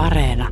Areena. 0.00 0.48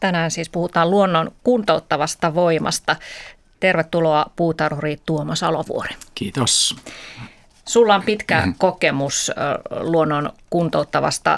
Tänään 0.00 0.30
siis 0.30 0.50
puhutaan 0.50 0.90
luonnon 0.90 1.30
kuntouttavasta 1.42 2.34
voimasta. 2.34 2.96
Tervetuloa 3.60 4.26
puutarhuri 4.36 4.96
Tuomas 5.06 5.42
Alovuori. 5.42 5.94
Kiitos. 6.14 6.76
Sulla 7.64 7.94
on 7.94 8.02
pitkä 8.02 8.48
kokemus 8.58 9.30
luonnon 9.80 10.32
kuntouttavasta 10.50 11.36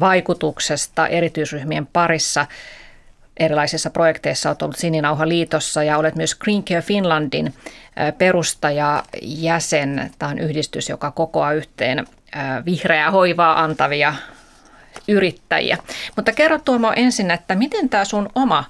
vaikutuksesta 0.00 1.06
erityisryhmien 1.06 1.86
parissa. 1.86 2.46
Erilaisissa 3.36 3.90
projekteissa 3.90 4.48
olet 4.48 4.62
ollut 4.62 4.76
Sininauha-liitossa 4.76 5.82
ja 5.82 5.98
olet 5.98 6.14
myös 6.14 6.34
Green 6.34 6.64
Care 6.64 6.82
Finlandin 6.82 7.54
perustajajäsen. 8.18 10.10
Tämä 10.18 10.30
on 10.30 10.38
yhdistys, 10.38 10.88
joka 10.88 11.10
kokoaa 11.10 11.52
yhteen 11.52 12.06
vihreää 12.64 13.10
hoivaa 13.10 13.62
antavia 13.62 14.14
yrittäjiä. 15.08 15.78
Mutta 16.16 16.32
kerro 16.32 16.58
Tuomo 16.58 16.92
ensin, 16.96 17.30
että 17.30 17.54
miten 17.54 17.88
tämä 17.88 18.04
sun 18.04 18.28
oma 18.34 18.64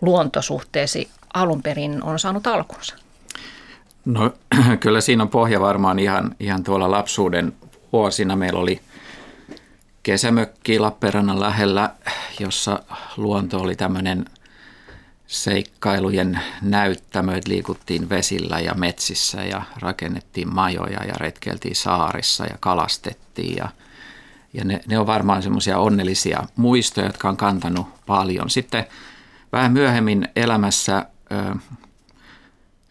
luontosuhteesi 0.00 1.08
alun 1.34 1.62
perin 1.62 2.02
on 2.02 2.18
saanut 2.18 2.46
alkunsa? 2.46 3.01
No 4.04 4.34
kyllä 4.80 5.00
siinä 5.00 5.22
on 5.22 5.28
pohja 5.28 5.60
varmaan 5.60 5.98
ihan, 5.98 6.34
ihan 6.40 6.64
tuolla 6.64 6.90
lapsuuden 6.90 7.52
vuosina. 7.92 8.36
Meillä 8.36 8.60
oli 8.60 8.80
kesämökki 10.02 10.78
Lappeenrannan 10.78 11.40
lähellä, 11.40 11.90
jossa 12.40 12.82
luonto 13.16 13.60
oli 13.60 13.76
tämmöinen 13.76 14.24
seikkailujen 15.26 16.40
näyttämö, 16.62 17.36
että 17.36 17.50
liikuttiin 17.50 18.08
vesillä 18.08 18.60
ja 18.60 18.74
metsissä 18.74 19.44
ja 19.44 19.62
rakennettiin 19.80 20.54
majoja 20.54 21.04
ja 21.04 21.14
retkeltiin 21.16 21.76
saarissa 21.76 22.44
ja 22.44 22.56
kalastettiin 22.60 23.56
ja, 23.56 23.68
ja 24.52 24.64
ne, 24.64 24.80
ne 24.86 24.98
on 24.98 25.06
varmaan 25.06 25.42
semmoisia 25.42 25.78
onnellisia 25.78 26.42
muistoja, 26.56 27.06
jotka 27.06 27.28
on 27.28 27.36
kantanut 27.36 27.86
paljon. 28.06 28.50
Sitten 28.50 28.86
vähän 29.52 29.72
myöhemmin 29.72 30.28
elämässä 30.36 31.06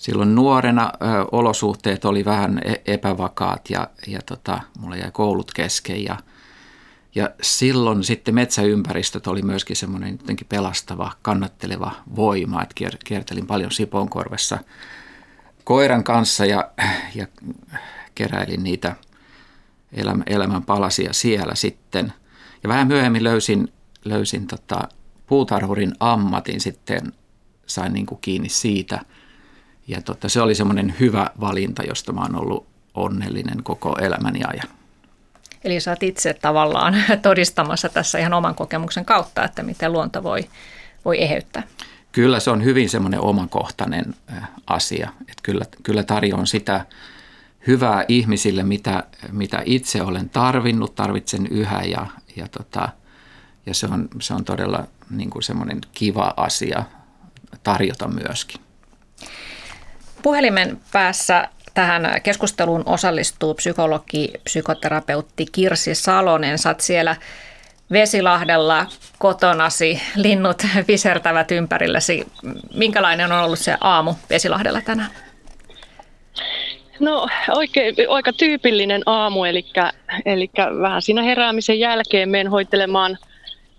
silloin 0.02 0.36
nuorena 0.36 0.92
ö, 0.94 1.06
olosuhteet 1.32 2.06
oli 2.06 2.26
vähän 2.26 2.62
e-, 2.66 2.94
epävakaat 2.94 3.70
ja, 3.70 3.88
ja 4.08 4.20
tota, 4.26 4.62
mulla 4.80 4.96
jäi 4.96 5.12
koulut 5.12 5.54
kesken 5.54 6.04
ja, 6.04 6.18
ja 7.16 7.30
silloin 7.42 8.04
sitten 8.04 8.36
metsäympäristöt 8.36 9.28
oli 9.28 9.42
myöskin 9.42 9.76
semmoinen 9.76 10.12
jotenkin 10.12 10.48
pelastava, 10.48 11.12
kannatteleva 11.22 11.92
voima, 12.16 12.62
että 12.62 12.76
kier, 12.76 12.98
kiertelin 13.06 13.48
paljon 13.48 13.72
Siponkorvessa 13.72 14.60
koiran 15.64 16.04
kanssa 16.04 16.46
ja, 16.46 16.72
ja 17.16 17.28
keräilin 18.16 18.64
niitä 18.64 18.96
elämän, 19.94 20.24
elämän 20.28 20.64
palasia 20.64 21.14
siellä 21.14 21.56
sitten. 21.56 22.14
Ja 22.64 22.70
vähän 22.70 22.88
myöhemmin 22.88 23.24
löysin, 23.24 23.74
löysin 24.06 24.48
tota, 24.48 24.88
puutarhurin 25.28 25.94
ammatin 26.00 26.62
sitten, 26.62 27.14
sain 27.66 27.94
niin 27.94 28.06
kuin 28.06 28.22
kiinni 28.22 28.50
siitä– 28.50 29.00
ja 29.92 30.02
tota, 30.02 30.30
se 30.30 30.42
oli 30.42 30.56
semmoinen 30.56 30.96
hyvä 31.00 31.30
valinta, 31.40 31.84
josta 31.84 32.14
mä 32.14 32.22
oon 32.22 32.36
ollut 32.36 32.68
onnellinen 32.94 33.64
koko 33.64 33.96
elämäni 34.02 34.40
ajan. 34.48 34.68
Eli 35.64 35.80
sä 35.80 35.92
oot 35.92 36.04
itse 36.04 36.34
tavallaan 36.34 36.96
todistamassa 37.22 37.90
tässä 37.90 38.20
ihan 38.20 38.34
oman 38.34 38.56
kokemuksen 38.56 39.06
kautta, 39.06 39.44
että 39.44 39.64
miten 39.64 39.92
luonto 39.92 40.24
voi, 40.24 40.50
voi 41.06 41.22
eheyttää. 41.22 41.64
Kyllä 42.12 42.40
se 42.40 42.52
on 42.52 42.64
hyvin 42.64 42.90
semmoinen 42.90 43.20
omakohtainen 43.20 44.16
asia. 44.68 45.10
Että 45.22 45.44
kyllä, 45.44 45.66
kyllä 45.84 46.04
tarjoan 46.04 46.48
sitä 46.48 46.86
hyvää 47.68 48.06
ihmisille, 48.08 48.64
mitä, 48.64 49.04
mitä 49.32 49.62
itse 49.66 50.02
olen 50.02 50.30
tarvinnut, 50.30 50.96
tarvitsen 50.96 51.48
yhä 51.48 51.82
ja, 51.82 52.08
ja, 52.36 52.48
tota, 52.48 52.90
ja 53.66 53.74
se, 53.74 53.88
on, 53.88 54.10
se 54.22 54.34
on 54.34 54.46
todella 54.46 54.88
niin 55.10 55.30
kuin 55.30 55.44
semmoinen 55.44 55.82
kiva 55.92 56.34
asia 56.38 56.84
tarjota 57.64 58.08
myöskin. 58.08 58.62
Puhelimen 60.24 60.78
päässä 60.92 61.48
tähän 61.74 62.22
keskusteluun 62.24 62.84
osallistuu 62.86 63.54
psykologi, 63.54 64.34
psykoterapeutti 64.44 65.46
Kirsi 65.52 65.96
Salonen. 65.96 66.58
Sä 66.58 66.76
siellä 66.78 67.16
Vesilahdella 67.92 68.86
kotonasi, 69.20 70.02
linnut 70.16 70.64
visertävät 70.88 71.52
ympärilläsi. 71.52 72.28
Minkälainen 72.74 73.32
on 73.32 73.44
ollut 73.44 73.60
se 73.60 73.78
aamu 73.82 74.14
Vesilahdella 74.30 74.82
tänään? 74.82 75.10
No 77.00 77.28
oikein, 77.50 77.96
aika 78.10 78.34
tyypillinen 78.34 79.02
aamu, 79.06 79.44
eli, 79.44 79.66
eli 80.26 80.50
vähän 80.82 81.02
siinä 81.02 81.24
heräämisen 81.24 81.80
jälkeen 81.80 82.30
menen 82.30 82.48
hoitelemaan, 82.48 83.18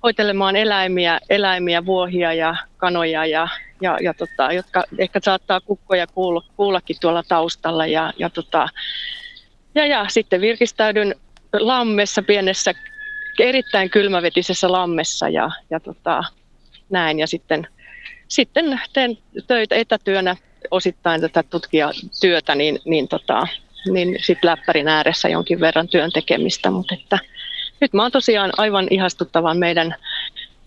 hoitelemaan 0.03 0.57
eläimiä, 0.57 1.21
eläimiä, 1.31 1.87
vuohia 1.87 2.33
ja 2.33 2.57
kanoja 2.77 3.27
ja 3.27 3.49
ja, 3.83 3.99
ja 4.01 4.15
tota, 4.15 4.53
jotka 4.53 4.85
ehkä 4.99 5.21
saattaa 5.23 5.61
kukkoja 5.61 6.07
kuulla, 6.07 6.43
kuullakin 6.57 6.97
tuolla 7.01 7.23
taustalla. 7.29 7.87
Ja, 7.87 8.13
ja, 8.19 8.31
tota, 8.31 8.69
ja, 9.75 9.87
ja 9.87 10.07
sitten 10.09 10.41
virkistäydyn 10.41 11.15
lammessa, 11.53 12.23
pienessä, 12.23 12.73
erittäin 13.41 13.91
kylmävetisessä 13.91 14.73
lammessa 14.73 15.29
ja, 15.29 15.51
ja 15.71 15.81
tota, 15.81 16.25
näin. 16.91 17.19
Ja 17.19 17.27
sitten, 17.27 17.67
sitten 18.29 18.81
teen 18.93 19.19
töitä 19.47 19.75
etätyönä 19.75 20.37
osittain 20.71 21.21
tätä 21.21 21.43
tutkijatyötä, 21.43 22.55
niin, 22.55 22.79
niin, 22.85 23.09
tota, 23.09 23.47
niin 23.93 24.17
sitten 24.23 24.51
läppärin 24.51 24.89
ääressä 24.89 25.29
jonkin 25.29 25.61
verran 25.61 25.89
työn 25.89 26.13
tekemistä, 26.13 26.71
mutta 26.71 26.95
että 26.95 27.19
nyt 27.81 27.93
mä 27.93 28.03
oon 28.03 28.13
tosiaan 28.13 28.53
aivan 28.57 28.87
ihastuttavan 28.91 29.59
meidän 29.59 29.95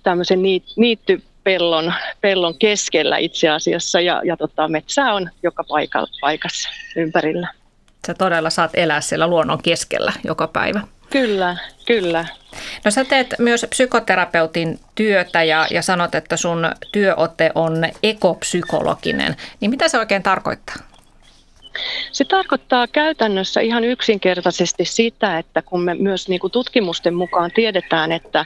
tämmöisen 0.03 0.41
niitty 0.75 1.21
pellon, 1.45 1.93
pellon 2.21 2.57
keskellä 2.57 3.17
itse 3.17 3.49
asiassa 3.49 4.01
ja, 4.01 4.21
ja 4.25 4.37
tota, 4.37 4.67
metsää 4.67 5.13
on 5.13 5.29
joka 5.43 5.63
paikalla, 5.63 6.09
paikassa 6.21 6.69
ympärillä. 6.95 7.47
Sä 8.07 8.13
todella 8.13 8.49
saat 8.49 8.71
elää 8.73 9.01
siellä 9.01 9.27
luonnon 9.27 9.61
keskellä 9.63 10.13
joka 10.23 10.47
päivä. 10.47 10.81
Kyllä, 11.09 11.57
kyllä. 11.85 12.25
No 12.85 12.91
sä 12.91 13.05
teet 13.05 13.35
myös 13.39 13.65
psykoterapeutin 13.69 14.79
työtä 14.95 15.43
ja, 15.43 15.67
ja 15.71 15.81
sanot, 15.81 16.15
että 16.15 16.37
sun 16.37 16.71
työote 16.91 17.51
on 17.55 17.85
ekopsykologinen. 18.03 19.35
Niin 19.59 19.71
mitä 19.71 19.87
se 19.87 19.99
oikein 19.99 20.23
tarkoittaa? 20.23 20.75
Se 22.11 22.25
tarkoittaa 22.25 22.87
käytännössä 22.87 23.61
ihan 23.61 23.83
yksinkertaisesti 23.83 24.85
sitä, 24.85 25.37
että 25.37 25.61
kun 25.61 25.81
me 25.81 25.95
myös 25.95 26.29
niin 26.29 26.39
kuin 26.39 26.51
tutkimusten 26.51 27.15
mukaan 27.15 27.51
tiedetään, 27.51 28.11
että, 28.11 28.45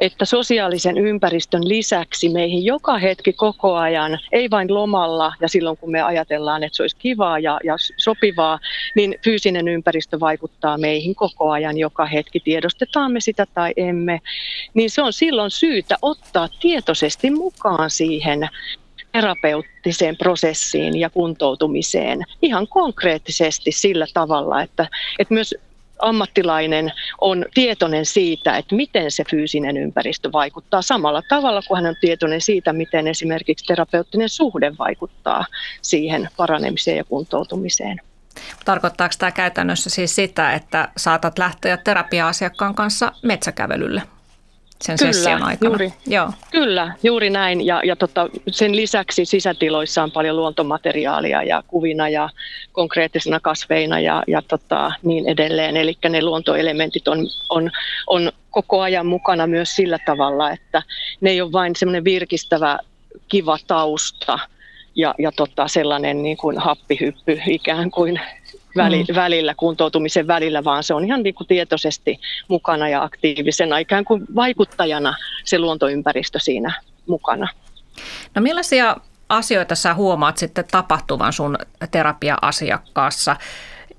että 0.00 0.24
sosiaalisen 0.24 0.98
ympäristön 0.98 1.68
lisäksi 1.68 2.28
meihin 2.28 2.64
joka 2.64 2.98
hetki 2.98 3.32
koko 3.32 3.74
ajan, 3.74 4.18
ei 4.32 4.50
vain 4.50 4.74
lomalla 4.74 5.32
ja 5.40 5.48
silloin 5.48 5.76
kun 5.76 5.90
me 5.90 6.02
ajatellaan, 6.02 6.62
että 6.62 6.76
se 6.76 6.82
olisi 6.82 6.96
kivaa 6.96 7.38
ja, 7.38 7.60
ja 7.64 7.76
sopivaa, 7.96 8.58
niin 8.94 9.14
fyysinen 9.24 9.68
ympäristö 9.68 10.20
vaikuttaa 10.20 10.78
meihin 10.78 11.14
koko 11.14 11.50
ajan. 11.50 11.78
Joka 11.78 12.06
hetki, 12.06 12.40
tiedostetaan 12.40 13.12
me 13.12 13.20
sitä 13.20 13.46
tai 13.54 13.72
emme, 13.76 14.20
niin 14.74 14.90
se 14.90 15.02
on 15.02 15.12
silloin 15.12 15.50
syytä 15.50 15.96
ottaa 16.02 16.48
tietoisesti 16.60 17.30
mukaan 17.30 17.90
siihen 17.90 18.48
terapeuttiseen 19.16 20.16
prosessiin 20.16 21.00
ja 21.00 21.10
kuntoutumiseen 21.10 22.22
ihan 22.42 22.68
konkreettisesti 22.68 23.72
sillä 23.72 24.06
tavalla, 24.14 24.62
että, 24.62 24.88
että 25.18 25.34
myös 25.34 25.54
ammattilainen 25.98 26.92
on 27.20 27.44
tietoinen 27.54 28.06
siitä, 28.06 28.56
että 28.56 28.74
miten 28.74 29.10
se 29.10 29.24
fyysinen 29.30 29.76
ympäristö 29.76 30.32
vaikuttaa 30.32 30.82
samalla 30.82 31.22
tavalla 31.28 31.62
kuin 31.68 31.76
hän 31.76 31.90
on 31.90 31.96
tietoinen 32.00 32.40
siitä, 32.40 32.72
miten 32.72 33.08
esimerkiksi 33.08 33.64
terapeuttinen 33.64 34.28
suhde 34.28 34.72
vaikuttaa 34.78 35.46
siihen 35.82 36.28
paranemiseen 36.36 36.96
ja 36.96 37.04
kuntoutumiseen. 37.04 38.00
Tarkoittaako 38.64 39.14
tämä 39.18 39.30
käytännössä 39.30 39.90
siis 39.90 40.14
sitä, 40.14 40.52
että 40.52 40.88
saatat 40.96 41.38
lähteä 41.38 41.76
terapia-asiakkaan 41.76 42.74
kanssa 42.74 43.12
metsäkävelylle 43.22 44.02
sen 44.82 44.98
Kyllä, 44.98 45.12
session 45.12 45.42
aikana. 45.42 45.70
Juuri, 45.70 45.92
Joo. 46.06 46.32
Kyllä, 46.50 46.94
juuri 47.02 47.30
näin. 47.30 47.66
Ja, 47.66 47.80
ja 47.84 47.96
tota, 47.96 48.28
sen 48.50 48.76
lisäksi 48.76 49.24
sisätiloissa 49.24 50.02
on 50.02 50.10
paljon 50.10 50.36
luontomateriaalia 50.36 51.42
ja 51.42 51.62
kuvina 51.66 52.08
ja 52.08 52.28
konkreettisena 52.72 53.40
kasveina 53.40 54.00
ja, 54.00 54.22
ja 54.26 54.42
tota, 54.42 54.92
niin 55.02 55.28
edelleen. 55.28 55.76
Eli 55.76 55.98
ne 56.08 56.22
luontoelementit 56.22 57.08
on, 57.08 57.18
on, 57.48 57.70
on 58.06 58.32
koko 58.50 58.80
ajan 58.80 59.06
mukana 59.06 59.46
myös 59.46 59.76
sillä 59.76 59.98
tavalla, 60.06 60.50
että 60.50 60.82
ne 61.20 61.30
ei 61.30 61.40
ole 61.40 61.52
vain 61.52 61.76
semmoinen 61.76 62.04
virkistävä 62.04 62.78
kiva 63.28 63.58
tausta 63.66 64.38
ja, 64.94 65.14
ja 65.18 65.32
tota, 65.32 65.68
sellainen 65.68 66.22
niin 66.22 66.36
kuin 66.36 66.58
happihyppy 66.58 67.40
ikään 67.46 67.90
kuin 67.90 68.20
väli, 68.76 69.04
mm. 69.08 69.14
välillä, 69.14 69.54
kuntoutumisen 69.54 70.26
välillä, 70.26 70.64
vaan 70.64 70.82
se 70.82 70.94
on 70.94 71.04
ihan 71.04 71.22
niin 71.22 71.34
kuin 71.34 71.46
tietoisesti 71.46 72.20
mukana 72.48 72.88
ja 72.88 73.02
aktiivisena 73.02 73.78
ikään 73.78 74.04
kuin 74.04 74.24
vaikuttajana 74.34 75.14
se 75.44 75.58
luontoympäristö 75.58 76.38
siinä 76.38 76.80
mukana. 77.06 77.48
No 78.34 78.42
millaisia 78.42 78.96
asioita 79.28 79.74
sä 79.74 79.94
huomaat 79.94 80.38
sitten 80.38 80.64
tapahtuvan 80.70 81.32
sun 81.32 81.58
terapia-asiakkaassa? 81.90 83.36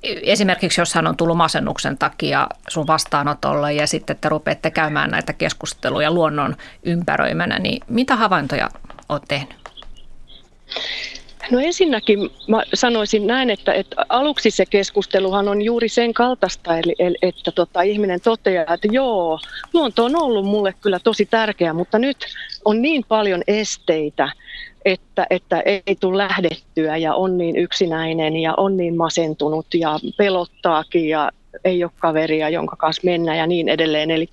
Esimerkiksi 0.03 0.81
jos 0.81 0.93
hän 0.93 1.07
on 1.07 1.17
tullut 1.17 1.37
masennuksen 1.37 1.97
takia 1.97 2.47
sun 2.67 2.87
vastaanotolle 2.87 3.73
ja 3.73 3.87
sitten 3.87 4.17
te 4.21 4.29
rupeatte 4.29 4.71
käymään 4.71 5.09
näitä 5.09 5.33
keskusteluja 5.33 6.11
luonnon 6.11 6.55
ympäröimänä, 6.83 7.59
niin 7.59 7.83
mitä 7.87 8.15
havaintoja 8.15 8.69
olet 9.09 9.23
tehnyt? 9.27 9.57
No 11.51 11.59
ensinnäkin 11.59 12.29
mä 12.47 12.63
sanoisin 12.73 13.27
näin, 13.27 13.49
että, 13.49 13.73
että 13.73 14.05
aluksi 14.09 14.51
se 14.51 14.65
keskusteluhan 14.65 15.47
on 15.47 15.61
juuri 15.61 15.89
sen 15.89 16.13
kaltaista, 16.13 16.77
eli, 16.77 16.95
eli 16.99 17.17
että 17.21 17.51
tota, 17.51 17.81
ihminen 17.81 18.21
toteaa, 18.21 18.73
että 18.73 18.87
joo, 18.91 19.39
luonto 19.73 20.05
on 20.05 20.15
ollut 20.15 20.45
mulle 20.45 20.73
kyllä 20.81 20.99
tosi 20.99 21.25
tärkeä, 21.25 21.73
mutta 21.73 21.99
nyt 21.99 22.17
on 22.65 22.81
niin 22.81 23.05
paljon 23.07 23.43
esteitä, 23.47 24.29
että, 24.85 25.27
että 25.29 25.63
ei 25.65 25.95
tule 25.99 26.17
lähdettyä 26.17 26.97
ja 26.97 27.15
on 27.15 27.37
niin 27.37 27.55
yksinäinen 27.55 28.37
ja 28.37 28.53
on 28.57 28.77
niin 28.77 28.97
masentunut 28.97 29.67
ja 29.73 29.99
pelottaakin 30.17 31.09
ja 31.09 31.31
ei 31.63 31.83
ole 31.83 31.91
kaveria, 31.99 32.49
jonka 32.49 32.75
kanssa 32.75 33.01
mennä 33.05 33.35
ja 33.35 33.47
niin 33.47 33.69
edelleen. 33.69 34.11
Eli 34.11 34.29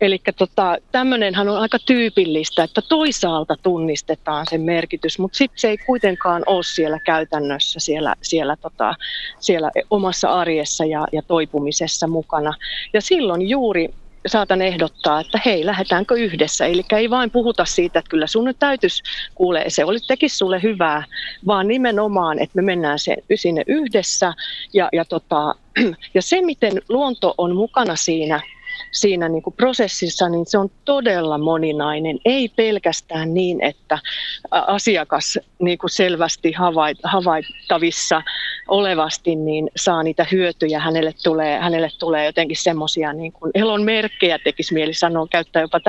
Eli 0.00 0.20
tota, 0.38 0.76
tämmöinenhän 0.92 1.48
on 1.48 1.58
aika 1.58 1.78
tyypillistä, 1.78 2.64
että 2.64 2.82
toisaalta 2.88 3.56
tunnistetaan 3.62 4.46
sen 4.50 4.60
merkitys, 4.60 5.18
mutta 5.18 5.36
sitten 5.38 5.58
se 5.58 5.68
ei 5.68 5.78
kuitenkaan 5.78 6.42
ole 6.46 6.62
siellä 6.62 6.98
käytännössä, 6.98 7.80
siellä, 7.80 8.14
siellä, 8.22 8.56
tota, 8.56 8.94
siellä 9.38 9.70
omassa 9.90 10.28
arjessa 10.28 10.84
ja, 10.84 11.06
ja 11.12 11.22
toipumisessa 11.22 12.06
mukana. 12.06 12.54
Ja 12.92 13.00
silloin 13.00 13.48
juuri 13.48 13.94
saatan 14.26 14.62
ehdottaa, 14.62 15.20
että 15.20 15.40
hei, 15.44 15.66
lähdetäänkö 15.66 16.14
yhdessä. 16.14 16.66
Eli 16.66 16.82
ei 16.92 17.10
vain 17.10 17.30
puhuta 17.30 17.64
siitä, 17.64 17.98
että 17.98 18.10
kyllä 18.10 18.26
sun 18.26 18.44
nyt 18.44 18.58
täytyisi 18.58 19.02
kuulee, 19.34 19.70
se 19.70 19.84
oli, 19.84 19.98
tekisi 20.08 20.36
sulle 20.36 20.62
hyvää, 20.62 21.04
vaan 21.46 21.68
nimenomaan, 21.68 22.38
että 22.38 22.56
me 22.56 22.62
mennään 22.62 22.98
se, 22.98 23.16
sinne 23.34 23.62
yhdessä. 23.66 24.34
Ja, 24.72 24.88
ja, 24.92 25.04
tota, 25.04 25.54
ja 26.14 26.22
se, 26.22 26.42
miten 26.42 26.72
luonto 26.88 27.34
on 27.38 27.56
mukana 27.56 27.96
siinä 27.96 28.40
siinä 28.90 29.28
niin 29.28 29.42
kuin 29.42 29.54
prosessissa, 29.56 30.28
niin 30.28 30.46
se 30.46 30.58
on 30.58 30.70
todella 30.84 31.38
moninainen. 31.38 32.18
Ei 32.24 32.48
pelkästään 32.48 33.34
niin, 33.34 33.62
että 33.62 33.98
asiakas 34.50 35.38
niin 35.58 35.78
kuin 35.78 35.90
selvästi 35.90 36.52
havaittavissa 37.04 38.22
olevasti 38.68 39.36
niin 39.36 39.70
saa 39.76 40.02
niitä 40.02 40.26
hyötyjä. 40.32 40.80
Hänelle 40.80 41.12
tulee, 41.24 41.58
hänelle 41.58 41.90
tulee 41.98 42.24
jotenkin 42.26 42.56
semmoisia 42.56 43.12
niin 43.12 43.32
kuin 43.32 43.50
elon 43.54 43.82
merkkejä, 43.82 44.38
tekisi 44.38 44.74
mieli 44.74 44.94
sanoa, 44.94 45.26
käyttää 45.30 45.62
jopa 45.62 45.80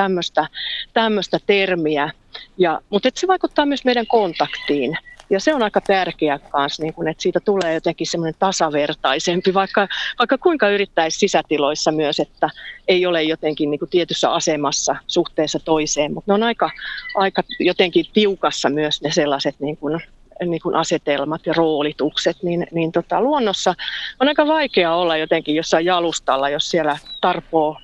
tämmöistä, 0.93 1.39
termiä. 1.47 2.09
Ja, 2.57 2.81
mutta 2.89 3.09
se 3.15 3.27
vaikuttaa 3.27 3.65
myös 3.65 3.85
meidän 3.85 4.07
kontaktiin. 4.07 4.97
Ja 5.29 5.39
se 5.39 5.53
on 5.53 5.63
aika 5.63 5.81
tärkeä 5.81 6.39
kanssa, 6.49 6.83
niin 6.83 6.93
kun, 6.93 7.07
että 7.07 7.23
siitä 7.23 7.39
tulee 7.39 7.73
jotenkin 7.73 8.07
semmoinen 8.07 8.35
tasavertaisempi, 8.39 9.53
vaikka, 9.53 9.87
vaikka 10.19 10.37
kuinka 10.37 10.69
yrittäisi 10.69 11.19
sisätiloissa 11.19 11.91
myös, 11.91 12.19
että 12.19 12.49
ei 12.87 13.05
ole 13.05 13.23
jotenkin 13.23 13.71
niin 13.71 13.79
kuin 13.79 13.89
tietyssä 13.89 14.31
asemassa 14.31 14.95
suhteessa 15.07 15.59
toiseen, 15.59 16.13
mutta 16.13 16.31
ne 16.31 16.33
on 16.33 16.43
aika, 16.43 16.71
aika 17.15 17.43
jotenkin 17.59 18.05
tiukassa 18.13 18.69
myös 18.69 19.01
ne 19.01 19.11
sellaiset 19.11 19.55
niin 19.59 19.77
kuin, 19.77 20.01
niin 20.45 20.61
kuin 20.61 20.75
asetelmat 20.75 21.45
ja 21.45 21.53
roolitukset, 21.53 22.37
niin, 22.43 22.67
niin 22.71 22.91
tota, 22.91 23.21
luonnossa 23.21 23.75
on 24.19 24.27
aika 24.27 24.47
vaikea 24.47 24.95
olla 24.95 25.17
jotenkin 25.17 25.55
jossain 25.55 25.85
jalustalla, 25.85 26.49
jos 26.49 26.71
siellä 26.71 26.97
tarpoo 27.21 27.77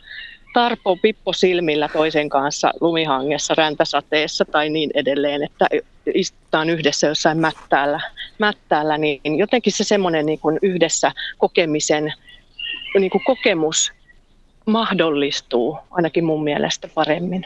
tarpo 0.53 0.97
pippo 1.01 1.33
silmillä 1.33 1.87
toisen 1.87 2.29
kanssa 2.29 2.71
lumihangessa, 2.81 3.55
räntäsateessa 3.55 4.45
tai 4.45 4.69
niin 4.69 4.91
edelleen, 4.93 5.43
että 5.43 5.67
istutaan 6.13 6.69
yhdessä 6.69 7.07
jossain 7.07 7.37
mättäällä, 7.37 7.99
mättäällä 8.39 8.97
niin 8.97 9.37
jotenkin 9.37 9.73
se 9.73 9.83
semmoinen 9.83 10.25
niin 10.25 10.39
kuin 10.39 10.59
yhdessä 10.61 11.11
kokemisen 11.37 12.13
niin 12.99 13.11
kuin 13.11 13.23
kokemus 13.23 13.91
mahdollistuu 14.65 15.77
ainakin 15.91 16.25
mun 16.25 16.43
mielestä 16.43 16.87
paremmin. 16.87 17.45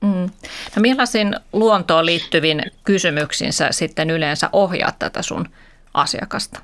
Mm. 0.00 0.30
No 0.76 0.80
millaisin 0.80 1.34
luontoon 1.52 2.06
liittyvin 2.06 2.62
kysymyksinsä 2.84 3.68
sitten 3.70 4.10
yleensä 4.10 4.48
ohjaat 4.52 4.98
tätä 4.98 5.22
sun 5.22 5.48
asiakasta? 5.94 6.60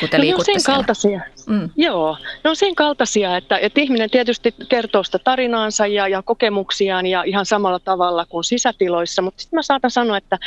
Kun 0.00 0.08
te 0.08 0.18
no, 0.18 0.24
sen 0.24 0.60
siellä. 0.60 0.76
kaltaisia. 0.76 1.20
Mm. 1.46 1.70
Joo, 1.76 2.16
no 2.44 2.54
sen 2.54 2.74
kaltaisia, 2.74 3.36
että, 3.36 3.58
että 3.58 3.80
ihminen 3.80 4.10
tietysti 4.10 4.54
kertoo 4.68 5.04
sitä 5.04 5.18
tarinaansa 5.18 5.86
ja, 5.86 6.08
ja 6.08 6.22
kokemuksiaan 6.22 7.06
ja 7.06 7.22
ihan 7.22 7.46
samalla 7.46 7.78
tavalla 7.78 8.26
kuin 8.26 8.44
sisätiloissa, 8.44 9.22
mutta 9.22 9.42
sitten 9.42 9.56
mä 9.56 9.62
saatan 9.62 9.90
sanoa, 9.90 10.16
että, 10.16 10.38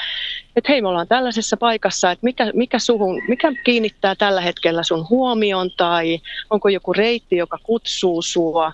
että 0.56 0.72
hei 0.72 0.82
me 0.82 0.88
ollaan 0.88 1.08
tällaisessa 1.08 1.58
paikassa, 1.58 2.12
että 2.12 2.24
mikä, 2.24 2.52
mikä, 2.54 2.80
suhun, 2.80 3.22
mikä 3.28 3.52
kiinnittää 3.64 4.16
tällä 4.16 4.42
hetkellä 4.42 4.84
sun 4.84 5.10
huomion 5.10 5.72
tai 5.78 6.20
onko 6.50 6.70
joku 6.70 6.94
reitti, 6.94 7.38
joka 7.38 7.58
kutsuu 7.64 8.22
sua 8.22 8.72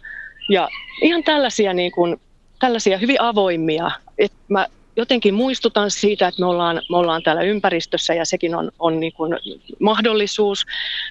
ja 0.50 0.70
ihan 1.02 1.24
tällaisia 1.24 1.74
niin 1.74 1.92
kuin, 1.92 2.22
tällaisia 2.60 2.98
hyvin 2.98 3.22
avoimia, 3.22 3.92
että 4.18 4.38
mä 4.48 4.68
jotenkin 5.00 5.34
muistutan 5.34 5.92
siitä, 5.92 6.28
että 6.28 6.42
me 6.42 6.46
ollaan, 6.46 6.82
me 6.90 6.98
ollaan 6.98 7.24
täällä 7.24 7.42
ympäristössä 7.42 8.14
ja 8.14 8.26
sekin 8.26 8.56
on, 8.56 8.72
on 8.80 9.00
niin 9.00 9.14
kuin 9.14 9.36
mahdollisuus. 9.80 10.66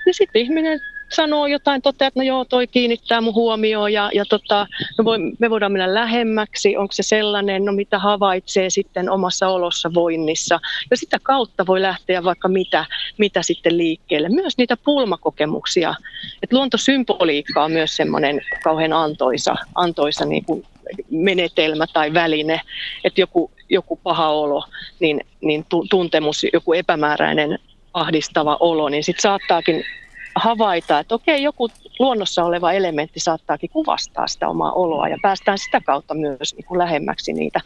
Ja 0.07 0.15
sitten 0.15 0.43
ihminen 0.43 0.81
sanoo 1.09 1.47
jotain, 1.47 1.83
toteaa, 1.83 2.07
että 2.07 2.21
no 2.21 2.25
joo, 2.25 2.45
toi 2.45 2.67
kiinnittää 2.67 3.21
mun 3.21 3.35
huomioon 3.35 3.93
ja, 3.93 4.11
ja 4.15 4.25
tota, 4.25 4.67
no 4.99 5.05
voi, 5.05 5.19
me 5.39 5.51
voidaan 5.51 5.73
mennä 5.73 5.95
lähemmäksi, 5.95 6.77
onko 6.77 6.93
se 6.93 7.03
sellainen, 7.03 7.65
no 7.65 7.73
mitä 7.73 7.99
havaitsee 7.99 8.71
sitten 8.71 9.11
omassa 9.11 9.49
olossa 9.49 9.91
voinnissa. 9.95 10.61
Ja 10.91 10.97
sitä 10.97 11.19
kautta 11.23 11.67
voi 11.67 11.83
lähteä 11.83 12.25
vaikka 12.25 12.49
mitä, 12.49 12.87
mitä 13.19 13.43
sitten 13.43 13.79
liikkeelle. 13.79 14.29
Myös 14.29 14.59
niitä 14.59 14.77
pulmakokemuksia. 14.85 15.95
Et 16.43 16.53
luontosymboliikka 16.53 17.65
on 17.65 17.73
myös 17.73 17.97
semmoinen 17.97 18.41
kauhean 18.65 18.93
antoisa, 18.93 19.55
antoisa 19.75 20.25
niin 20.25 20.45
kuin 20.45 20.65
menetelmä 21.11 21.87
tai 21.93 22.15
väline, 22.15 22.61
että 23.05 23.21
joku, 23.21 23.51
joku 23.69 23.97
paha 23.97 24.29
olo, 24.29 24.65
niin, 25.01 25.21
niin 25.41 25.65
tuntemus, 25.91 26.47
joku 26.53 26.73
epämääräinen 26.73 27.59
ahdistava 27.95 28.57
olo, 28.61 28.89
niin 28.89 29.05
sitten 29.05 29.23
saattaakin 29.23 29.85
havaita, 30.39 30.99
että 30.99 31.15
okei, 31.15 31.43
joku 31.43 31.69
luonnossa 31.99 32.45
oleva 32.45 32.73
elementti 32.73 33.21
saattaakin 33.21 33.71
kuvastaa 33.71 34.27
sitä 34.27 34.49
omaa 34.49 34.73
oloa 34.73 35.09
ja 35.09 35.17
päästään 35.23 35.59
sitä 35.59 35.81
kautta 35.81 36.15
myös 36.15 36.55
niin 36.57 36.65
kuin 36.65 36.79
lähemmäksi 36.79 37.33
niitä, 37.33 37.61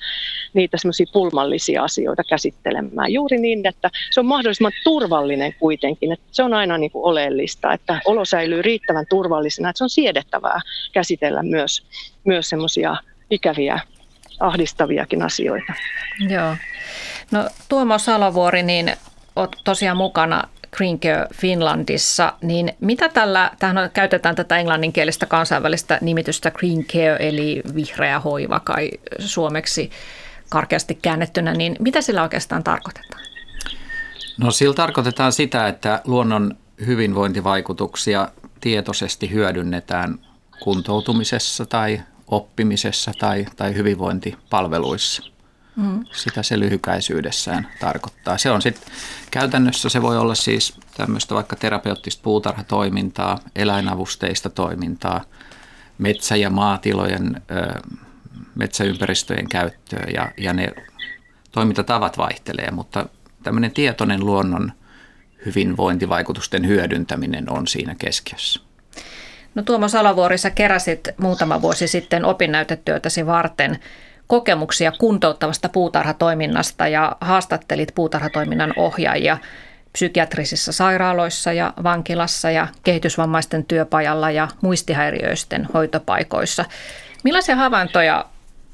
niitä 0.55 0.76
semmoisia 0.79 1.07
pulmallisia 1.12 1.83
asioita 1.83 2.25
käsittelemään. 2.25 3.12
Juuri 3.12 3.38
niin, 3.38 3.67
että 3.67 3.91
se 4.11 4.21
on 4.21 4.26
mahdollisimman 4.26 4.73
turvallinen 4.85 5.55
kuitenkin, 5.55 6.12
että 6.12 6.26
se 6.31 6.43
on 6.43 6.55
aina 6.55 6.79
niin 6.79 6.91
kuin 6.91 7.05
oleellista, 7.05 7.73
että 7.73 8.00
olo 8.05 8.25
säilyy 8.25 8.62
riittävän 8.62 9.07
turvallisena, 9.09 9.71
että 9.71 9.79
se 9.79 9.85
on 9.85 9.91
siedettävää 9.91 10.61
käsitellä 10.93 11.43
myös, 11.43 11.87
myös 12.25 12.49
semmoisia 12.49 12.97
ikäviä, 13.31 13.81
ahdistaviakin 14.41 15.23
asioita. 15.23 15.73
Joo. 16.29 16.57
No 17.31 17.49
Tuomo 17.69 17.99
Salovuori, 17.99 18.62
niin 18.62 18.93
olet 19.37 19.50
tosiaan 19.64 19.97
mukana 19.97 20.43
Green 20.76 21.00
Care 21.00 21.26
Finlandissa, 21.35 22.33
niin 22.43 22.73
mitä 22.81 23.09
tällä, 23.09 23.50
tähän 23.59 23.91
käytetään 23.93 24.35
tätä 24.35 24.59
englanninkielistä 24.59 25.26
kansainvälistä 25.26 25.99
nimitystä 26.00 26.50
Green 26.50 26.85
Care, 26.85 27.17
eli 27.29 27.62
vihreä 27.75 28.21
hoiva 28.21 28.61
kai 28.61 28.91
suomeksi 29.19 29.91
karkeasti 30.49 30.99
käännettynä, 31.02 31.55
niin 31.55 31.76
mitä 31.79 32.00
sillä 32.00 32.23
oikeastaan 32.23 32.64
tarkoitetaan? 32.64 33.23
No 34.38 34.50
sillä 34.50 34.75
tarkoitetaan 34.75 35.33
sitä, 35.33 35.69
että 35.69 36.00
luonnon 36.05 36.57
hyvinvointivaikutuksia 36.87 38.29
tietoisesti 38.61 39.31
hyödynnetään 39.31 40.19
kuntoutumisessa 40.61 41.67
tai 41.67 42.00
oppimisessa 42.29 43.12
tai, 43.19 43.47
tai 43.57 43.75
hyvinvointipalveluissa. 43.75 45.32
Sitä 46.12 46.43
se 46.43 46.59
lyhykäisyydessään 46.59 47.69
tarkoittaa. 47.81 48.38
Se 48.38 48.50
on 48.50 48.62
sitten 48.62 48.93
käytännössä 49.31 49.88
se 49.88 50.02
voi 50.02 50.19
olla 50.19 50.35
siis 50.35 50.79
tämmöistä 50.97 51.35
vaikka 51.35 51.57
terapeuttista 51.57 52.23
puutarhatoimintaa, 52.23 53.38
eläinavusteista 53.57 54.50
toimintaa, 54.50 55.25
metsä- 55.99 56.37
ja 56.37 56.50
maatilojen, 56.50 57.43
metsäympäristöjen 58.55 59.49
käyttöä 59.49 60.07
ja, 60.14 60.33
ja 60.37 60.52
ne 60.52 60.73
toimintatavat 61.52 62.19
vaihtelee, 62.19 62.71
mutta 62.71 63.07
tämmöinen 63.43 63.71
tietoinen 63.71 64.26
luonnon 64.26 64.73
hyvinvointivaikutusten 65.47 66.67
hyödyntäminen 66.67 67.50
on 67.50 67.67
siinä 67.67 67.95
keskiössä. 67.99 68.61
No 69.55 69.62
Tuomo 69.62 69.88
Salovuori, 69.88 70.38
sä 70.38 70.50
keräsit 70.50 71.09
muutama 71.17 71.62
vuosi 71.62 71.88
sitten 71.88 72.25
opinnäytetyötäsi 72.25 73.26
varten 73.26 73.79
kokemuksia 74.33 74.93
kuntouttavasta 74.93 75.69
puutarhatoiminnasta 75.69 76.89
ja 76.89 77.17
haastattelit 77.21 77.93
puutarhatoiminnan 77.95 78.73
ohjaajia 78.77 79.39
psykiatrisissa 79.93 80.73
sairaaloissa 80.73 81.53
ja 81.53 81.73
vankilassa 81.83 82.51
ja 82.51 82.69
kehitysvammaisten 82.85 83.65
työpajalla 83.65 84.31
ja 84.31 84.49
muistihäiriöisten 84.62 85.69
hoitopaikoissa. 85.75 86.65
Millaisia 87.25 87.57
havaintoja 87.57 88.25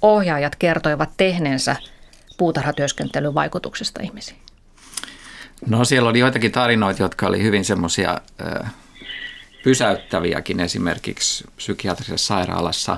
ohjaajat 0.02 0.56
kertoivat 0.56 1.10
tehneensä 1.16 1.76
puutarhatyöskentelyn 2.36 3.34
vaikutuksesta 3.34 4.02
ihmisiin? 4.02 4.38
No 5.66 5.84
siellä 5.84 6.08
oli 6.08 6.18
joitakin 6.18 6.52
tarinoita, 6.52 7.02
jotka 7.02 7.26
oli 7.26 7.42
hyvin 7.42 7.64
semmoisia 7.64 8.20
pysäyttäviäkin. 9.64 10.60
Esimerkiksi 10.60 11.44
psykiatrisessa 11.56 12.26
sairaalassa 12.26 12.96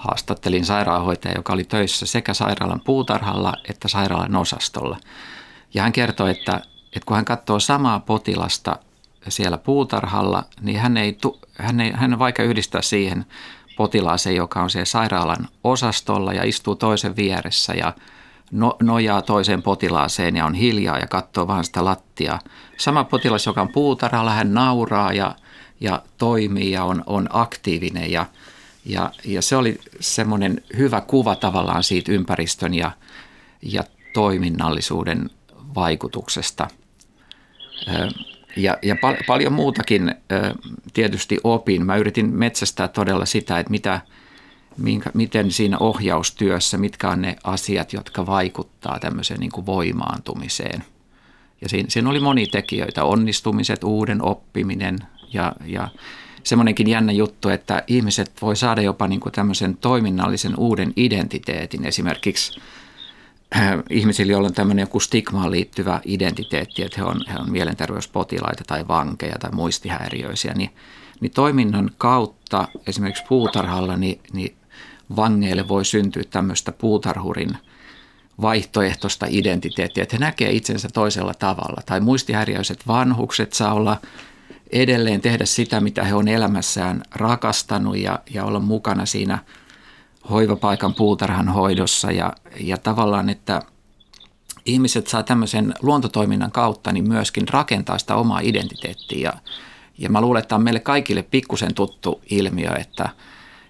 haastattelin 0.00 0.64
sairaanhoitaja, 0.64 1.34
joka 1.36 1.52
oli 1.52 1.64
töissä 1.64 2.06
sekä 2.06 2.34
sairaalan 2.34 2.80
puutarhalla 2.80 3.54
että 3.68 3.88
sairaalan 3.88 4.36
osastolla. 4.36 4.96
Ja 5.74 5.82
hän 5.82 5.92
kertoi, 5.92 6.30
että, 6.30 6.60
että 6.92 7.06
kun 7.06 7.16
hän 7.16 7.24
katsoo 7.24 7.60
samaa 7.60 8.00
potilasta 8.00 8.76
siellä 9.28 9.58
puutarhalla, 9.58 10.44
niin 10.60 10.80
hän, 10.80 10.96
ei, 10.96 11.18
hän, 11.54 11.80
ei, 11.80 11.92
hän 11.94 12.12
on 12.12 12.18
vaikka 12.18 12.42
yhdistää 12.42 12.82
siihen 12.82 13.24
potilaaseen, 13.76 14.36
joka 14.36 14.62
on 14.62 14.70
siellä 14.70 14.84
sairaalan 14.84 15.48
osastolla 15.64 16.32
ja 16.32 16.44
istuu 16.44 16.76
toisen 16.76 17.16
vieressä 17.16 17.74
ja 17.74 17.92
no, 18.50 18.76
nojaa 18.82 19.22
toiseen 19.22 19.62
potilaaseen 19.62 20.36
ja 20.36 20.46
on 20.46 20.54
hiljaa 20.54 20.98
ja 20.98 21.06
katsoo 21.06 21.46
vaan 21.46 21.64
sitä 21.64 21.84
lattiaa. 21.84 22.38
Sama 22.76 23.04
potilas, 23.04 23.46
joka 23.46 23.62
on 23.62 23.72
puutarhalla, 23.72 24.30
hän 24.30 24.54
nauraa 24.54 25.12
ja, 25.12 25.34
ja 25.80 26.02
toimii 26.18 26.70
ja 26.70 26.84
on, 26.84 27.02
on 27.06 27.28
aktiivinen 27.30 28.12
ja, 28.12 28.26
ja, 28.84 29.12
ja 29.24 29.42
se 29.42 29.56
oli 29.56 29.80
semmoinen 30.00 30.62
hyvä 30.76 31.00
kuva 31.00 31.36
tavallaan 31.36 31.82
siitä 31.82 32.12
ympäristön 32.12 32.74
ja, 32.74 32.90
ja 33.62 33.84
toiminnallisuuden 34.14 35.30
vaikutuksesta. 35.74 36.68
Ja, 38.56 38.78
ja 38.82 38.96
pal- 39.00 39.16
paljon 39.26 39.52
muutakin 39.52 40.14
tietysti 40.94 41.38
opin. 41.44 41.86
Mä 41.86 41.96
yritin 41.96 42.34
metsästää 42.34 42.88
todella 42.88 43.26
sitä, 43.26 43.58
että 43.58 43.70
mitä, 43.70 44.00
minkä, 44.76 45.10
miten 45.14 45.50
siinä 45.50 45.78
ohjaustyössä, 45.78 46.78
mitkä 46.78 47.08
on 47.08 47.22
ne 47.22 47.36
asiat, 47.44 47.92
jotka 47.92 48.26
vaikuttaa 48.26 48.98
tämmöiseen 48.98 49.40
niin 49.40 49.52
kuin 49.52 49.66
voimaantumiseen. 49.66 50.84
Ja 51.60 51.68
siinä, 51.68 51.90
siinä 51.90 52.10
oli 52.10 52.20
moni 52.20 52.46
tekijöitä, 52.46 53.04
onnistumiset, 53.04 53.84
uuden 53.84 54.22
oppiminen 54.22 54.98
ja, 55.32 55.52
ja 55.66 55.88
semmoinenkin 56.44 56.88
jännä 56.88 57.12
juttu, 57.12 57.48
että 57.48 57.82
ihmiset 57.86 58.32
voi 58.42 58.56
saada 58.56 58.82
jopa 58.82 59.08
niin 59.08 59.20
kuin 59.20 59.32
tämmöisen 59.32 59.76
toiminnallisen 59.76 60.58
uuden 60.58 60.92
identiteetin. 60.96 61.86
Esimerkiksi 61.86 62.60
äh, 63.56 63.72
ihmisillä, 63.90 64.32
joilla 64.32 64.48
on 64.48 64.54
tämmöinen 64.54 64.82
joku 64.82 65.00
stigmaan 65.00 65.50
liittyvä 65.50 66.00
identiteetti, 66.04 66.82
että 66.82 67.00
he 67.00 67.04
on, 67.04 67.24
he 67.28 67.38
on 67.38 67.50
mielenterveyspotilaita 67.50 68.64
tai 68.66 68.88
vankeja 68.88 69.38
tai 69.38 69.50
muistihäiriöisiä, 69.50 70.52
niin, 70.52 70.70
niin 71.20 71.32
toiminnan 71.32 71.90
kautta 71.98 72.68
esimerkiksi 72.86 73.24
puutarhalla 73.28 73.96
niin, 73.96 74.20
niin 74.32 74.56
vangeille 75.16 75.68
voi 75.68 75.84
syntyä 75.84 76.22
tämmöistä 76.30 76.72
puutarhurin 76.72 77.56
vaihtoehtoista 78.40 79.26
identiteettiä, 79.28 80.02
että 80.02 80.16
he 80.16 80.20
näkee 80.20 80.50
itsensä 80.50 80.88
toisella 80.94 81.34
tavalla. 81.34 81.82
Tai 81.86 82.00
muistihäiriöiset 82.00 82.86
vanhukset 82.86 83.52
saa 83.52 83.74
olla 83.74 83.96
edelleen 84.72 85.20
tehdä 85.20 85.46
sitä, 85.46 85.80
mitä 85.80 86.04
he 86.04 86.14
on 86.14 86.28
elämässään 86.28 87.02
rakastanut 87.14 87.96
ja, 87.96 88.18
ja 88.30 88.44
olla 88.44 88.60
mukana 88.60 89.06
siinä 89.06 89.38
hoivapaikan 90.30 90.94
puutarhan 90.94 91.48
hoidossa. 91.48 92.12
Ja, 92.12 92.32
ja 92.60 92.76
tavallaan, 92.76 93.28
että 93.28 93.62
ihmiset 94.64 95.06
saa 95.06 95.22
tämmöisen 95.22 95.74
luontotoiminnan 95.82 96.52
kautta 96.52 96.92
niin 96.92 97.08
myöskin 97.08 97.48
rakentaa 97.48 97.98
sitä 97.98 98.14
omaa 98.14 98.40
identiteettiä. 98.40 99.30
Ja, 99.30 99.32
ja 99.98 100.10
mä 100.10 100.20
luulen, 100.20 100.42
että 100.42 100.54
on 100.54 100.62
meille 100.62 100.80
kaikille 100.80 101.22
pikkusen 101.22 101.74
tuttu 101.74 102.20
ilmiö, 102.30 102.70
että, 102.74 103.08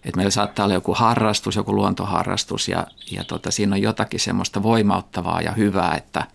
että 0.05 0.17
meillä 0.17 0.31
saattaa 0.31 0.65
olla 0.65 0.75
joku 0.75 0.95
harrastus, 0.95 1.57
joku 1.57 1.75
luontoharrastus 1.75 2.69
ja, 2.69 2.87
ja 3.11 3.25
tota, 3.25 3.51
siinä 3.51 3.75
on 3.75 3.83
jotakin 3.83 4.21
semmoista 4.21 4.63
voimauttavaa 4.63 5.41
ja 5.41 5.53
hyvää, 5.53 5.95
että– 5.95 6.27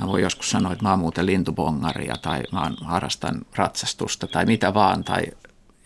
Mä 0.00 0.06
voin 0.06 0.22
joskus 0.22 0.50
sanoa, 0.50 0.72
että 0.72 0.84
mä 0.84 0.90
oon 0.90 0.98
muuten 0.98 1.26
lintubongaria 1.26 2.14
tai 2.22 2.42
mä 2.52 2.70
harrastan 2.84 3.42
ratsastusta 3.56 4.26
tai 4.26 4.46
mitä 4.46 4.74
vaan. 4.74 5.04
Tai, 5.04 5.22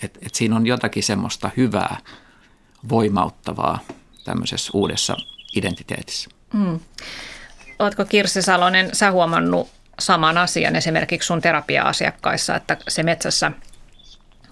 et, 0.02 0.18
et 0.22 0.34
siinä 0.34 0.56
on 0.56 0.66
jotakin 0.66 1.02
semmoista 1.02 1.50
hyvää, 1.56 1.96
voimauttavaa 2.88 3.78
tämmöisessä 4.24 4.70
uudessa 4.74 5.16
identiteetissä. 5.56 6.30
Mm. 6.52 6.80
Oletko 7.78 8.04
Kirsi 8.04 8.42
Salonen, 8.42 8.90
sä 8.92 9.10
huomannut 9.10 9.68
saman 10.00 10.38
asian 10.38 10.76
esimerkiksi 10.76 11.26
sun 11.26 11.40
terapia-asiakkaissa, 11.40 12.56
että 12.56 12.76
se 12.88 13.02
metsässä 13.02 13.52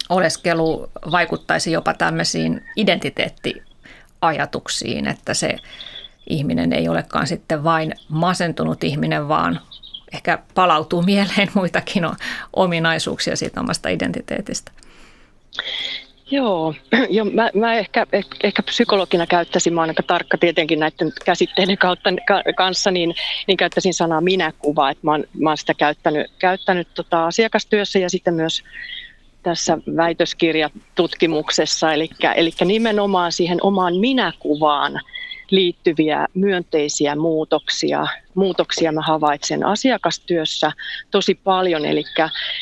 oleskelu 0.09 0.89
vaikuttaisi 1.11 1.71
jopa 1.71 1.93
tämmöisiin 1.93 2.65
identiteettiajatuksiin, 2.75 5.07
että 5.07 5.33
se 5.33 5.57
ihminen 6.29 6.73
ei 6.73 6.89
olekaan 6.89 7.27
sitten 7.27 7.63
vain 7.63 7.93
masentunut 8.09 8.83
ihminen, 8.83 9.27
vaan 9.27 9.59
ehkä 10.13 10.39
palautuu 10.53 11.01
mieleen 11.01 11.49
muitakin 11.53 12.03
ominaisuuksia 12.53 13.35
siitä 13.35 13.59
omasta 13.59 13.89
identiteetistä. 13.89 14.71
Joo, 16.31 16.73
jo, 17.09 17.25
mä, 17.25 17.49
mä 17.53 17.73
ehkä, 17.73 18.07
ehkä 18.43 18.63
psykologina 18.63 19.27
käyttäisin, 19.27 19.73
mä 19.73 19.81
olen 19.81 19.89
aika 19.89 20.03
tarkka 20.03 20.37
tietenkin 20.37 20.79
näiden 20.79 21.11
käsitteiden 21.25 21.77
kautta, 21.77 22.09
ka, 22.27 22.43
kanssa, 22.55 22.91
niin, 22.91 23.15
niin 23.47 23.57
käyttäisin 23.57 23.93
sanaa 23.93 24.21
minäkuva, 24.21 24.89
että 24.89 25.07
mä 25.07 25.11
oon, 25.11 25.23
mä 25.39 25.49
oon 25.49 25.57
sitä 25.57 25.73
käyttänyt, 25.73 26.31
käyttänyt 26.39 26.87
tota 26.93 27.25
asiakastyössä 27.25 27.99
ja 27.99 28.09
sitten 28.09 28.33
myös 28.33 28.63
tässä 29.43 29.77
väitöskirjatutkimuksessa, 29.95 31.93
eli, 31.93 32.09
eli 32.35 32.51
nimenomaan 32.65 33.31
siihen 33.31 33.57
omaan 33.61 33.95
minäkuvaan 33.95 35.01
liittyviä 35.51 36.27
myönteisiä 36.33 37.15
muutoksia. 37.15 38.07
Muutoksia 38.35 38.91
mä 38.91 39.01
havaitsen 39.01 39.65
asiakastyössä 39.65 40.71
tosi 41.11 41.35
paljon, 41.35 41.85
eli, 41.85 42.03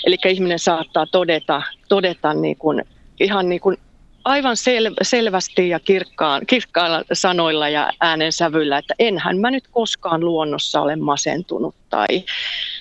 eli 0.05 0.17
ihminen 0.25 0.59
saattaa 0.59 1.05
todeta, 1.05 1.61
todeta 1.89 2.33
niin 2.33 2.57
kuin, 2.57 2.83
ihan 3.19 3.49
niin 3.49 3.61
kuin 3.61 3.77
aivan 4.25 4.57
sel, 4.57 4.93
selvästi 5.01 5.69
ja 5.69 5.79
kirkkaan, 5.79 6.41
kirkkailla 6.47 7.03
sanoilla 7.13 7.69
ja 7.69 7.89
äänensävyllä, 8.01 8.77
että 8.77 8.93
enhän 8.99 9.37
mä 9.37 9.51
nyt 9.51 9.63
koskaan 9.71 10.25
luonnossa 10.25 10.81
ole 10.81 10.95
masentunut 10.95 11.75
tai 11.89 12.07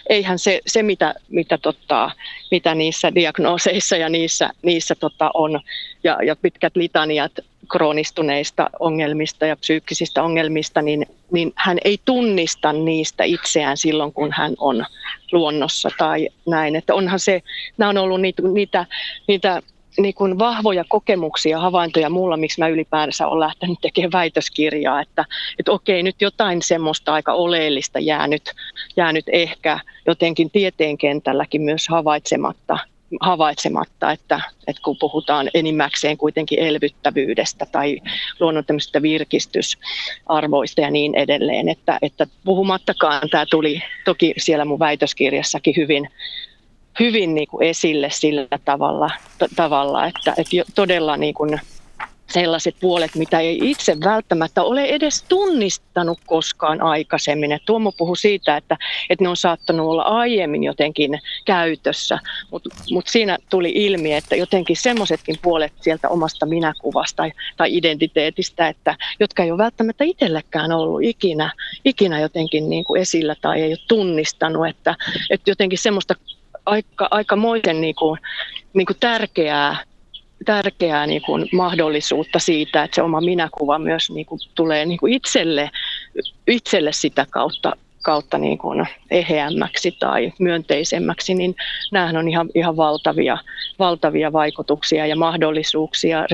eihän 0.09 0.39
se, 0.39 0.61
se 0.67 0.83
mitä, 0.83 1.15
mitä, 1.29 1.59
tota, 1.59 2.11
mitä 2.51 2.75
niissä 2.75 3.15
diagnooseissa 3.15 3.97
ja 3.97 4.09
niissä, 4.09 4.51
niissä 4.63 4.95
tota 4.95 5.31
on 5.35 5.61
ja, 6.05 6.19
ja 6.23 6.37
pitkät 6.37 6.77
litaniat 6.77 7.33
kroonistuneista 7.73 8.71
ongelmista 8.81 9.47
ja 9.47 9.57
psyykkisistä 9.57 10.23
ongelmista, 10.23 10.83
niin, 10.83 11.07
niin 11.31 11.53
hän 11.57 11.79
ei 11.85 11.99
tunnista 12.05 12.73
niistä 12.73 13.25
itseään 13.25 13.77
silloin, 13.77 14.13
kun 14.13 14.33
hän 14.33 14.55
on 14.59 14.85
luonnossa 15.33 15.89
tai 15.99 16.29
näin. 16.47 16.77
Että 16.77 16.95
onhan 16.95 17.21
se, 17.21 17.43
nämä 17.79 17.89
on 17.89 17.99
ollut 17.99 18.21
niitä, 18.21 18.43
niitä, 18.43 18.87
niitä 19.29 19.63
niin 19.99 20.15
kuin 20.15 20.39
vahvoja 20.39 20.85
kokemuksia, 20.89 21.59
havaintoja 21.59 22.11
mulla, 22.11 22.37
miksi 22.37 22.61
mä 22.61 22.69
ylipäänsä 22.69 23.27
olen 23.27 23.41
lähtenyt 23.41 23.79
tekemään 23.81 24.13
väitöskirjaa, 24.13 25.01
että, 25.01 25.25
että 25.59 25.73
okei, 25.73 26.03
nyt 26.03 26.17
jotain 26.21 26.63
semmoista 26.63 27.13
aika 27.13 27.33
oleellista 27.33 27.99
jäänyt, 27.99 28.53
jäänyt 28.97 29.25
ehkä 29.33 29.81
jotenkin 30.07 30.51
tieteen 30.51 30.99
kentälläkin 30.99 31.63
myös 31.63 31.89
havaitsematta 31.89 32.79
havaitsematta, 33.21 34.13
että, 34.13 34.41
että 34.67 34.83
kun 34.83 34.97
puhutaan 35.01 35.51
enimmäkseen 35.55 36.17
kuitenkin 36.17 36.59
elvyttävyydestä 36.59 37.67
tai 37.73 38.01
luonnon 38.41 38.65
tämmöistä 38.65 39.03
virkistysarvoista 39.03 40.81
ja 40.81 40.91
niin 40.91 41.15
edelleen, 41.15 41.69
että, 41.69 41.99
että 42.03 42.27
puhumattakaan 42.45 43.29
tämä 43.31 43.47
tuli 43.51 43.83
toki 44.05 44.35
siellä 44.39 44.65
mun 44.65 44.79
väitöskirjassakin 44.79 45.75
hyvin, 45.77 46.09
hyvin 47.01 47.35
niin 47.35 47.49
kuin 47.49 47.67
esille 47.67 48.11
sillä 48.11 48.59
tavalla, 48.65 49.11
t- 49.39 49.57
tavalla 49.57 50.07
että, 50.07 50.35
että 50.37 50.73
todella 50.75 51.17
niin 51.17 51.35
kuin 51.35 51.61
sellaiset 52.31 52.77
puolet, 52.81 53.15
mitä 53.15 53.41
ei 53.41 53.59
itse 53.63 53.97
välttämättä 54.05 54.63
ole 54.63 54.85
edes 54.85 55.23
tunnistanut 55.23 56.19
koskaan 56.27 56.83
aikaisemmin. 56.83 57.53
Et 57.53 57.63
Tuomo 57.67 57.93
puhui 57.93 58.17
siitä, 58.17 58.57
että, 58.57 58.77
että 59.11 59.25
ne 59.25 59.29
on 59.29 59.37
saattanut 59.37 59.87
olla 59.87 60.03
aiemmin 60.03 60.65
jotenkin 60.65 61.21
käytössä, 61.45 62.19
mutta 62.51 62.71
mut 62.91 63.07
siinä 63.07 63.39
tuli 63.51 63.73
ilmi, 63.75 64.13
että 64.13 64.37
jotenkin 64.37 64.77
semmoisetkin 64.77 65.37
puolet 65.43 65.73
sieltä 65.81 66.09
omasta 66.09 66.47
minäkuvasta 66.47 67.17
tai, 67.17 67.33
tai 67.57 67.77
identiteetistä, 67.77 68.69
että, 68.69 68.97
jotka 69.21 69.43
ei 69.43 69.51
ole 69.51 69.59
välttämättä 69.59 70.05
itsellekään 70.05 70.73
ollut 70.73 71.03
ikinä, 71.03 71.53
ikinä 71.85 72.21
jotenkin 72.21 72.71
niin 72.71 72.85
kuin 72.85 73.03
esillä 73.03 73.37
tai 73.41 73.63
ei 73.63 73.71
ole 73.71 73.79
tunnistanut, 73.89 74.69
että, 74.69 74.95
että 75.31 75.51
jotenkin 75.51 75.79
semmoista 75.79 76.15
aika, 76.67 77.09
aikamoisen 77.11 77.81
niin 77.81 77.95
kuin, 77.95 78.21
niin 78.73 78.87
kuin 78.87 78.97
tärkeää 79.01 79.77
tärkeää 80.45 81.07
niin 81.07 81.23
kuin 81.23 81.49
mahdollisuutta 81.53 82.39
siitä, 82.39 82.85
että 82.85 82.95
se 82.95 83.03
oma 83.03 83.21
minäkuva 83.21 83.79
myös 83.79 84.11
niin 84.11 84.27
kuin 84.27 84.41
tulee 84.55 84.87
niin 84.87 84.99
kuin 84.99 85.13
itselle, 85.13 85.71
itselle 86.47 86.93
sitä 86.93 87.27
kautta 87.31 87.73
kautta 88.05 88.39
niin 88.39 88.59
kuin 88.59 88.87
eheämmäksi 89.11 89.97
tai 89.99 90.33
myönteisemmäksi, 90.39 91.35
niin 91.35 91.57
nämähän 91.93 92.17
on 92.17 92.29
ihan, 92.29 92.49
ihan 92.55 92.77
valtavia, 92.77 93.39
valtavia 93.79 94.33
vaikutuksia 94.33 95.07
ja 95.07 95.17
mahdollisuuksia, 95.17 96.27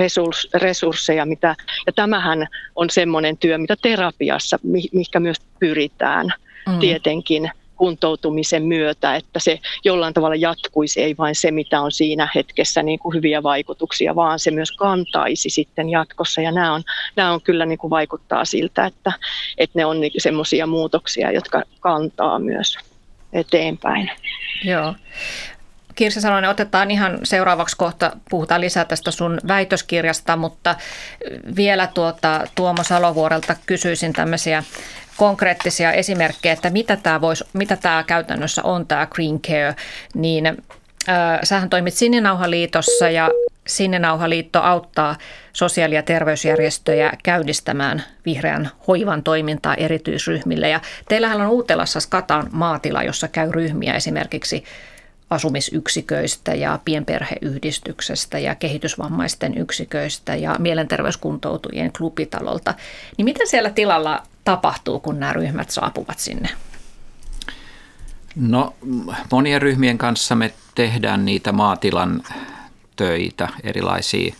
resursseja, 0.55 1.27
mitä, 1.27 1.57
ja 1.87 1.93
tämähän 1.93 2.49
on 2.77 2.91
semmoinen 2.91 3.37
työ, 3.37 3.59
mitä 3.59 3.77
terapiassa, 3.83 4.59
mihinkä 4.93 5.21
myös 5.21 5.37
pyritään 5.61 6.33
mm. 6.69 6.79
tietenkin 6.79 7.51
kuntoutumisen 7.81 8.63
myötä, 8.63 9.17
että 9.17 9.39
se 9.39 9.61
jollain 9.85 10.15
tavalla 10.15 10.37
jatkuisi, 10.37 11.03
ei 11.03 11.17
vain 11.19 11.35
se, 11.35 11.51
mitä 11.51 11.81
on 11.81 11.93
siinä 11.93 12.29
hetkessä 12.35 12.83
niin 12.83 12.99
kuin 12.99 13.15
hyviä 13.15 13.43
vaikutuksia, 13.43 14.15
vaan 14.15 14.39
se 14.39 14.51
myös 14.51 14.73
kantaisi 14.73 15.51
sitten 15.51 15.89
jatkossa. 15.89 16.41
Ja 16.41 16.53
nämä 16.53 16.75
on, 16.75 16.83
nämä 17.17 17.33
on 17.33 17.41
kyllä 17.43 17.67
niin 17.67 17.79
kuin 17.79 17.91
vaikuttaa 17.91 18.45
siltä, 18.45 18.87
että, 18.87 19.13
että 19.59 19.79
ne 19.79 19.85
on 19.85 20.01
niin 20.01 20.13
semmoisia 20.19 20.67
muutoksia, 20.67 21.33
jotka 21.33 21.63
kantaa 21.81 22.39
myös 22.39 22.79
eteenpäin. 23.33 24.11
Joo. 24.65 24.95
Kirsi 25.95 26.21
Salonen, 26.21 26.51
otetaan 26.51 26.91
ihan 26.91 27.19
seuraavaksi 27.23 27.77
kohta, 27.77 28.13
puhutaan 28.31 28.61
lisää 28.61 28.85
tästä 28.85 29.11
sun 29.11 29.39
väitöskirjasta, 29.49 30.37
mutta 30.37 30.75
vielä 31.57 31.87
tuota, 31.87 32.47
Tuomo 32.55 32.83
Salovuorelta 32.83 33.57
kysyisin 33.67 34.13
tämmöisiä 34.13 34.63
konkreettisia 35.21 35.93
esimerkkejä, 35.93 36.53
että 36.53 36.71
mitä 36.71 36.97
tämä, 36.97 37.21
voisi, 37.21 37.45
mitä 37.53 37.77
tämä 37.77 38.05
käytännössä 38.07 38.63
on 38.63 38.87
tämä 38.87 39.07
Green 39.07 39.41
Care, 39.41 39.75
niin 40.15 40.47
äh, 40.47 40.55
sähän 41.43 41.71
toimit 41.71 41.95
Sininauhaliitossa 41.95 43.11
ja 43.11 43.31
Sininauhaliitto 43.67 44.61
auttaa 44.63 45.17
sosiaali- 45.53 45.95
ja 45.95 46.03
terveysjärjestöjä 46.03 47.13
käynnistämään 47.23 48.03
vihreän 48.25 48.71
hoivan 48.89 49.23
toimintaa 49.23 49.75
erityisryhmille. 49.75 50.69
Ja 50.69 50.81
teillähän 51.09 51.41
on 51.41 51.49
Uutelassa 51.49 52.01
Skatan 52.01 52.49
maatila, 52.53 53.03
jossa 53.03 53.29
käy 53.29 53.51
ryhmiä 53.53 53.95
esimerkiksi 53.95 54.65
asumisyksiköistä 55.31 56.55
ja 56.55 56.79
pienperheyhdistyksestä 56.85 58.39
ja 58.39 58.55
kehitysvammaisten 58.55 59.59
yksiköistä 59.59 60.35
ja 60.35 60.57
mielenterveyskuntoutujien 60.59 61.93
klubitalolta. 61.93 62.75
Niin 63.17 63.25
mitä 63.25 63.47
siellä 63.47 63.71
tilalla 63.71 64.23
tapahtuu, 64.45 65.01
kun 65.01 65.21
nämä 65.21 65.33
ryhmät 65.33 65.71
saapuvat 65.71 66.19
sinne? 66.19 66.49
No 68.37 68.75
monien 69.31 69.63
ryhmien 69.63 69.99
kanssa 69.99 70.35
me 70.35 70.53
tehdään 70.75 71.25
niitä 71.25 71.53
maatilan 71.53 72.23
töitä, 72.97 73.49
erilaisia. 73.63 74.35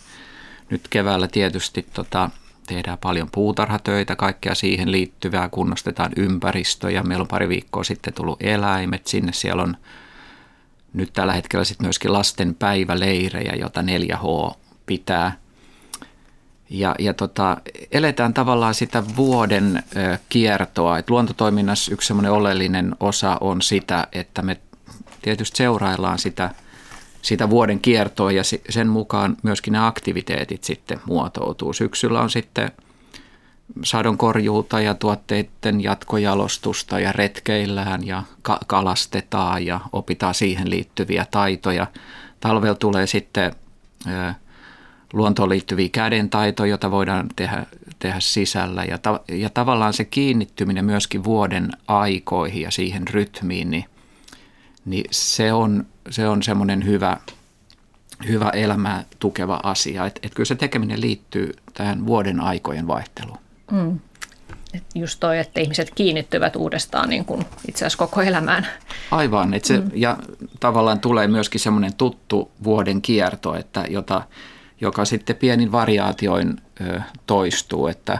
Nyt 0.69 0.87
keväällä 0.89 1.27
tietysti 1.27 1.85
tota, 1.93 2.29
tehdään 2.67 2.97
paljon 2.97 3.29
puutarhatöitä, 3.31 4.15
kaikkea 4.15 4.55
siihen 4.55 4.91
liittyvää, 4.91 5.49
kunnostetaan 5.49 6.11
ympäristöjä. 6.15 7.03
Meillä 7.03 7.21
on 7.21 7.27
pari 7.27 7.49
viikkoa 7.49 7.83
sitten 7.83 8.13
tullut 8.13 8.43
eläimet 8.43 9.07
sinne, 9.07 9.33
siellä 9.33 9.63
on 9.63 9.77
nyt 10.93 11.13
tällä 11.13 11.33
hetkellä 11.33 11.65
sitten 11.65 11.85
myöskin 11.85 12.13
lasten 12.13 12.55
päiväleirejä, 12.55 13.55
jota 13.55 13.81
4H 13.81 14.55
pitää. 14.85 15.37
Ja, 16.69 16.95
ja 16.99 17.13
tota, 17.13 17.57
eletään 17.91 18.33
tavallaan 18.33 18.73
sitä 18.73 19.03
vuoden 19.15 19.83
ö, 19.95 20.17
kiertoa. 20.29 20.97
Et 20.97 21.09
luontotoiminnassa 21.09 21.93
yksi 21.93 22.07
semmoinen 22.07 22.31
oleellinen 22.31 22.95
osa 22.99 23.37
on 23.41 23.61
sitä, 23.61 24.07
että 24.11 24.41
me 24.41 24.57
tietysti 25.21 25.57
seuraillaan 25.57 26.19
sitä, 26.19 26.49
sitä 27.21 27.49
vuoden 27.49 27.79
kiertoa 27.79 28.31
ja 28.31 28.43
sen 28.69 28.87
mukaan 28.87 29.37
myöskin 29.43 29.71
ne 29.71 29.87
aktiviteetit 29.87 30.63
sitten 30.63 31.01
muotoutuu. 31.05 31.73
Syksyllä 31.73 32.21
on 32.21 32.29
sitten 32.29 32.71
sadonkorjuuta 33.83 34.81
ja 34.81 34.93
tuotteiden 34.93 35.83
jatkojalostusta 35.83 36.99
ja 36.99 37.11
retkeillään 37.11 38.07
ja 38.07 38.23
ka- 38.41 38.59
kalastetaan 38.67 39.65
ja 39.65 39.79
opitaan 39.93 40.33
siihen 40.33 40.69
liittyviä 40.69 41.25
taitoja. 41.31 41.87
Talvella 42.39 42.75
tulee 42.75 43.07
sitten 43.07 43.51
ö, 44.07 44.33
luontoon 45.13 45.49
liittyviä 45.49 45.89
kädentaitoja, 45.91 46.69
joita 46.69 46.91
voidaan 46.91 47.29
tehdä, 47.35 47.65
tehdä 47.99 48.19
sisällä. 48.19 48.83
Ja, 48.83 48.97
ta, 48.97 49.19
ja 49.27 49.49
tavallaan 49.49 49.93
se 49.93 50.05
kiinnittyminen 50.05 50.85
myöskin 50.85 51.23
vuoden 51.23 51.71
aikoihin 51.87 52.61
ja 52.61 52.71
siihen 52.71 53.07
rytmiin, 53.07 53.71
niin, 53.71 53.85
niin 54.85 55.05
se 55.11 55.53
on, 55.53 55.85
se 56.09 56.27
on 56.27 56.43
semmoinen 56.43 56.85
hyvä, 56.85 57.17
hyvä 58.27 58.49
elämää 58.49 59.05
tukeva 59.19 59.59
asia. 59.63 60.05
Että 60.05 60.19
et 60.23 60.33
kyllä 60.33 60.47
se 60.47 60.55
tekeminen 60.55 61.01
liittyy 61.01 61.53
tähän 61.73 62.05
vuoden 62.05 62.39
aikojen 62.39 62.87
vaihteluun. 62.87 63.37
Mm. 63.71 63.99
Et 64.73 64.83
just 64.95 65.19
toi, 65.19 65.39
että 65.39 65.61
ihmiset 65.61 65.91
kiinnittyvät 65.95 66.55
uudestaan 66.55 67.09
niin 67.09 67.25
kuin 67.25 67.45
itse 67.67 67.85
asiassa 67.85 67.97
koko 67.97 68.21
elämään. 68.21 68.67
Aivan, 69.11 69.53
että 69.53 69.67
se, 69.67 69.77
mm. 69.77 69.91
ja 69.95 70.17
tavallaan 70.59 70.99
tulee 70.99 71.27
myöskin 71.27 71.61
semmoinen 71.61 71.93
tuttu 71.93 72.51
vuoden 72.63 73.01
kierto, 73.01 73.55
että 73.55 73.85
jota, 73.89 74.21
joka 74.81 75.05
sitten 75.05 75.35
pienin 75.35 75.71
variaatioin 75.71 76.61
ö, 76.81 77.01
toistuu, 77.25 77.87
että 77.87 78.17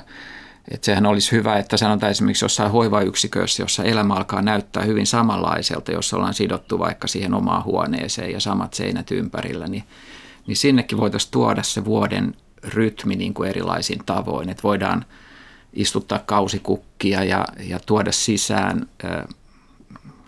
että 0.72 0.86
sehän 0.86 1.06
olisi 1.06 1.32
hyvä, 1.32 1.58
että 1.58 1.78
sanotaan 1.78 2.12
esimerkiksi 2.12 2.46
jossain 2.46 2.72
hoivayksikössä, 2.72 3.64
jossa 3.64 3.84
elämä 3.84 4.14
alkaa 4.14 4.42
näyttää 4.42 4.84
hyvin 4.84 5.08
samanlaiselta, 5.08 5.92
jos 5.92 6.14
ollaan 6.14 6.34
sidottu 6.34 6.80
vaikka 6.80 7.08
siihen 7.08 7.34
omaan 7.34 7.64
huoneeseen 7.64 8.32
ja 8.32 8.40
samat 8.40 8.74
seinät 8.74 9.12
ympärillä, 9.12 9.68
niin, 9.68 9.84
niin 10.48 10.58
sinnekin 10.58 10.98
voitaisiin 10.98 11.32
tuoda 11.32 11.64
se 11.64 11.86
vuoden 11.86 12.36
rytmi 12.64 13.16
niin 13.16 13.34
kuin 13.34 13.50
erilaisin 13.50 14.00
tavoin, 14.06 14.50
että 14.50 14.64
voidaan– 14.64 15.06
istuttaa 15.74 16.20
kausikukkia 16.20 17.24
ja, 17.24 17.46
ja 17.60 17.80
tuoda 17.86 18.12
sisään 18.12 18.88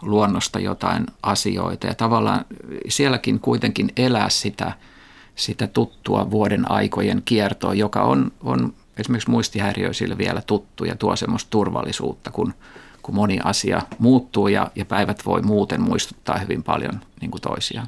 luonnosta 0.02 0.60
jotain 0.60 1.06
asioita 1.24 1.88
ja 1.88 1.94
tavallaan 1.94 2.46
sielläkin 2.90 3.40
kuitenkin 3.40 3.90
elää 3.98 4.30
sitä, 4.30 4.72
sitä 5.36 5.68
tuttua 5.68 6.32
vuoden 6.32 6.72
aikojen 6.72 7.22
kiertoa, 7.26 7.74
joka 7.74 8.02
on, 8.02 8.32
on 8.44 8.74
esimerkiksi 8.98 9.30
muistihäiriöisille 9.30 10.18
vielä 10.18 10.42
tuttu 10.48 10.86
ja 10.86 10.96
tuo 10.96 11.16
semmoista 11.16 11.50
turvallisuutta, 11.50 12.32
kun, 12.32 12.54
kun 13.02 13.16
moni 13.16 13.40
asia 13.44 13.82
muuttuu 14.00 14.48
ja, 14.48 14.72
ja 14.76 14.86
päivät 14.86 15.26
voi 15.26 15.42
muuten 15.42 15.82
muistuttaa 15.82 16.38
hyvin 16.38 16.64
paljon 16.64 17.02
niin 17.22 17.32
kuin 17.32 17.42
toisiaan. 17.42 17.88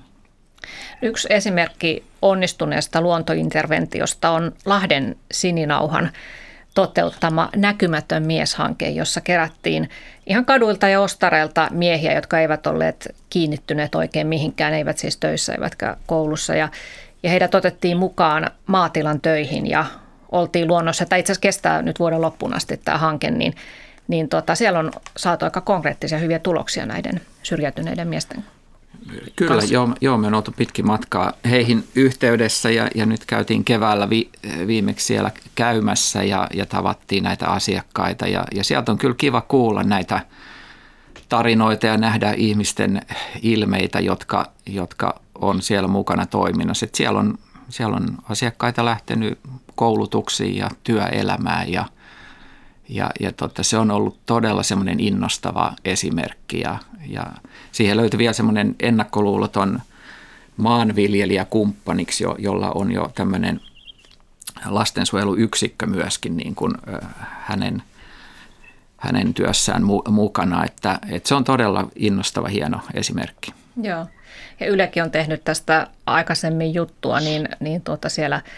Yksi 1.01 1.27
esimerkki 1.31 2.03
onnistuneesta 2.21 3.01
luontointerventiosta 3.01 4.29
on 4.29 4.51
Lahden 4.65 5.15
sininauhan 5.31 6.11
toteuttama 6.75 7.49
Näkymätön 7.55 8.25
mieshanke, 8.25 8.89
jossa 8.89 9.21
kerättiin 9.21 9.89
ihan 10.25 10.45
kaduilta 10.45 10.87
ja 10.87 11.01
ostareilta 11.01 11.67
miehiä, 11.71 12.13
jotka 12.13 12.39
eivät 12.39 12.67
olleet 12.67 13.15
kiinnittyneet 13.29 13.95
oikein 13.95 14.27
mihinkään, 14.27 14.73
eivät 14.73 14.97
siis 14.97 15.17
töissä 15.17 15.53
eivätkä 15.53 15.97
koulussa. 16.05 16.55
Ja, 16.55 16.69
ja 17.23 17.29
heidät 17.29 17.55
otettiin 17.55 17.97
mukaan 17.97 18.51
maatilan 18.67 19.21
töihin 19.21 19.67
ja 19.67 19.85
oltiin 20.31 20.67
luonnossa. 20.67 21.05
Tämä 21.05 21.17
itse 21.17 21.31
asiassa 21.31 21.41
kestää 21.41 21.81
nyt 21.81 21.99
vuoden 21.99 22.21
loppuun 22.21 22.53
asti 22.53 22.77
tämä 22.77 22.97
hanke, 22.97 23.31
niin, 23.31 23.55
niin 24.07 24.29
tota, 24.29 24.55
siellä 24.55 24.79
on 24.79 24.91
saatu 25.17 25.45
aika 25.45 25.61
konkreettisia 25.61 26.17
hyviä 26.17 26.39
tuloksia 26.39 26.85
näiden 26.85 27.21
syrjäytyneiden 27.43 28.07
miesten 28.07 28.43
Kyllä, 29.35 29.63
joo, 29.69 29.89
joo, 30.01 30.17
me 30.17 30.27
on 30.27 30.33
oltu 30.33 30.51
pitkin 30.57 30.87
matkaa 30.87 31.33
heihin 31.49 31.87
yhteydessä 31.95 32.69
ja, 32.69 32.87
ja 32.95 33.05
nyt 33.05 33.25
käytiin 33.25 33.63
keväällä 33.63 34.09
vi, 34.09 34.29
viimeksi 34.67 35.05
siellä 35.05 35.31
käymässä 35.55 36.23
ja, 36.23 36.47
ja 36.53 36.65
tavattiin 36.65 37.23
näitä 37.23 37.47
asiakkaita 37.47 38.27
ja, 38.27 38.43
ja 38.55 38.63
sieltä 38.63 38.91
on 38.91 38.97
kyllä 38.97 39.15
kiva 39.17 39.41
kuulla 39.41 39.83
näitä 39.83 40.19
tarinoita 41.29 41.87
ja 41.87 41.97
nähdä 41.97 42.33
ihmisten 42.33 43.01
ilmeitä, 43.41 43.99
jotka, 43.99 44.51
jotka 44.65 45.19
on 45.35 45.61
siellä 45.61 45.87
mukana 45.87 46.25
toiminnassa. 46.25 46.85
Et 46.85 46.95
siellä, 46.95 47.19
on, 47.19 47.37
siellä 47.69 47.95
on 47.95 48.17
asiakkaita 48.29 48.85
lähtenyt 48.85 49.39
koulutuksiin 49.75 50.57
ja 50.57 50.69
työelämään 50.83 51.71
ja, 51.71 51.85
ja, 52.89 53.09
ja 53.19 53.31
totta, 53.31 53.63
se 53.63 53.77
on 53.77 53.91
ollut 53.91 54.19
todella 54.25 54.63
semmoinen 54.63 54.99
innostava 54.99 55.73
esimerkki 55.85 56.59
ja, 56.59 56.77
ja 57.07 57.25
siihen 57.75 57.97
löytyi 57.97 58.17
vielä 58.17 58.33
semmoinen 58.33 58.75
ennakkoluuloton 58.79 59.79
maanviljelijäkumppaniksi, 60.57 62.23
jo, 62.23 62.35
jolla 62.39 62.71
on 62.71 62.91
jo 62.91 63.11
tämmöinen 63.15 63.61
lastensuojeluyksikkö 64.65 65.85
myöskin 65.85 66.37
niin 66.37 66.55
kuin, 66.55 66.73
hänen, 67.41 67.83
hänen 68.97 69.33
työssään 69.33 69.83
mu- 69.83 70.11
mukana. 70.11 70.65
Että, 70.65 70.99
että 71.09 71.29
se 71.29 71.35
on 71.35 71.43
todella 71.43 71.87
innostava, 71.95 72.47
hieno 72.47 72.79
esimerkki. 72.93 73.53
Joo. 73.81 74.05
Ja 74.59 74.67
Ylekin 74.67 75.03
on 75.03 75.11
tehnyt 75.11 75.43
tästä 75.43 75.87
aikaisemmin 76.05 76.73
juttua, 76.73 77.19
niin, 77.19 77.49
niin 77.59 77.81
tuota 77.81 78.09
siellä– 78.09 78.41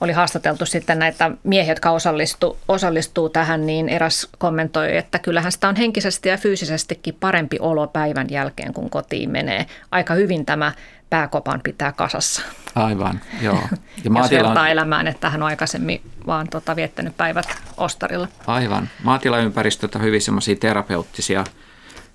oli 0.00 0.12
haastateltu 0.12 0.66
sitten 0.66 0.98
näitä 0.98 1.30
miehiä, 1.44 1.72
jotka 1.72 1.90
osallistuu, 1.90 2.58
osallistuu 2.68 3.28
tähän, 3.28 3.66
niin 3.66 3.88
eräs 3.88 4.28
kommentoi, 4.38 4.96
että 4.96 5.18
kyllähän 5.18 5.52
sitä 5.52 5.68
on 5.68 5.76
henkisesti 5.76 6.28
ja 6.28 6.36
fyysisestikin 6.36 7.16
parempi 7.20 7.56
olo 7.60 7.86
päivän 7.86 8.26
jälkeen, 8.30 8.74
kun 8.74 8.90
kotiin 8.90 9.30
menee. 9.30 9.66
Aika 9.90 10.14
hyvin 10.14 10.46
tämä 10.46 10.72
pääkopan 11.10 11.60
pitää 11.64 11.92
kasassa. 11.92 12.42
Aivan, 12.74 13.20
joo. 13.40 13.58
Ja. 14.04 14.10
Jos 14.18 14.32
elämään, 14.70 15.06
että 15.06 15.30
hän 15.30 15.42
on 15.42 15.48
aikaisemmin 15.48 16.00
vaan 16.26 16.48
tota, 16.48 16.76
viettänyt 16.76 17.16
päivät 17.16 17.58
ostarilla. 17.76 18.28
Aivan. 18.46 18.88
Maatilaympäristöt 19.02 19.94
on 19.94 20.02
hyvin 20.02 20.22
semmoisia 20.22 20.56
terapeuttisia 20.56 21.44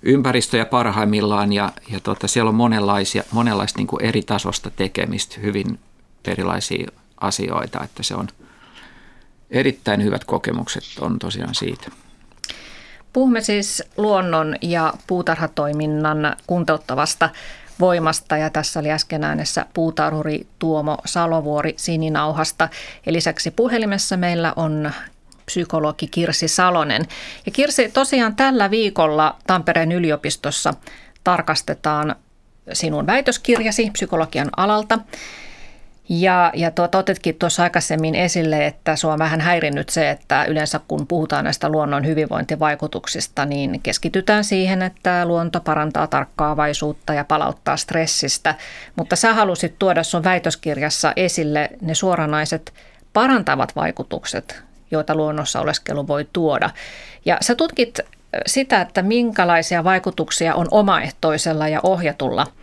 ympäristöjä 0.02 0.64
parhaimmillaan 0.64 1.52
ja, 1.52 1.72
ja 1.90 2.00
tota, 2.00 2.28
siellä 2.28 2.48
on 2.48 2.54
monenlaisia, 2.54 3.22
monenlaista 3.32 3.78
niin 3.78 3.88
eri 4.00 4.22
tasosta 4.22 4.70
tekemistä, 4.70 5.40
hyvin 5.40 5.78
erilaisia 6.24 6.90
asioita, 7.24 7.84
että 7.84 8.02
se 8.02 8.14
on 8.14 8.28
erittäin 9.50 10.02
hyvät 10.02 10.24
kokemukset 10.24 10.84
on 11.00 11.18
tosiaan 11.18 11.54
siitä. 11.54 11.90
Puhumme 13.12 13.40
siis 13.40 13.82
luonnon 13.96 14.56
ja 14.62 14.92
puutarhatoiminnan 15.06 16.36
kuntouttavasta 16.46 17.30
voimasta 17.80 18.36
ja 18.36 18.50
tässä 18.50 18.80
oli 18.80 18.90
äsken 18.90 19.24
äänessä 19.24 19.66
puutarhuri 19.74 20.46
Tuomo 20.58 20.98
Salovuori 21.04 21.74
Sininauhasta. 21.76 22.68
Ja 23.06 23.12
lisäksi 23.12 23.50
puhelimessa 23.50 24.16
meillä 24.16 24.52
on 24.56 24.92
psykologi 25.46 26.06
Kirsi 26.06 26.48
Salonen. 26.48 27.02
Ja 27.46 27.52
Kirsi, 27.52 27.88
tosiaan 27.88 28.36
tällä 28.36 28.70
viikolla 28.70 29.36
Tampereen 29.46 29.92
yliopistossa 29.92 30.74
tarkastetaan 31.24 32.16
sinun 32.72 33.06
väitöskirjasi 33.06 33.90
psykologian 33.90 34.48
alalta. 34.56 34.98
Ja, 36.08 36.52
ja 36.54 36.70
tuota, 36.70 36.98
otetkin 36.98 37.34
tuossa 37.34 37.62
aikaisemmin 37.62 38.14
esille, 38.14 38.66
että 38.66 38.96
sinua 38.96 39.12
on 39.12 39.18
vähän 39.18 39.40
häirinnyt 39.40 39.88
se, 39.88 40.10
että 40.10 40.44
yleensä 40.44 40.80
kun 40.88 41.06
puhutaan 41.06 41.44
näistä 41.44 41.68
luonnon 41.68 42.06
hyvinvointivaikutuksista, 42.06 43.44
niin 43.44 43.80
keskitytään 43.82 44.44
siihen, 44.44 44.82
että 44.82 45.26
luonto 45.26 45.60
parantaa 45.60 46.06
tarkkaavaisuutta 46.06 47.14
ja 47.14 47.24
palauttaa 47.24 47.76
stressistä. 47.76 48.54
Mutta 48.96 49.16
sä 49.16 49.34
halusit 49.34 49.74
tuoda 49.78 50.02
sun 50.02 50.24
väitöskirjassa 50.24 51.12
esille 51.16 51.70
ne 51.80 51.94
suoranaiset 51.94 52.72
parantavat 53.12 53.76
vaikutukset, 53.76 54.62
joita 54.90 55.14
luonnossa 55.14 55.60
oleskelu 55.60 56.08
voi 56.08 56.28
tuoda. 56.32 56.70
Ja 57.24 57.38
sä 57.40 57.54
tutkit 57.54 58.00
sitä, 58.46 58.80
että 58.80 59.02
minkälaisia 59.02 59.84
vaikutuksia 59.84 60.54
on 60.54 60.68
omaehtoisella 60.70 61.68
ja 61.68 61.80
ohjatulla– 61.82 62.46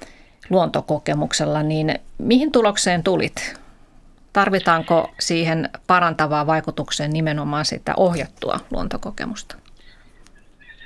luontokokemuksella, 0.52 1.64
niin 1.64 2.00
mihin 2.18 2.52
tulokseen 2.52 3.04
tulit? 3.04 3.62
Tarvitaanko 4.34 5.12
siihen 5.20 5.70
parantavaa 5.88 6.48
vaikutukseen 6.48 7.14
nimenomaan 7.14 7.66
sitä 7.66 7.94
ohjattua 7.98 8.60
luontokokemusta? 8.72 9.56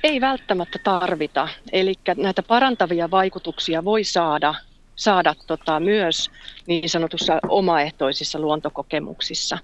Ei 0.04 0.22
välttämättä 0.22 0.80
tarvita. 0.84 1.48
Eli 1.72 1.94
näitä 2.18 2.44
parantavia 2.44 3.12
vaikutuksia 3.12 3.86
voi 3.86 4.04
saada, 4.04 4.56
saada 4.96 5.36
tota 5.48 5.80
myös 5.80 6.32
niin 6.68 6.90
sanotussa 6.90 7.40
omaehtoisissa 7.50 8.40
luontokokemuksissa. 8.40 9.58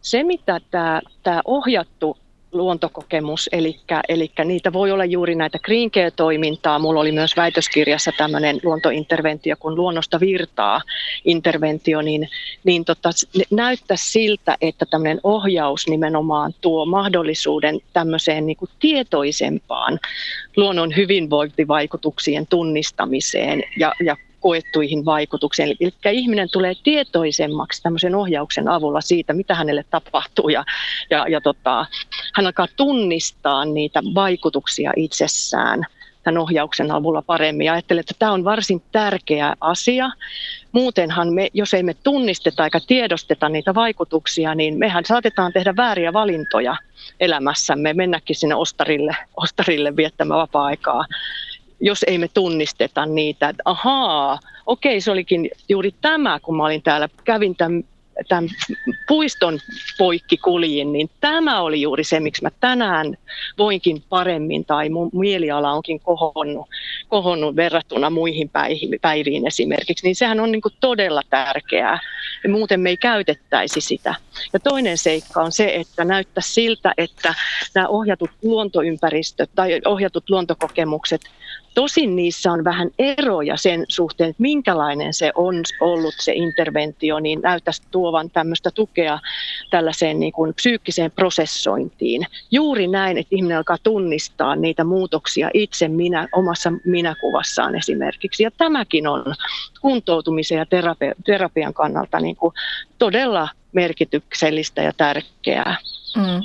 Se, 0.00 0.22
mitä 0.22 0.60
tämä, 0.70 1.42
ohjattu 1.44 2.18
luontokokemus, 2.54 3.48
eli, 3.52 3.80
eli 4.08 4.30
niitä 4.44 4.72
voi 4.72 4.92
olla 4.92 5.04
juuri 5.04 5.34
näitä 5.34 5.58
green 5.58 5.90
care-toimintaa. 5.90 6.78
Mulla 6.78 7.00
oli 7.00 7.12
myös 7.12 7.36
väitöskirjassa 7.36 8.12
tämmöinen 8.18 8.60
luontointerventio, 8.62 9.56
kun 9.58 9.74
luonnosta 9.74 10.20
virtaa 10.20 10.80
interventio, 11.24 12.02
niin, 12.02 12.28
niin 12.64 12.84
tota, 12.84 13.10
näyttää 13.50 13.96
siltä, 14.00 14.56
että 14.60 14.86
tämmöinen 14.86 15.20
ohjaus 15.24 15.88
nimenomaan 15.88 16.54
tuo 16.60 16.86
mahdollisuuden 16.86 17.80
tämmöiseen 17.92 18.46
niin 18.46 18.56
kuin 18.56 18.70
tietoisempaan 18.80 19.98
luonnon 20.56 20.96
hyvinvointivaikutuksien 20.96 22.46
tunnistamiseen 22.46 23.62
ja, 23.78 23.92
ja 24.04 24.16
koettuihin 24.44 25.04
vaikutuksiin. 25.04 25.68
Eli 25.80 25.92
ihminen 26.12 26.48
tulee 26.52 26.74
tietoisemmaksi 26.82 27.82
tämmöisen 27.82 28.14
ohjauksen 28.14 28.68
avulla 28.68 29.00
siitä, 29.00 29.32
mitä 29.32 29.54
hänelle 29.54 29.84
tapahtuu 29.90 30.48
ja, 30.48 30.64
ja, 31.10 31.28
ja 31.28 31.40
tota, 31.40 31.86
hän 32.34 32.46
alkaa 32.46 32.66
tunnistaa 32.76 33.64
niitä 33.64 34.02
vaikutuksia 34.14 34.92
itsessään 34.96 35.86
tämän 36.22 36.38
ohjauksen 36.38 36.90
avulla 36.90 37.22
paremmin. 37.22 37.64
Ja 37.64 37.72
ajattelen, 37.72 38.00
että 38.00 38.14
tämä 38.18 38.32
on 38.32 38.44
varsin 38.44 38.82
tärkeä 38.92 39.54
asia. 39.60 40.10
Muutenhan 40.72 41.32
me, 41.32 41.48
jos 41.54 41.74
ei 41.74 41.82
me 41.82 41.94
tunnisteta 41.94 42.64
eikä 42.64 42.80
tiedosteta 42.86 43.48
niitä 43.48 43.74
vaikutuksia, 43.74 44.54
niin 44.54 44.78
mehän 44.78 45.04
saatetaan 45.04 45.52
tehdä 45.52 45.76
vääriä 45.76 46.12
valintoja 46.12 46.76
elämässämme, 47.20 47.94
mennäkin 47.94 48.36
sinne 48.36 48.54
ostarille, 48.54 49.16
ostarille 49.36 49.96
viettämään 49.96 50.40
vapaa-aikaa 50.40 51.04
jos 51.80 52.02
ei 52.06 52.18
me 52.18 52.28
tunnisteta 52.28 53.06
niitä, 53.06 53.48
että 53.48 53.62
ahaa, 53.64 54.38
okei, 54.66 55.00
se 55.00 55.10
olikin 55.10 55.50
juuri 55.68 55.94
tämä, 56.00 56.40
kun 56.40 56.56
mä 56.56 56.64
olin 56.64 56.82
täällä, 56.82 57.08
kävin 57.24 57.56
tämän 57.56 57.84
tämän 58.28 58.50
puiston 59.08 59.58
poikki 59.98 60.36
kuljin, 60.36 60.92
niin 60.92 61.10
tämä 61.20 61.60
oli 61.60 61.80
juuri 61.80 62.04
se, 62.04 62.20
miksi 62.20 62.42
mä 62.42 62.50
tänään 62.60 63.16
voinkin 63.58 64.02
paremmin 64.08 64.64
tai 64.64 64.88
mun 64.88 65.10
mieliala 65.12 65.72
onkin 65.72 66.00
kohonnut, 66.00 66.68
kohonnut 67.08 67.56
verrattuna 67.56 68.10
muihin 68.10 68.50
päiviin 69.00 69.46
esimerkiksi, 69.46 70.06
niin 70.06 70.16
sehän 70.16 70.40
on 70.40 70.52
niin 70.52 70.62
kuin 70.62 70.74
todella 70.80 71.22
tärkeää. 71.30 71.98
Ja 72.44 72.50
muuten 72.50 72.80
me 72.80 72.90
ei 72.90 72.96
käytettäisi 72.96 73.80
sitä. 73.80 74.14
Ja 74.52 74.60
toinen 74.60 74.98
seikka 74.98 75.42
on 75.42 75.52
se, 75.52 75.74
että 75.74 76.04
näyttää 76.04 76.42
siltä, 76.42 76.94
että 76.96 77.34
nämä 77.74 77.88
ohjatut 77.88 78.30
luontoympäristöt 78.42 79.50
tai 79.54 79.80
ohjatut 79.84 80.30
luontokokemukset 80.30 81.20
Tosin 81.74 82.16
niissä 82.16 82.52
on 82.52 82.64
vähän 82.64 82.90
eroja 82.98 83.56
sen 83.56 83.84
suhteen, 83.88 84.30
että 84.30 84.42
minkälainen 84.42 85.14
se 85.14 85.32
on 85.34 85.62
ollut 85.80 86.14
se 86.18 86.32
interventio, 86.32 87.18
niin 87.18 87.40
näyttäisi 87.40 87.82
tuovan 87.90 88.30
tämmöistä 88.30 88.70
tukea 88.70 89.18
tällaiseen 89.70 90.20
niin 90.20 90.32
kuin 90.32 90.54
psyykkiseen 90.54 91.10
prosessointiin. 91.10 92.26
Juuri 92.50 92.86
näin, 92.88 93.18
että 93.18 93.36
ihminen 93.36 93.56
alkaa 93.56 93.78
tunnistaa 93.82 94.56
niitä 94.56 94.84
muutoksia 94.84 95.50
itse 95.54 95.88
minä, 95.88 96.28
omassa 96.32 96.72
minäkuvassaan 96.84 97.74
esimerkiksi. 97.74 98.42
Ja 98.42 98.50
tämäkin 98.50 99.06
on 99.06 99.34
kuntoutumisen 99.80 100.58
ja 100.58 100.66
terapian 101.24 101.74
kannalta 101.74 102.20
niin 102.20 102.36
kuin 102.36 102.54
todella 102.98 103.48
merkityksellistä 103.72 104.82
ja 104.82 104.92
tärkeää. 104.96 105.76
Mm. 106.16 106.40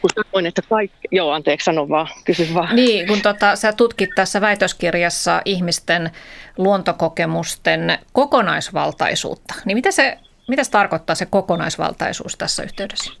Kun 0.00 0.10
sanoin, 0.14 0.46
että 0.46 0.62
kaikki, 0.62 1.08
joo 1.10 1.30
anteeksi, 1.30 1.64
sano 1.64 1.88
vaan, 1.88 2.08
kysy 2.24 2.54
vaan. 2.54 2.76
Niin, 2.76 3.06
kun 3.06 3.22
tota, 3.22 3.56
sä 3.56 3.72
tutkit 3.72 4.10
tässä 4.14 4.40
väitöskirjassa 4.40 5.42
ihmisten 5.44 6.10
luontokokemusten 6.58 7.98
kokonaisvaltaisuutta, 8.12 9.54
niin 9.64 9.76
mitä 9.76 9.90
se, 9.90 10.18
mitä 10.48 10.64
se 10.64 10.70
tarkoittaa 10.70 11.14
se 11.14 11.26
kokonaisvaltaisuus 11.26 12.36
tässä 12.36 12.62
yhteydessä? 12.62 13.12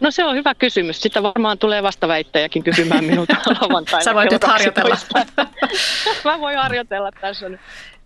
No 0.00 0.10
se 0.10 0.24
on 0.24 0.36
hyvä 0.36 0.54
kysymys. 0.54 1.00
Sitä 1.00 1.22
varmaan 1.22 1.58
tulee 1.58 1.82
vastaväittäjäkin 1.82 2.64
kysymään 2.64 3.04
minulta 3.04 3.36
lauantaina. 3.60 4.04
Sä 4.04 4.14
voit 4.14 4.30
nyt 4.30 4.44
harjoitella. 4.44 4.96
Mä 6.24 6.40
voin 6.40 6.58
harjoitella 6.58 7.10
tässä. 7.20 7.50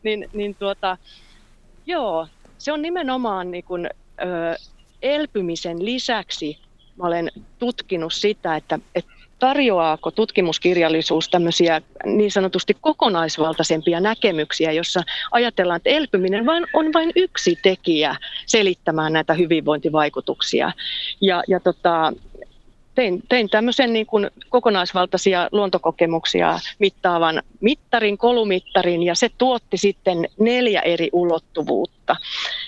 Niin, 0.03 0.29
niin 0.33 0.55
tuota, 0.55 0.96
joo, 1.87 2.29
se 2.59 2.72
on 2.72 2.83
nimenomaan 2.83 3.51
niin 3.51 3.64
kuin, 3.64 3.90
ö, 4.20 4.57
elpymisen 5.03 5.85
lisäksi 5.85 6.59
mä 6.98 7.06
olen 7.06 7.30
tutkinut 7.58 8.12
sitä, 8.12 8.56
että, 8.56 8.78
että 8.94 9.11
tarjoaako 9.38 10.11
tutkimuskirjallisuus 10.11 11.28
tämmöisiä 11.28 11.82
niin 12.04 12.32
sanotusti 12.32 12.76
kokonaisvaltaisempia 12.80 14.00
näkemyksiä, 14.00 14.72
jossa 14.72 15.02
ajatellaan, 15.30 15.76
että 15.76 15.90
elpyminen 15.90 16.46
vain, 16.46 16.66
on 16.72 16.92
vain 16.92 17.12
yksi 17.16 17.58
tekijä 17.62 18.16
selittämään 18.46 19.12
näitä 19.12 19.34
hyvinvointivaikutuksia. 19.34 20.72
Ja, 21.20 21.42
ja 21.48 21.61
tota, 21.61 22.12
tein, 22.94 23.22
tein 23.28 23.50
tämmöisen 23.50 23.92
niin 23.92 24.06
kuin 24.06 24.30
kokonaisvaltaisia 24.48 25.48
luontokokemuksia 25.52 26.58
mittaavan 26.78 27.42
mittarin, 27.61 28.18
kolumittarin, 28.18 29.02
ja 29.02 29.14
se 29.14 29.28
tuotti 29.38 29.76
sitten 29.76 30.28
neljä 30.40 30.80
eri 30.80 31.08
ulottuvuutta. 31.12 32.16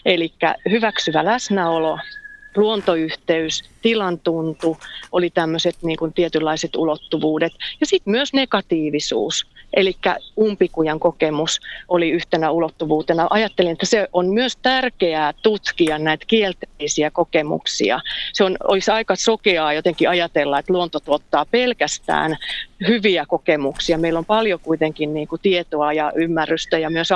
Eli 0.04 0.32
hyväksyvä 0.70 1.24
läsnäolo, 1.24 1.98
luontoyhteys, 2.56 3.64
tilantuntu, 3.82 4.76
oli 5.12 5.30
tämmöiset 5.30 5.76
niin 5.82 5.98
kuin 5.98 6.12
tietynlaiset 6.12 6.76
ulottuvuudet. 6.76 7.52
Ja 7.80 7.86
sitten 7.86 8.10
myös 8.10 8.32
negatiivisuus, 8.32 9.46
eli 9.74 9.96
umpikujan 10.38 11.00
kokemus 11.00 11.60
oli 11.88 12.10
yhtenä 12.10 12.50
ulottuvuutena. 12.50 13.26
Ajattelin, 13.30 13.72
että 13.72 13.86
se 13.86 14.08
on 14.12 14.28
myös 14.28 14.56
tärkeää 14.56 15.32
tutkia 15.42 15.98
näitä 15.98 16.24
kielteisiä 16.26 17.10
kokemuksia. 17.10 18.00
Se 18.32 18.44
on, 18.44 18.56
olisi 18.64 18.90
aika 18.90 19.16
sokeaa 19.16 19.72
jotenkin 19.72 20.08
ajatella, 20.08 20.58
että 20.58 20.72
luonto 20.72 21.00
tuottaa 21.00 21.46
pelkästään 21.50 22.36
hyviä 22.88 23.24
kokemuksia. 23.28 23.98
Meillä 23.98 24.18
on 24.18 24.24
paljon 24.24 24.60
kuitenkin 24.60 25.14
niin 25.14 25.28
kuin 25.28 25.40
tietoa 25.42 25.92
ja 25.92 26.12
ymmärrystä 26.14 26.78
ja 26.78 26.90
myös 26.90 27.08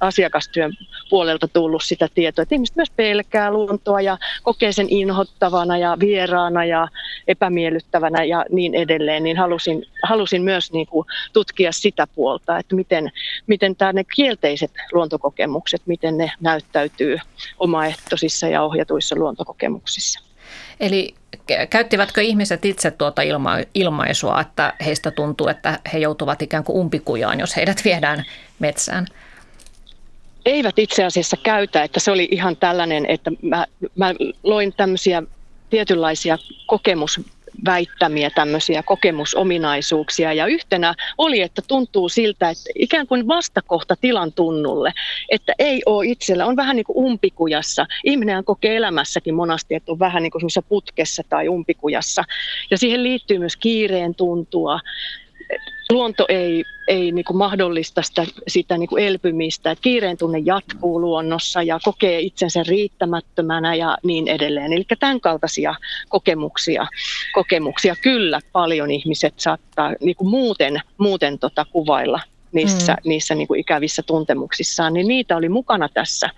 asiakastyön 0.00 0.72
puolelta 1.10 1.48
tullut 1.48 1.82
sitä 1.84 2.08
tietoa, 2.14 2.42
että 2.42 2.54
ihmiset 2.54 2.76
myös 2.76 2.90
pelkää 2.90 3.50
luontoa 3.50 4.00
ja 4.00 4.18
kokee 4.42 4.72
sen 4.72 4.86
inhottavana 4.90 5.73
uutena 5.74 5.78
ja 5.78 5.96
vieraana 6.00 6.64
ja 6.64 6.88
epämiellyttävänä 7.28 8.24
ja 8.24 8.44
niin 8.50 8.74
edelleen, 8.74 9.22
niin 9.22 9.36
halusin, 9.36 9.84
halusin 10.02 10.42
myös 10.42 10.72
niin 10.72 10.86
kuin 10.86 11.06
tutkia 11.32 11.72
sitä 11.72 12.06
puolta, 12.06 12.58
että 12.58 12.74
miten, 12.74 13.10
miten 13.46 13.76
tämä 13.76 13.92
ne 13.92 14.04
kielteiset 14.04 14.70
luontokokemukset, 14.92 15.82
miten 15.86 16.16
ne 16.16 16.30
näyttäytyy 16.40 17.18
omaehtoisissa 17.58 18.48
ja 18.48 18.62
ohjatuissa 18.62 19.16
luontokokemuksissa. 19.16 20.20
Eli 20.80 21.14
käyttivätkö 21.70 22.22
ihmiset 22.22 22.64
itse 22.64 22.90
tuota 22.90 23.22
ilma- 23.22 23.64
ilmaisua, 23.74 24.40
että 24.40 24.74
heistä 24.84 25.10
tuntuu, 25.10 25.48
että 25.48 25.78
he 25.92 25.98
joutuvat 25.98 26.42
ikään 26.42 26.64
kuin 26.64 26.76
umpikujaan, 26.76 27.40
jos 27.40 27.56
heidät 27.56 27.84
viedään 27.84 28.24
metsään? 28.58 29.06
Eivät 30.44 30.78
itse 30.78 31.04
asiassa 31.04 31.36
käytä, 31.42 31.82
että 31.82 32.00
se 32.00 32.10
oli 32.10 32.28
ihan 32.30 32.56
tällainen, 32.56 33.06
että 33.06 33.30
mä, 33.42 33.66
mä 33.96 34.14
loin 34.42 34.72
tämmöisiä 34.76 35.22
tietynlaisia 35.74 36.38
kokemus 36.66 37.20
väittämiä 37.64 38.30
tämmöisiä 38.30 38.82
kokemusominaisuuksia. 38.82 40.32
Ja 40.32 40.46
yhtenä 40.46 40.94
oli, 41.18 41.40
että 41.40 41.62
tuntuu 41.68 42.08
siltä, 42.08 42.50
että 42.50 42.70
ikään 42.74 43.06
kuin 43.06 43.28
vastakohta 43.28 43.96
tilan 43.96 44.32
tunnulle, 44.32 44.92
että 45.30 45.52
ei 45.58 45.82
ole 45.86 46.06
itsellä, 46.06 46.46
on 46.46 46.56
vähän 46.56 46.76
niin 46.76 46.84
kuin 46.84 47.04
umpikujassa. 47.04 47.86
Ihminen 48.04 48.44
kokee 48.44 48.76
elämässäkin 48.76 49.34
monasti, 49.34 49.74
että 49.74 49.92
on 49.92 49.98
vähän 49.98 50.22
niin 50.22 50.30
kuin 50.30 50.42
putkessa 50.68 51.22
tai 51.28 51.48
umpikujassa. 51.48 52.24
Ja 52.70 52.78
siihen 52.78 53.02
liittyy 53.02 53.38
myös 53.38 53.56
kiireen 53.56 54.14
tuntua 54.14 54.80
luonto 55.90 56.26
ei, 56.28 56.64
ei 56.88 57.12
niin 57.12 57.24
kuin 57.24 57.36
mahdollista 57.36 58.02
sitä, 58.02 58.26
sitä 58.48 58.78
niin 58.78 58.88
kuin 58.88 59.04
elpymistä. 59.04 59.70
että 59.70 59.82
kiireen 59.82 60.16
tunne 60.16 60.38
jatkuu 60.38 61.00
luonnossa 61.00 61.62
ja 61.62 61.78
kokee 61.84 62.20
itsensä 62.20 62.62
riittämättömänä 62.62 63.74
ja 63.74 63.98
niin 64.02 64.28
edelleen. 64.28 64.72
Eli 64.72 64.84
tämän 65.00 65.20
kaltaisia 65.20 65.74
kokemuksia, 66.08 66.86
kokemuksia 67.32 67.96
kyllä 68.02 68.40
paljon 68.52 68.90
ihmiset 68.90 69.34
saattaa 69.36 69.92
niin 70.00 70.16
kuin 70.16 70.28
muuten, 70.28 70.80
muuten 70.98 71.38
tota 71.38 71.66
kuvailla 71.72 72.20
niissä, 72.54 72.92
mm. 72.92 73.08
niissä 73.08 73.34
niin 73.34 73.48
kuin 73.48 73.60
ikävissä 73.60 74.02
tuntemuksissaan, 74.02 74.92
niin 74.92 75.08
niitä 75.08 75.36
oli 75.36 75.48
mukana 75.48 75.88
tässä, 75.88 76.30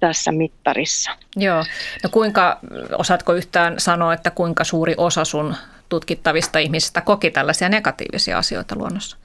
tässä 0.00 0.32
mittarissa. 0.32 1.10
Joo. 1.36 1.64
No 2.02 2.10
kuinka, 2.10 2.58
osaatko 2.98 3.32
yhtään 3.32 3.80
sanoa, 3.80 4.14
että 4.14 4.30
kuinka 4.30 4.64
suuri 4.64 4.94
osa 4.96 5.24
sun 5.24 5.54
tutkittavista 5.90 6.58
ihmisistä 6.58 7.00
koki 7.00 7.30
tällaisia 7.30 7.68
negatiivisia 7.68 8.38
asioita 8.38 8.76
luonnossa? 8.76 9.16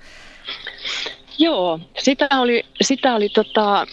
Joo, 1.37 1.79
sitä 1.97 2.27
oli, 2.31 2.63
sitä 2.81 3.15
oli 3.15 3.29
tota, 3.29 3.87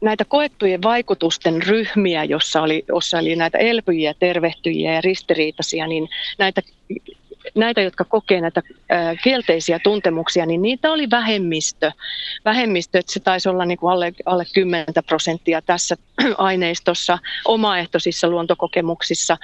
näitä 0.00 0.24
koettujen 0.24 0.82
vaikutusten 0.82 1.62
ryhmiä, 1.62 2.24
jossa 2.24 2.62
oli, 2.62 2.84
jossa 2.88 3.18
oli 3.18 3.36
näitä 3.36 3.58
elpyjiä, 3.58 4.14
tervehtyjiä 4.14 4.92
ja 4.92 5.00
ristiriitaisia, 5.00 5.86
niin 5.86 6.08
näitä 6.38 6.62
näitä, 7.54 7.80
jotka 7.80 8.04
kokee 8.04 8.40
näitä 8.40 8.62
kielteisiä 9.22 9.78
tuntemuksia, 9.78 10.46
niin 10.46 10.62
niitä 10.62 10.92
oli 10.92 11.10
vähemmistö. 11.10 11.92
Vähemmistö, 12.44 12.98
että 12.98 13.12
se 13.12 13.20
taisi 13.20 13.48
olla 13.48 13.64
niin 13.64 13.78
kuin 13.78 13.92
alle, 13.92 14.12
alle 14.26 14.44
10 14.54 14.86
prosenttia 15.06 15.62
tässä 15.62 15.96
aineistossa 16.38 17.18
omaehtoisissa 17.44 18.28
luontokokemuksissa. 18.28 19.36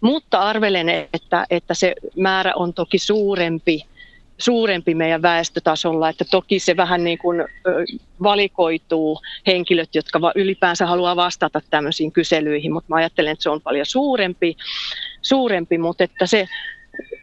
Mutta 0.00 0.38
arvelen, 0.38 0.88
että, 0.88 1.46
että 1.50 1.74
se 1.74 1.94
määrä 2.16 2.52
on 2.56 2.74
toki 2.74 2.98
suurempi 2.98 3.84
suurempi 4.40 4.94
meidän 4.94 5.22
väestötasolla, 5.22 6.08
että 6.08 6.24
toki 6.30 6.58
se 6.58 6.76
vähän 6.76 7.04
niin 7.04 7.18
kuin 7.18 7.44
valikoituu 8.22 9.20
henkilöt, 9.46 9.94
jotka 9.94 10.32
ylipäänsä 10.34 10.86
haluaa 10.86 11.16
vastata 11.16 11.60
tämmöisiin 11.70 12.12
kyselyihin, 12.12 12.72
mutta 12.72 12.86
mä 12.88 12.96
ajattelen, 12.96 13.32
että 13.32 13.42
se 13.42 13.50
on 13.50 13.60
paljon 13.60 13.86
suurempi, 13.86 14.56
suurempi 15.22 15.78
mutta 15.78 16.04
että 16.04 16.26
se 16.26 16.48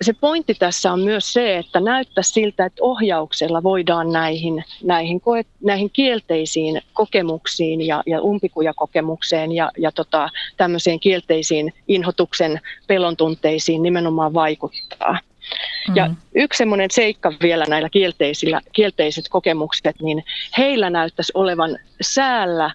se 0.01 0.13
pointti 0.13 0.53
tässä 0.53 0.91
on 0.93 0.99
myös 0.99 1.33
se, 1.33 1.57
että 1.57 1.79
näyttää 1.79 2.23
siltä, 2.23 2.65
että 2.65 2.83
ohjauksella 2.83 3.63
voidaan 3.63 4.11
näihin, 4.11 4.63
näihin, 4.83 5.21
koe, 5.21 5.45
näihin 5.63 5.89
kielteisiin 5.89 6.81
kokemuksiin 6.93 7.81
ja, 7.81 8.03
ja 8.05 8.21
umpikujakokemukseen 8.21 9.51
ja, 9.51 9.71
ja 9.77 9.91
tota, 9.91 10.29
tämmöiseen 10.57 10.99
kielteisiin 10.99 11.73
inhotuksen 11.87 12.61
pelontunteisiin 12.87 13.83
nimenomaan 13.83 14.33
vaikuttaa. 14.33 15.11
Mm-hmm. 15.11 15.95
Ja 15.95 16.09
yksi 16.35 16.57
semmoinen 16.57 16.91
seikka 16.91 17.33
vielä 17.41 17.65
näillä 17.67 17.89
kielteisillä, 17.89 18.61
kielteiset 18.73 19.29
kokemukset, 19.29 19.95
niin 20.01 20.23
heillä 20.57 20.89
näyttäisi 20.89 21.31
olevan 21.35 21.77
säällä 22.01 22.71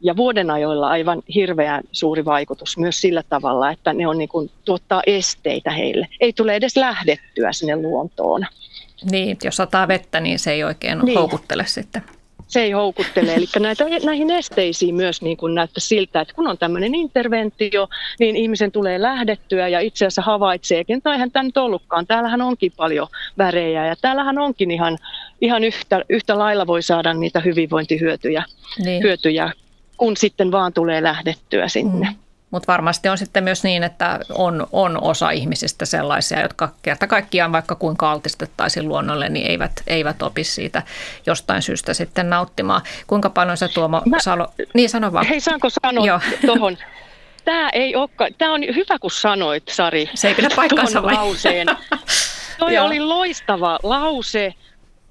ja 0.00 0.16
vuodenajoilla 0.16 0.88
aivan 0.88 1.22
hirveän 1.34 1.82
suuri 1.92 2.24
vaikutus 2.24 2.78
myös 2.78 3.00
sillä 3.00 3.22
tavalla, 3.28 3.70
että 3.70 3.92
ne 3.92 4.08
on 4.08 4.18
niin 4.18 4.28
kuin, 4.28 4.50
tuottaa 4.64 5.02
esteitä 5.06 5.70
heille. 5.70 6.08
Ei 6.20 6.32
tule 6.32 6.54
edes 6.54 6.76
lähdettyä 6.76 7.52
sinne 7.52 7.76
luontoon. 7.76 8.46
Niin, 9.10 9.36
jos 9.44 9.56
sataa 9.56 9.88
vettä, 9.88 10.20
niin 10.20 10.38
se 10.38 10.52
ei 10.52 10.64
oikein 10.64 10.98
niin. 10.98 11.18
houkuttele 11.18 11.64
sitten. 11.66 12.02
Se 12.46 12.62
ei 12.62 12.70
houkuttele. 12.70 13.34
Eli 13.34 13.46
näitä, 13.58 13.84
näihin 14.04 14.30
esteisiin 14.30 14.94
myös 14.94 15.22
niin 15.22 15.36
kuin 15.36 15.54
näyttää 15.54 15.80
siltä, 15.80 16.20
että 16.20 16.34
kun 16.34 16.48
on 16.48 16.58
tämmöinen 16.58 16.94
interventio, 16.94 17.88
niin 18.18 18.36
ihmisen 18.36 18.72
tulee 18.72 19.02
lähdettyä 19.02 19.68
ja 19.68 19.80
itse 19.80 20.04
asiassa 20.04 20.22
havaitseekin, 20.22 21.02
tai 21.02 21.12
eihän 21.12 21.30
tämä 21.30 21.42
nyt 21.42 21.56
ollutkaan. 21.56 22.06
Täällähän 22.06 22.42
onkin 22.42 22.72
paljon 22.76 23.08
värejä 23.38 23.86
ja 23.86 23.96
täällähän 24.00 24.38
onkin 24.38 24.70
ihan, 24.70 24.98
ihan 25.40 25.64
yhtä, 25.64 26.04
yhtä 26.08 26.38
lailla 26.38 26.66
voi 26.66 26.82
saada 26.82 27.14
niitä 27.14 27.40
hyvinvointihyötyjä 27.40 28.44
niin. 28.84 29.02
hyötyjä 29.02 29.52
kun 29.96 30.16
sitten 30.16 30.52
vaan 30.52 30.72
tulee 30.72 31.02
lähdettyä 31.02 31.68
sinne. 31.68 32.10
Mm. 32.10 32.16
Mutta 32.50 32.72
varmasti 32.72 33.08
on 33.08 33.18
sitten 33.18 33.44
myös 33.44 33.64
niin, 33.64 33.82
että 33.82 34.20
on, 34.34 34.66
on 34.72 35.02
osa 35.02 35.30
ihmisistä 35.30 35.84
sellaisia, 35.84 36.40
jotka 36.40 36.68
kerta 36.82 37.06
kaikkiaan 37.06 37.52
vaikka 37.52 37.74
kuinka 37.74 38.10
altistettaisiin 38.10 38.88
luonnolle, 38.88 39.28
niin 39.28 39.46
eivät, 39.46 39.82
eivät 39.86 40.22
opi 40.22 40.44
siitä 40.44 40.82
jostain 41.26 41.62
syystä 41.62 41.94
sitten 41.94 42.30
nauttimaan. 42.30 42.82
Kuinka 43.06 43.30
paljon 43.30 43.56
se 43.56 43.68
Tuomo 43.68 44.02
Mä, 44.06 44.20
Salo... 44.20 44.48
Niin 44.74 44.90
sano 44.90 45.12
vaan. 45.12 45.26
Hei, 45.26 45.40
saanko 45.40 45.68
sanoa 45.70 46.20
tuohon? 46.46 46.78
Tämä 47.44 47.70
ei 47.70 47.96
olekaan, 47.96 48.30
tämä 48.38 48.54
on 48.54 48.60
hyvä 48.62 48.98
kun 49.00 49.10
sanoit 49.10 49.68
Sari. 49.68 50.10
Se 50.14 50.28
ei 50.28 50.34
pidä 50.34 50.48
paikkaansa 50.56 51.02
vai? 51.02 51.14
lauseen. 51.14 51.66
Toi 52.58 52.78
oli 52.78 53.00
loistava 53.00 53.78
lause, 53.82 54.54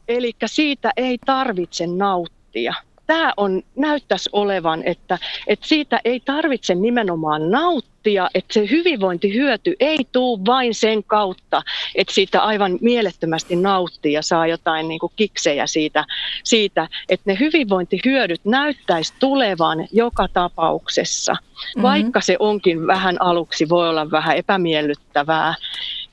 eli 0.08 0.32
siitä 0.46 0.92
ei 0.98 1.18
tarvitse 1.26 1.88
nauttia 1.88 2.74
tämä 3.08 3.34
on, 3.38 3.62
näyttäisi 3.76 4.30
olevan, 4.34 4.84
että, 4.86 5.18
että 5.48 5.68
siitä 5.68 6.00
ei 6.06 6.20
tarvitse 6.20 6.76
nimenomaan 6.76 7.52
nauttia, 7.52 8.30
että 8.34 8.54
se 8.54 8.70
hyvinvointihyöty 8.70 9.76
ei 9.80 10.08
tule 10.12 10.46
vain 10.46 10.76
sen 10.76 11.04
kautta, 11.04 11.62
että 11.96 12.14
siitä 12.14 12.42
aivan 12.42 12.78
mielettömästi 12.82 13.56
nauttii 13.56 14.14
ja 14.14 14.22
saa 14.22 14.48
jotain 14.48 14.88
niin 14.88 15.00
kuin 15.00 15.14
kiksejä 15.16 15.68
siitä, 15.68 16.06
siitä, 16.44 16.88
että 17.10 17.32
ne 17.32 17.38
hyvinvointihyödyt 17.40 18.42
näyttäisi 18.46 19.14
tulevan 19.20 19.88
joka 19.92 20.28
tapauksessa, 20.34 21.34
mm-hmm. 21.34 21.82
vaikka 21.82 22.22
se 22.22 22.36
onkin 22.40 22.88
vähän 22.88 23.22
aluksi, 23.22 23.70
voi 23.70 23.90
olla 23.90 24.12
vähän 24.12 24.38
epämiellyttävää. 24.38 25.56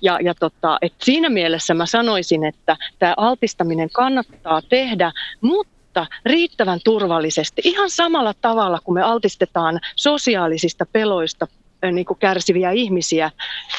Ja, 0.05 0.19
ja 0.23 0.35
tota, 0.35 0.79
et 0.83 0.93
siinä 1.03 1.29
mielessä 1.29 1.75
mä 1.75 1.87
sanoisin, 1.87 2.45
että 2.45 2.77
tämä 2.99 3.15
altistaminen 3.17 3.91
kannattaa 3.91 4.63
tehdä, 4.69 5.13
mutta 5.41 5.82
mutta 5.93 6.07
riittävän 6.25 6.81
turvallisesti. 6.85 7.63
Ihan 7.65 7.91
samalla 7.91 8.35
tavalla, 8.41 8.79
kun 8.85 8.95
me 8.95 9.03
altistetaan 9.03 9.81
sosiaalisista 9.97 10.87
peloista 10.93 11.47
niin 11.93 12.05
kuin 12.05 12.19
kärsiviä 12.19 12.71
ihmisiä 12.71 13.31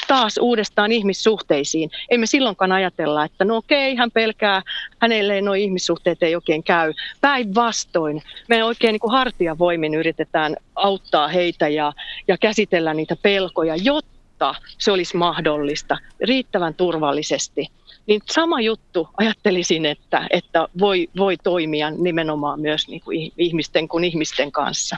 taas 0.08 0.38
uudestaan 0.42 0.92
ihmissuhteisiin. 0.92 1.92
Emme 2.10 2.26
silloinkaan 2.26 2.72
ajatella, 2.72 3.26
että 3.26 3.46
no 3.46 3.58
okei, 3.58 3.96
hän 3.96 4.12
pelkää, 4.12 4.62
hänelle 5.00 5.42
nuo 5.42 5.54
ihmissuhteet 5.54 6.24
ei 6.24 6.36
oikein 6.36 6.64
käy. 6.64 6.94
Päinvastoin, 7.22 8.22
me 8.50 8.64
oikein 8.64 8.94
niin 8.94 9.00
kuin 9.00 9.12
hartiavoimin 9.12 9.94
yritetään 9.94 10.56
auttaa 10.76 11.28
heitä 11.28 11.68
ja, 11.68 11.94
ja 12.28 12.38
käsitellä 12.38 12.94
niitä 12.94 13.16
pelkoja, 13.22 13.76
jotta 13.76 14.56
se 14.78 14.92
olisi 14.92 15.18
mahdollista 15.18 15.98
riittävän 16.22 16.74
turvallisesti 16.74 17.68
niin 18.08 18.22
sama 18.32 18.62
juttu 18.62 19.08
ajattelisin, 19.18 19.86
että, 19.86 20.28
että 20.30 20.68
voi, 20.80 21.10
voi 21.18 21.38
toimia 21.38 21.92
nimenomaan 21.92 22.60
myös 22.60 22.88
niin 22.88 23.02
kuin 23.02 23.32
ihmisten 23.38 23.88
kuin 23.88 24.04
ihmisten 24.04 24.52
kanssa. 24.52 24.98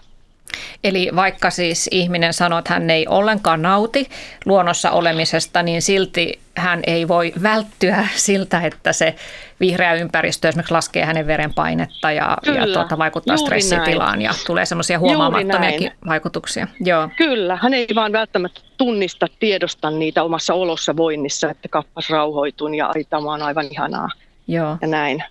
Eli 0.84 1.10
vaikka 1.16 1.50
siis 1.50 1.90
ihminen 1.92 2.34
sanoo, 2.34 2.60
että 2.60 2.74
hän 2.74 2.90
ei 2.90 3.08
ollenkaan 3.08 3.62
nauti 3.62 4.10
luonnossa 4.46 4.92
olemisesta, 4.92 5.64
niin 5.64 5.82
silti 5.82 6.40
hän 6.56 6.80
ei 6.88 7.08
voi 7.08 7.34
välttyä 7.44 8.08
siltä, 8.16 8.62
että 8.62 8.94
se 8.94 9.16
vihreä 9.60 9.94
ympäristö 9.94 10.48
esimerkiksi 10.48 10.74
laskee 10.74 11.06
hänen 11.06 11.28
verenpainetta 11.28 12.12
ja, 12.12 12.38
ja 12.56 12.74
tuota, 12.74 12.98
vaikuttaa 12.98 13.38
stressitilaan 13.38 14.12
näin. 14.12 14.22
ja 14.22 14.32
tulee 14.48 14.66
semmoisia 14.66 15.00
huomaamattomiakin 15.00 15.92
vaikutuksia. 16.08 16.68
Joo. 16.80 17.10
Kyllä, 17.18 17.56
hän 17.62 17.74
ei 17.74 17.88
vaan 17.96 18.12
välttämättä 18.12 18.62
tunnista, 18.78 19.28
tiedosta 19.40 19.92
niitä 19.92 20.24
omassa 20.24 20.54
olossa 20.54 20.98
voinnissa, 20.98 21.50
että 21.50 21.68
kappas 21.68 22.10
rauhoitun 22.10 22.76
ja 22.76 22.92
ai, 22.96 23.04
tämä 23.04 23.34
on 23.34 23.42
aivan 23.42 23.66
ihanaa 23.72 24.10
Joo. 24.48 24.78
ja 24.82 24.88
näin. 24.88 25.24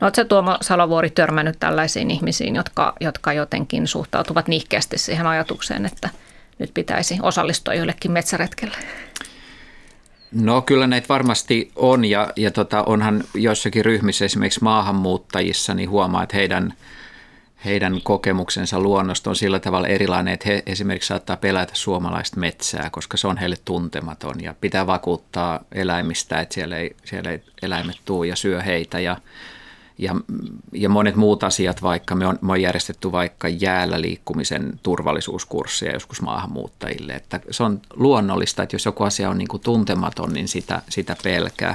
No 0.00 0.04
oletko 0.04 0.24
Tuomo 0.24 0.58
Salovuori 0.60 1.10
törmännyt 1.10 1.56
tällaisiin 1.60 2.10
ihmisiin, 2.10 2.56
jotka, 2.56 2.94
jotka 3.00 3.32
jotenkin 3.32 3.86
suhtautuvat 3.86 4.48
nihkeästi 4.48 4.98
siihen 4.98 5.26
ajatukseen, 5.26 5.86
että 5.86 6.08
nyt 6.58 6.74
pitäisi 6.74 7.18
osallistua 7.22 7.74
jollekin 7.74 8.12
metsäretkelle? 8.12 8.76
No 10.32 10.62
kyllä 10.62 10.86
näitä 10.86 11.08
varmasti 11.08 11.72
on 11.76 12.04
ja, 12.04 12.32
ja 12.36 12.50
tota, 12.50 12.82
onhan 12.82 13.24
joissakin 13.34 13.84
ryhmissä 13.84 14.24
esimerkiksi 14.24 14.62
maahanmuuttajissa, 14.62 15.74
niin 15.74 15.90
huomaa, 15.90 16.22
että 16.22 16.36
heidän, 16.36 16.74
heidän 17.64 18.00
kokemuksensa 18.02 18.80
luonnosta 18.80 19.30
on 19.30 19.36
sillä 19.36 19.60
tavalla 19.60 19.88
erilainen, 19.88 20.34
että 20.34 20.48
he 20.48 20.62
esimerkiksi 20.66 21.06
saattaa 21.06 21.36
pelätä 21.36 21.72
suomalaista 21.74 22.40
metsää, 22.40 22.90
koska 22.90 23.16
se 23.16 23.26
on 23.26 23.36
heille 23.36 23.56
tuntematon 23.64 24.42
ja 24.42 24.54
pitää 24.60 24.86
vakuuttaa 24.86 25.60
eläimistä, 25.72 26.40
että 26.40 26.54
siellä 26.54 26.76
ei, 26.76 26.96
siellä 27.04 27.30
ei 27.30 27.42
eläimet 27.62 27.96
tuu 28.04 28.24
ja 28.24 28.36
syö 28.36 28.62
heitä 28.62 29.00
ja 29.00 29.16
ja, 30.00 30.16
ja 30.72 30.88
monet 30.88 31.16
muut 31.16 31.44
asiat, 31.44 31.82
vaikka 31.82 32.14
me 32.14 32.26
on, 32.26 32.38
me 32.42 32.52
on 32.52 32.62
järjestetty 32.62 33.12
vaikka 33.12 33.48
jäällä 33.48 34.00
liikkumisen 34.00 34.80
turvallisuuskursseja 34.82 35.92
joskus 35.92 36.22
maahanmuuttajille. 36.22 37.12
Että 37.12 37.40
se 37.50 37.62
on 37.62 37.80
luonnollista, 37.94 38.62
että 38.62 38.74
jos 38.74 38.84
joku 38.84 39.04
asia 39.04 39.30
on 39.30 39.38
niin 39.38 39.48
kuin 39.48 39.62
tuntematon, 39.62 40.32
niin 40.32 40.48
sitä, 40.48 40.82
sitä 40.88 41.16
pelkää. 41.22 41.74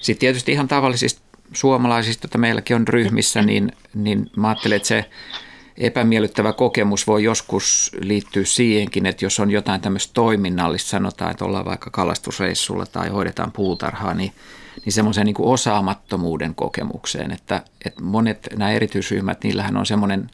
Sitten 0.00 0.20
tietysti 0.20 0.52
ihan 0.52 0.68
tavallisista 0.68 1.22
suomalaisista, 1.52 2.26
joita 2.26 2.38
meilläkin 2.38 2.76
on 2.76 2.88
ryhmissä, 2.88 3.42
niin, 3.42 3.72
niin 3.94 4.30
mä 4.36 4.48
ajattelen, 4.48 4.76
että 4.76 4.88
se 4.88 5.04
epämiellyttävä 5.76 6.52
kokemus 6.52 7.06
voi 7.06 7.24
joskus 7.24 7.90
liittyä 8.00 8.44
siihenkin, 8.44 9.06
että 9.06 9.24
jos 9.24 9.40
on 9.40 9.50
jotain 9.50 9.80
tämmöistä 9.80 10.14
toiminnallista, 10.14 10.90
sanotaan, 10.90 11.30
että 11.30 11.44
ollaan 11.44 11.64
vaikka 11.64 11.90
kalastusreissulla 11.90 12.86
tai 12.86 13.08
hoidetaan 13.08 13.52
puutarhaa, 13.52 14.14
niin– 14.14 14.32
niin 14.84 14.92
semmoisen 14.92 15.24
niin 15.24 15.34
osaamattomuuden 15.38 16.54
kokemukseen, 16.54 17.30
että, 17.30 17.62
että 17.84 18.02
monet 18.02 18.48
nämä 18.56 18.70
erityisryhmät, 18.70 19.44
niillähän 19.44 19.76
on 19.76 19.86
semmoinen 19.86 20.30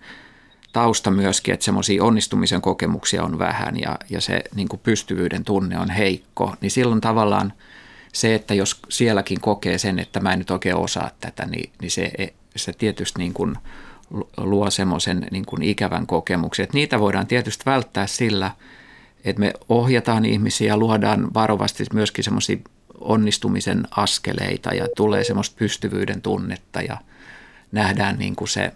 tausta 0.72 1.11
myöskin, 1.11 1.55
että 1.55 1.64
semmoisia 1.64 2.05
onnistumisen 2.05 2.61
kokemuksia 2.61 3.24
on 3.24 3.38
vähän 3.38 3.81
ja, 3.81 3.98
ja 4.11 4.20
se 4.20 4.42
niin 4.55 4.68
kuin 4.68 4.81
pystyvyyden 4.83 5.44
tunne 5.44 5.78
on 5.78 5.90
heikko, 5.90 6.55
niin 6.61 6.70
silloin 6.70 7.00
tavallaan 7.00 7.52
se, 8.12 8.35
että 8.35 8.55
jos 8.55 8.81
sielläkin 8.88 9.40
kokee 9.40 9.78
sen, 9.78 9.98
että 9.98 10.20
mä 10.20 10.33
en 10.33 10.38
nyt 10.38 10.50
oikein 10.50 10.76
osaa 10.76 11.11
tätä, 11.20 11.46
niin, 11.46 11.72
niin 11.81 11.90
se, 11.90 12.12
se 12.57 12.72
tietysti 12.72 13.18
niin 13.18 13.33
kuin 13.35 13.57
luo 14.37 14.70
semmoisen 14.70 15.26
niin 15.31 15.46
kuin 15.46 15.62
ikävän 15.62 16.07
kokemuksen. 16.07 16.64
Että 16.64 16.74
niitä 16.74 17.00
voidaan 17.00 17.26
tietysti 17.26 17.62
välttää 17.66 18.07
sillä, 18.07 18.50
että 19.24 19.40
me 19.40 19.52
ohjataan 19.68 20.24
ihmisiä 20.24 20.68
ja 20.68 20.76
luodaan 20.76 21.35
varovasti 21.35 21.85
myöskin 21.92 22.24
semmoisia 22.24 22.57
onnistumisen 23.05 23.88
askeleita 23.91 24.75
ja 24.75 24.88
tulee 24.97 25.25
semmoista 25.25 25.57
pystyvyyden 25.59 26.23
tunnetta 26.23 26.81
ja 26.81 26.97
nähdään 27.73 28.19
niin 28.19 28.37
kuin 28.37 28.49
se 28.49 28.73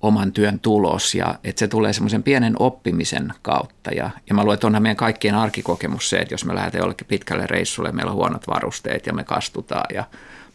oman 0.00 0.32
työn 0.32 0.60
tulos 0.60 1.14
ja 1.14 1.34
että 1.44 1.60
se 1.60 1.68
tulee 1.68 1.92
semmoisen 1.92 2.22
pienen 2.22 2.54
oppimisen 2.58 3.32
kautta. 3.42 3.90
Ja, 3.90 4.10
ja 4.28 4.34
mä 4.34 4.42
luulen, 4.42 4.54
että 4.54 4.66
onhan 4.66 4.82
meidän 4.82 4.96
kaikkien 4.96 5.34
arkikokemus 5.34 6.10
se, 6.10 6.18
että 6.18 6.34
jos 6.34 6.44
me 6.44 6.54
lähdetään 6.54 6.82
jollekin 6.82 7.06
pitkälle 7.06 7.46
reissulle, 7.46 7.92
meillä 7.92 8.10
on 8.10 8.16
huonot 8.16 8.48
varusteet 8.48 9.06
ja 9.06 9.12
me 9.12 9.24
kastutaan 9.24 9.94
ja 9.94 10.04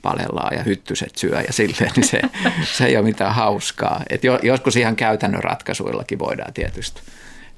palellaan 0.01 0.57
ja 0.57 0.63
hyttyset 0.63 1.15
syö 1.15 1.41
ja 1.41 1.53
silleen, 1.53 1.91
niin 1.95 2.07
se, 2.07 2.21
se 2.63 2.85
ei 2.85 2.97
ole 2.97 3.05
mitään 3.05 3.35
hauskaa. 3.35 4.03
Et 4.09 4.23
jo, 4.23 4.39
joskus 4.43 4.75
ihan 4.75 4.95
käytännön 4.95 5.43
ratkaisuillakin 5.43 6.19
voidaan 6.19 6.53
tietysti 6.53 7.01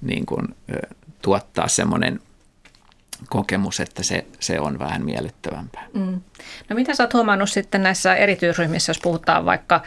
niin 0.02 0.26
kuin, 0.26 0.48
tuottaa 1.22 1.68
semmoinen 1.68 2.20
kokemus, 3.30 3.80
että 3.80 4.04
se, 4.04 4.26
se 4.40 4.60
on 4.60 4.80
vähän 4.80 5.06
miellyttävämpää. 5.06 5.86
Mm. 5.94 6.22
No 6.70 6.76
mitä 6.76 6.96
sä 6.96 7.04
oot 7.04 7.14
huomannut 7.14 7.50
sitten 7.50 7.84
näissä 7.84 8.16
erityisryhmissä, 8.16 8.90
jos 8.90 9.00
puhutaan 9.00 9.46
vaikka 9.46 9.82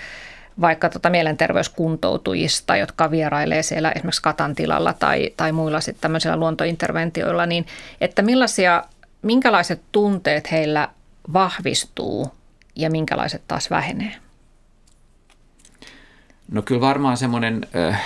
vaikka 0.60 0.88
tota 0.88 1.10
mielenterveyskuntoutujista, 1.10 2.76
jotka 2.76 3.10
vierailee 3.10 3.62
siellä 3.62 3.92
esimerkiksi 3.92 4.22
katantilalla 4.22 4.92
tai, 4.92 5.30
tai 5.36 5.52
muilla 5.52 5.80
sitten 5.80 6.02
tämmöisillä 6.02 6.36
luontointerventioilla, 6.36 7.46
niin 7.46 7.66
että 8.00 8.22
millaisia, 8.22 8.84
minkälaiset 9.22 9.82
tunteet 9.92 10.50
heillä 10.50 10.88
vahvistuu 11.32 12.34
ja 12.76 12.90
minkälaiset 12.90 13.42
taas 13.48 13.70
vähenee? 13.70 14.12
No 16.52 16.62
kyllä 16.62 16.80
varmaan 16.80 17.16
semmoinen 17.16 17.66
äh, 17.76 18.02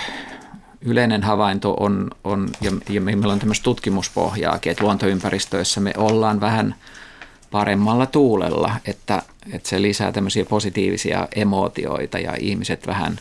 yleinen 0.85 1.23
havainto 1.23 1.73
on, 1.79 2.11
on 2.23 2.49
ja, 2.61 2.71
ja 2.89 3.01
meillä 3.01 3.33
on 3.33 3.39
tämmöistä 3.39 3.63
tutkimuspohjaakin, 3.63 4.71
että 4.71 4.83
luontoympäristöissä 4.83 5.81
me 5.81 5.93
ollaan 5.97 6.41
vähän 6.41 6.75
paremmalla 7.51 8.05
tuulella, 8.05 8.75
että, 8.85 9.23
että 9.53 9.69
se 9.69 9.81
lisää 9.81 10.11
tämmöisiä 10.11 10.45
positiivisia 10.45 11.27
emootioita 11.35 12.19
ja 12.19 12.33
ihmiset 12.39 12.87
vähän 12.87 13.19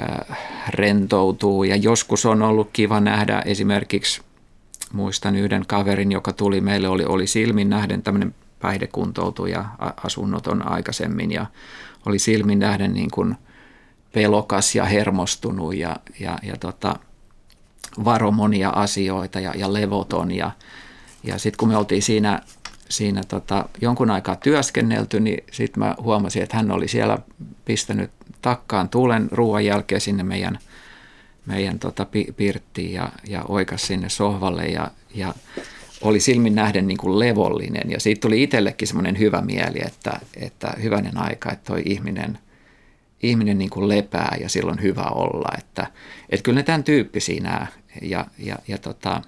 äh, 0.00 0.38
rentoutuu. 0.68 1.64
Ja 1.64 1.76
joskus 1.76 2.26
on 2.26 2.42
ollut 2.42 2.70
kiva 2.72 3.00
nähdä 3.00 3.42
esimerkiksi, 3.44 4.22
muistan 4.92 5.36
yhden 5.36 5.66
kaverin, 5.66 6.12
joka 6.12 6.32
tuli 6.32 6.60
meille, 6.60 6.88
oli, 6.88 7.04
oli 7.04 7.26
silmin 7.26 7.70
nähden 7.70 8.02
tämmöinen 8.02 8.34
päihdekuntoutuja 8.60 9.64
asunnoton 10.04 10.68
aikaisemmin 10.68 11.32
ja 11.32 11.46
oli 12.06 12.18
silmin 12.18 12.58
nähden 12.58 12.94
niin 12.94 13.10
kuin– 13.10 13.36
pelokas 14.12 14.74
ja 14.74 14.84
hermostunut 14.84 15.76
ja, 15.76 15.96
ja, 16.20 16.38
ja 16.42 16.56
tota, 16.56 16.96
varo 18.04 18.30
monia 18.30 18.70
asioita 18.70 19.40
ja, 19.40 19.52
ja 19.56 19.72
levoton. 19.72 20.32
Ja, 20.32 20.50
ja 21.24 21.38
sitten 21.38 21.58
kun 21.58 21.68
me 21.68 21.76
oltiin 21.76 22.02
siinä, 22.02 22.42
siinä 22.88 23.22
tota, 23.28 23.68
jonkun 23.80 24.10
aikaa 24.10 24.36
työskennelty, 24.36 25.20
niin 25.20 25.44
sitten 25.52 25.82
mä 25.82 25.94
huomasin, 26.02 26.42
että 26.42 26.56
hän 26.56 26.70
oli 26.70 26.88
siellä 26.88 27.18
pistänyt 27.64 28.10
takkaan 28.42 28.88
tuulen 28.88 29.28
ruoan 29.32 29.64
jälkeen 29.64 30.00
sinne 30.00 30.22
meidän, 30.22 30.58
meidän 31.46 31.78
tota, 31.78 32.06
pirttiin 32.36 32.92
ja, 32.92 33.08
ja 33.28 33.42
oikas 33.48 33.86
sinne 33.86 34.08
sohvalle 34.08 34.66
ja, 34.66 34.90
ja 35.14 35.34
oli 36.00 36.20
silmin 36.20 36.54
nähden 36.54 36.86
niin 36.86 36.98
kuin 36.98 37.18
levollinen 37.18 37.90
ja 37.90 38.00
siitä 38.00 38.20
tuli 38.20 38.42
itsellekin 38.42 38.88
semmoinen 38.88 39.18
hyvä 39.18 39.40
mieli, 39.40 39.78
että, 39.86 40.20
että 40.36 40.74
hyvänen 40.82 41.18
aika, 41.18 41.52
että 41.52 41.72
toi 41.72 41.82
ihminen– 41.84 42.38
ihminen 43.22 43.58
niin 43.58 43.70
kuin 43.70 43.88
lepää 43.88 44.36
ja 44.40 44.48
silloin 44.48 44.82
hyvä 44.82 45.04
olla. 45.04 45.48
Että, 45.58 45.86
että 46.30 46.44
kyllä 46.44 46.56
ne 46.56 46.62
tämän 46.62 46.84
tyyppisiä 46.84 47.40
nämä. 47.40 47.66
Ja, 48.02 48.26
ja, 48.38 48.58
ja, 48.68 48.78
tota, 48.78 49.22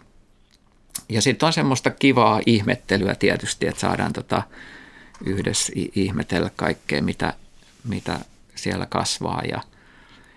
ja 1.09 1.23
sitten 1.23 1.47
on 1.47 1.53
semmoista 1.53 1.91
kivaa 1.91 2.41
ihmettelyä 2.47 3.15
tietysti, 3.15 3.67
että 3.67 3.81
saadaan 3.81 4.13
tota 4.13 4.43
yhdessä 5.25 5.73
ihmetellä 5.95 6.51
kaikkea, 6.57 7.03
mitä, 7.03 7.35
mitä 7.85 8.19
siellä 8.55 8.87
kasvaa. 8.87 9.43
Ja 9.51 9.61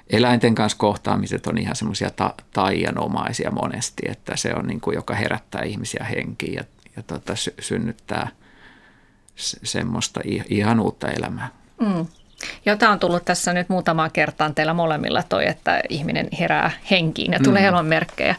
eläinten 0.09 0.55
kanssa 0.55 0.77
kohtaamiset 0.77 1.47
on 1.47 1.57
ihan 1.57 1.75
semmoisia 1.75 2.09
ta- 2.09 2.35
taianomaisia 2.53 3.51
monesti, 3.51 4.03
että 4.05 4.37
se 4.37 4.53
on 4.55 4.67
niin 4.67 4.81
kuin, 4.81 4.95
joka 4.95 5.15
herättää 5.15 5.61
ihmisiä 5.63 6.03
henkiin 6.03 6.53
ja, 6.53 6.63
ja 6.95 7.03
tota, 7.03 7.35
sy- 7.35 7.55
synnyttää 7.59 8.29
semmoista 9.63 10.21
ihan 10.49 10.79
uutta 10.79 11.11
elämää. 11.11 11.49
Mm. 11.79 12.05
Jota 12.65 12.89
on 12.89 12.99
tullut 12.99 13.25
tässä 13.25 13.53
nyt 13.53 13.69
muutamaa 13.69 14.09
kertaa 14.09 14.49
teillä 14.49 14.73
molemmilla 14.73 15.23
toi, 15.29 15.47
että 15.47 15.81
ihminen 15.89 16.27
herää 16.39 16.71
henkiin 16.91 17.33
ja 17.33 17.39
tulee 17.39 17.61
mm. 17.61 17.67
elonmerkkejä. 17.67 18.35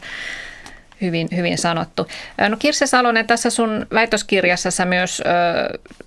Hyvin, 1.01 1.27
hyvin 1.35 1.57
sanottu. 1.57 2.07
No 2.49 2.57
Kirsi 2.59 2.87
Salonen, 2.87 3.27
tässä 3.27 3.49
sun 3.49 3.85
väitöskirjassa 3.93 4.85
myös, 4.85 5.23
äh, 5.25 5.33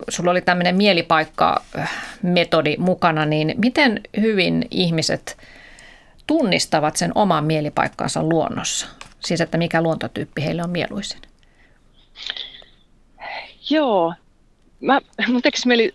sulla 0.09 0.30
oli 0.30 0.40
tämmöinen 0.40 0.76
mielipaikka-metodi 0.76 2.76
mukana, 2.78 3.26
niin 3.26 3.54
miten 3.56 4.00
hyvin 4.20 4.66
ihmiset 4.70 5.37
tunnistavat 6.26 6.96
sen 6.96 7.12
oman 7.14 7.44
mielipaikkansa 7.44 8.22
luonnossa? 8.22 8.87
Siis, 9.20 9.40
että 9.40 9.59
mikä 9.59 9.82
luontotyyppi 9.82 10.44
heille 10.44 10.62
on 10.62 10.70
mieluisin? 10.70 11.20
Joo, 13.70 14.14
mä, 14.80 15.00
mun 15.28 15.42
tekisi 15.42 15.68
mieli 15.68 15.94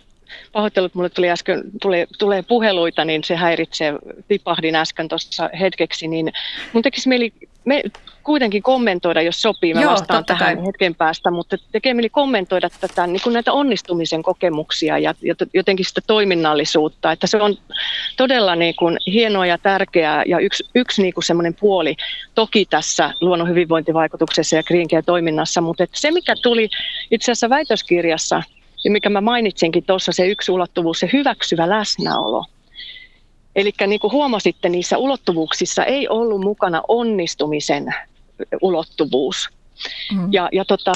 pahoittelut, 0.52 0.96
mulle 0.96 1.10
tuli 1.10 1.30
äsken, 1.30 1.64
tulee, 1.82 2.08
tulee 2.20 2.42
puheluita, 2.42 3.06
niin 3.06 3.24
se 3.24 3.36
häiritsee, 3.36 3.94
tipahdin 4.28 4.76
äsken 4.76 5.08
tuossa 5.08 5.50
hetkeksi, 5.60 6.08
niin 6.08 6.32
mun 6.74 6.84
tekisi 6.84 7.10
mieli 7.10 7.34
me 7.66 7.84
kuitenkin 8.24 8.64
kommentoida, 8.64 9.22
jos 9.22 9.42
sopii, 9.42 9.74
mä 9.74 9.82
Joo, 9.82 9.92
vastaan 9.92 10.26
tähän 10.26 10.58
kai. 10.58 10.66
hetken 10.66 10.96
päästä, 10.96 11.32
mutta 11.32 11.58
tekee 11.72 11.94
mieli 11.94 12.10
kommentoida 12.10 12.70
tätä, 12.82 13.08
niin 13.08 13.22
kuin 13.24 13.34
näitä 13.34 13.54
onnistumisen 13.54 14.24
kokemuksia 14.24 14.98
ja 14.98 15.14
jotenkin 15.54 15.86
sitä 15.86 16.02
toiminnallisuutta, 16.08 17.12
että 17.12 17.28
se 17.28 17.38
on 17.38 17.58
todella 18.18 18.56
niin 18.56 18.76
kuin 18.76 18.98
hienoa 19.08 19.46
ja 19.46 19.58
tärkeää 19.58 20.24
ja 20.28 20.40
yksi, 20.40 20.64
yksi 20.76 21.02
niin 21.02 21.14
kuin 21.14 21.24
semmoinen 21.24 21.56
puoli 21.60 21.96
toki 22.36 22.66
tässä 22.66 23.14
luonnon 23.22 23.50
hyvinvointivaikutuksessa 23.50 24.56
ja 24.56 24.64
Green 24.64 24.88
toiminnassa, 25.06 25.62
mutta 25.62 25.84
että 25.84 26.00
se 26.00 26.12
mikä 26.12 26.36
tuli 26.44 26.70
itse 27.12 27.32
asiassa 27.32 27.50
väitöskirjassa 27.50 28.44
ja 28.84 28.92
mikä 28.92 29.10
mä 29.10 29.22
mainitsinkin 29.22 29.84
tuossa, 29.84 30.12
se 30.12 30.28
yksi 30.28 30.52
ulottuvuus, 30.52 31.00
se 31.00 31.10
hyväksyvä 31.14 31.70
läsnäolo. 31.70 32.46
Eli 33.56 33.72
niin 33.88 34.00
kuin 34.00 34.14
huomasitte, 34.14 34.70
niissä 34.70 34.98
ulottuvuuksissa 34.98 35.86
ei 35.86 36.08
ollut 36.08 36.42
mukana 36.42 36.82
onnistumisen 36.88 37.96
ulottuvuus. 38.62 39.50
Mm. 40.14 40.34
Ja, 40.34 40.50
ja 40.52 40.66
tota, 40.66 40.94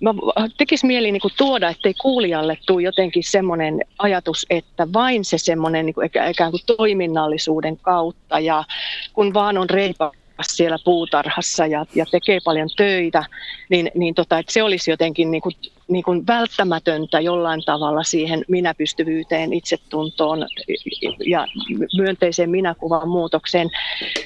mä 0.00 0.14
tekisi 0.56 0.86
mieli 0.86 1.12
niin 1.12 1.20
kuin 1.20 1.34
tuoda, 1.36 1.68
ettei 1.68 1.94
kuulijalle 1.94 2.58
tule 2.66 2.82
jotenkin 2.82 3.22
semmoinen 3.26 3.80
ajatus, 3.98 4.46
että 4.50 4.88
vain 4.92 5.24
se 5.24 5.38
semmoinen 5.38 5.86
niin 5.86 5.94
kuin 5.94 6.10
ikään 6.30 6.50
kuin 6.50 6.62
toiminnallisuuden 6.76 7.76
kautta 7.76 8.40
ja 8.40 8.64
kun 9.12 9.34
vaan 9.34 9.58
on 9.58 9.70
reipa 9.70 10.12
siellä 10.42 10.78
puutarhassa 10.84 11.66
ja, 11.66 11.86
ja 11.94 12.06
tekee 12.10 12.38
paljon 12.44 12.68
töitä, 12.76 13.24
niin, 13.68 13.90
niin 13.94 14.14
tota, 14.14 14.38
että 14.38 14.52
se 14.52 14.62
olisi 14.62 14.90
jotenkin 14.90 15.30
niin 15.30 15.42
kuin, 15.42 15.54
niin 15.90 16.04
kuin 16.04 16.26
välttämätöntä 16.26 17.20
jollain 17.20 17.62
tavalla 17.66 18.02
siihen 18.02 18.44
minäpystyvyyteen, 18.48 19.52
itsetuntoon 19.52 20.46
ja 21.26 21.46
myönteiseen 21.96 22.50
minäkuvan 22.50 23.08
muutokseen, 23.08 23.70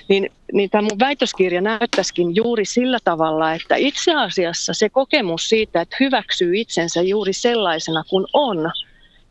niin, 0.08 0.30
niin 0.52 0.70
tämä 0.70 0.82
mun 0.82 0.98
väitöskirja 0.98 1.60
näyttäisikin 1.60 2.36
juuri 2.36 2.64
sillä 2.64 2.98
tavalla, 3.04 3.54
että 3.54 3.76
itse 3.76 4.14
asiassa 4.14 4.74
se 4.74 4.88
kokemus 4.88 5.48
siitä, 5.48 5.80
että 5.80 5.96
hyväksyy 6.00 6.56
itsensä 6.56 7.02
juuri 7.02 7.32
sellaisena 7.32 8.04
kuin 8.10 8.26
on, 8.32 8.72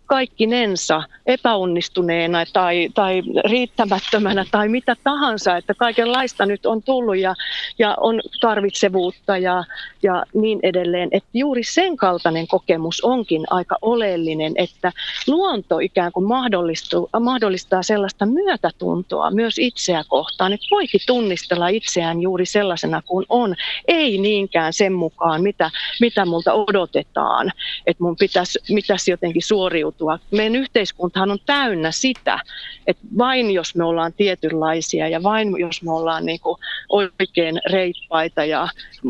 kaikkinensa 0.05 1.03
epäonnistuneena 1.25 2.45
tai, 2.53 2.89
tai 2.93 3.23
riittämättömänä 3.49 4.45
tai 4.51 4.69
mitä 4.69 4.95
tahansa, 5.03 5.57
että 5.57 5.73
kaikenlaista 5.73 6.45
nyt 6.45 6.65
on 6.65 6.83
tullut 6.83 7.17
ja, 7.17 7.35
ja 7.79 7.95
on 7.99 8.21
tarvitsevuutta 8.41 9.37
ja, 9.37 9.63
ja 10.03 10.23
niin 10.33 10.59
edelleen. 10.63 11.09
Että 11.11 11.29
juuri 11.33 11.63
sen 11.63 11.97
kaltainen 11.97 12.47
kokemus 12.47 13.01
onkin 13.01 13.43
aika 13.49 13.77
oleellinen, 13.81 14.53
että 14.55 14.91
luonto 15.27 15.79
ikään 15.79 16.11
kuin 16.11 16.25
mahdollistaa 17.19 17.83
sellaista 17.83 18.25
myötätuntoa 18.25 19.31
myös 19.31 19.57
itseä 19.57 20.03
kohtaan, 20.07 20.53
että 20.53 20.67
voikin 20.71 21.01
tunnistella 21.07 21.67
itseään 21.67 22.21
juuri 22.21 22.45
sellaisena 22.45 23.01
kuin 23.01 23.25
on, 23.29 23.55
ei 23.87 24.17
niinkään 24.17 24.73
sen 24.73 24.93
mukaan, 24.93 25.43
mitä, 25.43 25.71
mitä 26.01 26.25
multa 26.25 26.53
odotetaan, 26.53 27.51
että 27.87 28.03
mun 28.03 28.15
pitäisi, 28.15 28.59
pitäisi 28.75 29.11
jotenkin 29.11 29.41
suoriutua 29.41 29.92
muuttua. 29.93 30.19
Meidän 30.31 30.55
yhteiskuntahan 30.55 31.31
on 31.31 31.39
täynnä 31.45 31.91
sitä, 31.91 32.39
että 32.87 33.03
vain 33.17 33.51
jos 33.51 33.75
me 33.75 33.83
ollaan 33.83 34.13
tietynlaisia 34.13 35.07
ja 35.07 35.23
vain 35.23 35.59
jos 35.59 35.83
me 35.83 35.91
ollaan 35.91 36.25
niin 36.25 36.39
kuin 36.39 36.57
oikein 36.89 37.61
reippaita 37.71 38.45
ja 38.45 38.67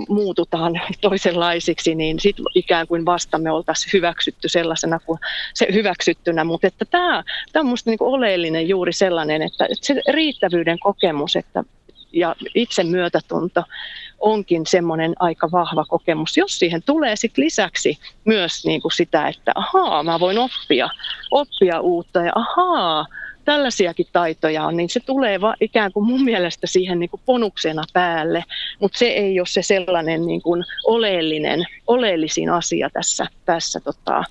muututaan 0.09 0.81
toisenlaisiksi, 1.01 1.95
niin 1.95 2.19
sitten 2.19 2.45
ikään 2.55 2.87
kuin 2.87 3.05
vasta 3.05 3.37
me 3.37 3.51
oltaisiin 3.51 3.93
hyväksytty 3.93 4.49
sellaisena 4.49 4.99
kuin 4.99 5.19
se 5.53 5.67
hyväksyttynä. 5.73 6.43
Mutta 6.43 6.67
että 6.67 6.85
tämä, 6.85 7.23
tämä 7.51 7.61
on 7.61 7.67
minusta 7.67 7.89
niin 7.89 7.97
oleellinen 7.99 8.69
juuri 8.69 8.93
sellainen, 8.93 9.41
että, 9.41 9.65
että 9.65 9.85
se 9.85 10.01
riittävyyden 10.09 10.79
kokemus, 10.79 11.35
että 11.35 11.63
ja 12.13 12.35
itse 12.55 12.83
myötätunto 12.83 13.63
onkin 14.19 14.65
semmoinen 14.65 15.13
aika 15.19 15.51
vahva 15.51 15.85
kokemus, 15.85 16.37
jos 16.37 16.59
siihen 16.59 16.83
tulee 16.83 17.15
sit 17.15 17.37
lisäksi 17.37 17.97
myös 18.25 18.65
niin 18.65 18.81
kuin 18.81 18.91
sitä, 18.91 19.27
että 19.27 19.51
ahaa, 19.55 20.03
mä 20.03 20.19
voin 20.19 20.37
oppia, 20.37 20.89
oppia 21.31 21.79
uutta 21.79 22.21
ja 22.21 22.31
ahaa, 22.35 23.05
tällaisiakin 23.45 24.05
taitoja 24.13 24.65
on, 24.65 24.77
niin 24.77 24.89
se 24.89 24.99
tulee 24.99 25.41
va, 25.41 25.55
ikään 25.61 25.91
kuin 25.91 26.05
mun 26.05 26.23
mielestä 26.23 26.67
siihen 26.67 26.99
niin 26.99 27.09
kuin 27.09 27.21
ponuksena 27.25 27.83
päälle, 27.93 28.43
mutta 28.79 28.97
se 28.97 29.05
ei 29.05 29.39
ole 29.39 29.47
se 29.47 29.61
sellainen 29.61 30.25
niin 30.25 30.41
kuin 30.41 30.63
oleellinen, 30.87 31.65
oleellisin 31.87 32.49
asia 32.49 32.89
tässä, 32.89 33.27
tässä 33.45 33.79
tota, 33.79 34.23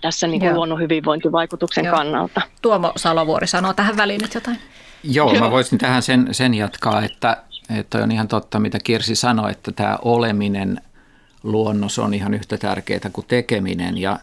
tässä 0.00 0.26
niin 0.26 0.40
kuin 0.40 0.54
luonnon 0.54 0.80
hyvinvointivaikutuksen 0.80 1.84
Joo. 1.84 1.96
kannalta. 1.96 2.40
Tuomo 2.62 2.92
Salovuori 2.96 3.46
sanoo 3.46 3.74
tähän 3.74 3.96
väliin 3.96 4.20
nyt 4.20 4.34
jotain. 4.34 4.58
Joo, 5.08 5.34
mä 5.34 5.50
voisin 5.50 5.78
tähän 5.78 6.02
sen, 6.02 6.28
sen 6.32 6.54
jatkaa, 6.54 7.02
että, 7.02 7.42
että 7.78 7.98
on 7.98 8.12
ihan 8.12 8.28
totta, 8.28 8.58
mitä 8.58 8.78
Kirsi 8.84 9.14
sanoi, 9.14 9.50
että 9.50 9.72
tämä 9.72 9.98
oleminen 10.02 10.80
luonnos 11.42 11.98
on 11.98 12.14
ihan 12.14 12.34
yhtä 12.34 12.58
tärkeää 12.58 13.10
kuin 13.12 13.26
tekeminen. 13.28 13.98
Ja, 13.98 14.18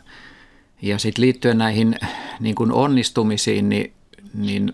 ja 0.82 0.98
sitten 0.98 1.22
liittyen 1.22 1.58
näihin 1.58 1.96
niin 2.40 2.56
kuin 2.56 2.72
onnistumisiin, 2.72 3.70
niin, 3.70 3.94
niin 4.34 4.74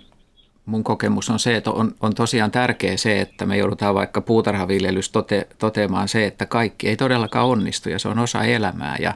mun 0.66 0.84
kokemus 0.84 1.30
on 1.30 1.40
se, 1.40 1.56
että 1.56 1.72
on, 1.72 1.96
on 2.00 2.16
tosiaan 2.16 2.52
tärkeää 2.52 2.98
se, 2.98 3.22
että 3.22 3.46
me 3.46 3.58
joudutaan 3.58 3.96
vaikka 3.96 4.22
puutarhaviljelys 4.22 5.10
tote, 5.10 5.48
toteamaan 5.58 6.08
se, 6.08 6.26
että 6.26 6.46
kaikki 6.46 6.90
ei 6.90 6.98
todellakaan 6.98 7.48
onnistu 7.48 7.90
ja 7.90 8.00
se 8.00 8.08
on 8.08 8.20
osa 8.20 8.44
elämää 8.44 8.98
ja 9.00 9.14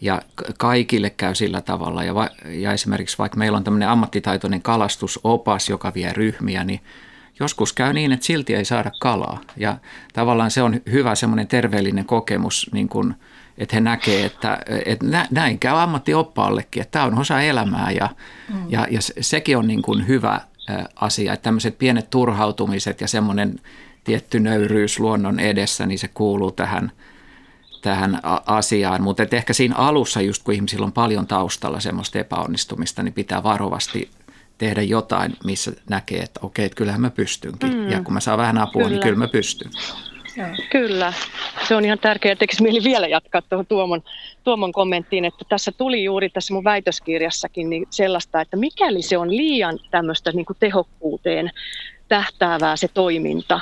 ja 0.00 0.22
kaikille 0.58 1.10
käy 1.10 1.34
sillä 1.34 1.60
tavalla. 1.60 2.04
Ja, 2.04 2.14
va, 2.14 2.28
ja 2.44 2.72
esimerkiksi 2.72 3.18
vaikka 3.18 3.38
meillä 3.38 3.56
on 3.56 3.64
tämmöinen 3.64 3.88
ammattitaitoinen 3.88 4.62
kalastusopas, 4.62 5.68
joka 5.68 5.94
vie 5.94 6.12
ryhmiä, 6.12 6.64
niin 6.64 6.80
joskus 7.40 7.72
käy 7.72 7.92
niin, 7.92 8.12
että 8.12 8.26
silti 8.26 8.54
ei 8.54 8.64
saada 8.64 8.90
kalaa. 9.00 9.40
Ja 9.56 9.78
tavallaan 10.12 10.50
se 10.50 10.62
on 10.62 10.80
hyvä 10.90 11.14
semmoinen 11.14 11.48
terveellinen 11.48 12.04
kokemus, 12.04 12.70
niin 12.72 12.88
kuin, 12.88 13.14
että 13.58 13.76
he 13.76 13.80
näkee, 13.80 14.24
että, 14.24 14.58
että 14.86 15.26
näin 15.30 15.58
käy 15.58 15.82
ammattioppaallekin, 15.82 16.82
että 16.82 16.92
tämä 16.92 17.04
on 17.04 17.18
osa 17.18 17.40
elämää 17.40 17.90
ja, 17.90 18.08
mm. 18.48 18.66
ja, 18.68 18.86
ja 18.90 19.00
sekin 19.20 19.56
on 19.56 19.66
niin 19.66 19.82
kuin 19.82 20.08
hyvä 20.08 20.40
asia, 20.96 21.32
että 21.32 21.42
tämmöiset 21.42 21.78
pienet 21.78 22.10
turhautumiset 22.10 23.00
ja 23.00 23.08
semmoinen 23.08 23.60
tietty 24.04 24.40
nöyryys 24.40 25.00
luonnon 25.00 25.40
edessä, 25.40 25.86
niin 25.86 25.98
se 25.98 26.08
kuuluu 26.08 26.50
tähän– 26.50 26.92
tähän 27.86 28.20
asiaan, 28.46 29.02
mutta 29.02 29.22
ehkä 29.32 29.52
siinä 29.52 29.76
alussa, 29.76 30.20
just 30.20 30.42
kun 30.42 30.54
ihmisillä 30.54 30.84
on 30.84 30.92
paljon 30.92 31.26
taustalla 31.26 31.80
semmoista 31.80 32.18
epäonnistumista, 32.18 33.02
niin 33.02 33.14
pitää 33.14 33.42
varovasti 33.42 34.10
tehdä 34.58 34.82
jotain, 34.82 35.36
missä 35.44 35.72
näkee, 35.90 36.18
että 36.18 36.40
okei, 36.42 36.64
että 36.64 36.76
kyllähän 36.76 37.00
mä 37.00 37.10
pystynkin. 37.10 37.74
Mm. 37.74 37.90
Ja 37.90 38.02
kun 38.02 38.14
mä 38.14 38.20
saan 38.20 38.38
vähän 38.38 38.58
apua, 38.58 38.82
niin 38.82 38.88
kyllä. 38.88 38.94
niin 38.94 39.02
kyllä 39.02 39.18
mä 39.18 39.28
pystyn. 39.28 39.70
Joo. 40.36 40.48
Kyllä, 40.70 41.12
se 41.68 41.74
on 41.74 41.84
ihan 41.84 41.98
tärkeää. 41.98 42.36
Tekisi 42.36 42.62
mieli 42.62 42.84
vielä 42.84 43.06
jatkaa 43.06 43.42
tuohon 43.42 43.66
Tuomon, 43.66 44.02
Tuomon 44.44 44.72
kommenttiin, 44.72 45.24
että 45.24 45.44
tässä 45.48 45.72
tuli 45.72 46.04
juuri 46.04 46.30
tässä 46.30 46.54
mun 46.54 46.64
väitöskirjassakin 46.64 47.70
niin 47.70 47.86
sellaista, 47.90 48.40
että 48.40 48.56
mikäli 48.56 49.02
se 49.02 49.18
on 49.18 49.36
liian 49.36 49.78
tämmöistä 49.90 50.32
niin 50.32 50.46
kuin 50.46 50.56
tehokkuuteen 50.60 51.50
tähtäävää 52.08 52.76
se 52.76 52.88
toiminta, 52.88 53.60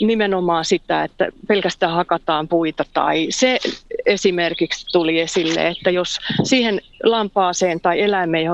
nimenomaan 0.00 0.64
sitä, 0.64 1.04
että 1.04 1.28
pelkästään 1.48 1.92
hakataan 1.92 2.48
puita 2.48 2.84
tai 2.94 3.26
se 3.30 3.58
esimerkiksi 4.06 4.86
tuli 4.92 5.20
esille, 5.20 5.66
että 5.68 5.90
jos 5.90 6.18
siihen 6.42 6.80
lampaaseen 7.02 7.80
tai 7.80 8.00
eläimeen, 8.00 8.44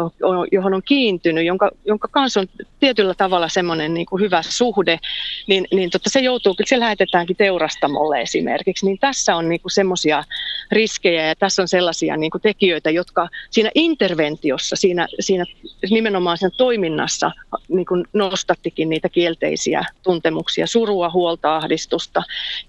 johon 0.53 0.75
on 0.75 0.83
kiintynyt, 0.85 1.45
jonka, 1.45 1.71
jonka 1.85 2.09
kanssa 2.09 2.41
on 2.41 2.47
tietyllä 2.81 3.15
tavalla 3.15 3.49
semmoinen 3.49 3.95
niin 3.95 4.07
kuin 4.07 4.23
hyvä 4.23 4.43
suhde, 4.43 4.99
niin, 5.47 5.67
niin 5.73 5.91
totta 5.91 6.11
se 6.11 6.21
joutuu, 6.21 6.55
se 6.65 6.81
lähetetäänkin 6.81 7.37
teurastamolle 7.37 8.21
esimerkiksi, 8.21 8.87
niin 8.87 8.99
tässä 8.99 9.37
on 9.37 9.49
niin 9.49 9.61
semmoisia 9.69 10.25
riskejä 10.73 11.27
ja 11.27 11.35
tässä 11.37 11.63
on 11.63 11.69
sellaisia 11.69 12.17
niin 12.17 12.31
kuin 12.31 12.43
tekijöitä, 12.43 12.91
jotka 12.91 13.29
siinä 13.51 13.71
interventiossa, 13.75 14.77
siinä, 14.77 15.07
siinä 15.21 15.45
nimenomaan 15.91 16.39
sen 16.39 16.51
toiminnassa 16.57 17.31
niin 17.69 17.87
kuin 17.87 18.05
nostattikin 18.13 18.89
niitä 18.89 19.09
kielteisiä 19.09 19.85
tuntemuksia, 20.03 20.67
surua, 20.67 21.11
huolta, 21.11 21.57
ahdistusta. 21.57 22.23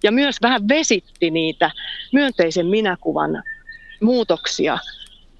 Ja 0.03 0.11
myös 0.11 0.35
vähän 0.41 0.67
vesitti 0.67 1.31
niitä 1.31 1.71
myönteisen 2.13 2.65
minäkuvan 2.67 3.43
muutoksia 4.01 4.77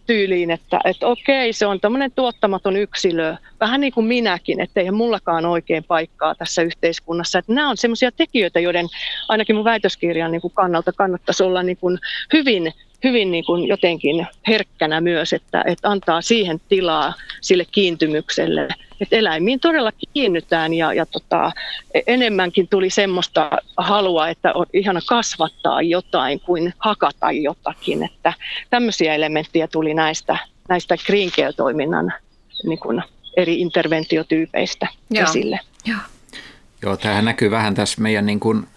tyyliin, 0.08 0.52
että, 0.52 0.80
että 0.86 1.08
okei, 1.08 1.54
se 1.54 1.66
on 1.66 1.80
tämmöinen 1.80 2.12
tuottamaton 2.12 2.76
yksilö, 2.76 3.36
vähän 3.60 3.82
niin 3.82 3.94
kuin 3.94 4.06
minäkin, 4.06 4.62
että 4.62 4.80
eihän 4.80 4.96
mullakaan 4.96 5.46
oikein 5.46 5.84
paikkaa 5.84 6.36
tässä 6.36 6.62
yhteiskunnassa. 6.62 7.40
Että 7.40 7.54
nämä 7.54 7.70
on 7.70 7.78
semmoisia 7.78 8.12
tekijöitä, 8.12 8.60
joiden 8.60 8.88
ainakin 9.28 9.56
mun 9.56 9.66
väitöskirjan 9.66 10.32
niin 10.32 10.42
kuin 10.42 10.54
kannalta 10.54 10.92
kannattaisi 10.94 11.44
olla 11.44 11.64
niin 11.64 11.78
kuin 11.78 12.00
hyvin 12.34 12.74
hyvin 13.04 13.32
niin 13.32 13.46
kuin 13.46 13.68
jotenkin 13.68 14.28
herkkänä 14.48 15.02
myös, 15.02 15.34
että, 15.34 15.64
että 15.68 15.90
antaa 15.90 16.22
siihen 16.22 16.62
tilaa 16.70 17.14
sille 17.42 17.66
kiintymykselle. 17.72 18.68
Että 19.02 19.16
eläimiin 19.16 19.60
todella 19.60 19.92
kiinnytään 20.14 20.74
ja, 20.74 20.94
ja 20.94 21.06
tota, 21.06 21.52
enemmänkin 22.08 22.68
tuli 22.68 22.90
semmoista 22.90 23.50
halua, 23.78 24.30
että 24.30 24.54
on 24.54 24.66
ihana 24.74 25.00
kasvattaa 25.08 25.82
jotain 25.82 26.40
kuin 26.40 26.74
hakata 26.78 27.32
jotakin. 27.32 28.04
Että 28.04 28.34
tämmöisiä 28.70 29.16
elementtejä 29.16 29.68
tuli 29.68 29.94
näistä, 29.94 30.38
näistä 30.70 30.96
green 31.06 31.32
care-toiminnan 31.32 32.14
niin 32.64 32.80
kuin 32.80 33.04
eri 33.38 33.60
interventiotyypeistä 33.60 34.88
Joo. 35.10 35.24
esille. 35.24 35.60
Joo. 35.86 36.00
Joo, 36.82 36.98
tämähän 36.98 37.26
näkyy 37.26 37.52
vähän 37.52 37.76
tässä 37.76 38.02
meidän 38.02 38.26
niin 38.26 38.40
kuin, 38.40 38.68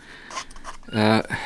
äh, 0.96 1.38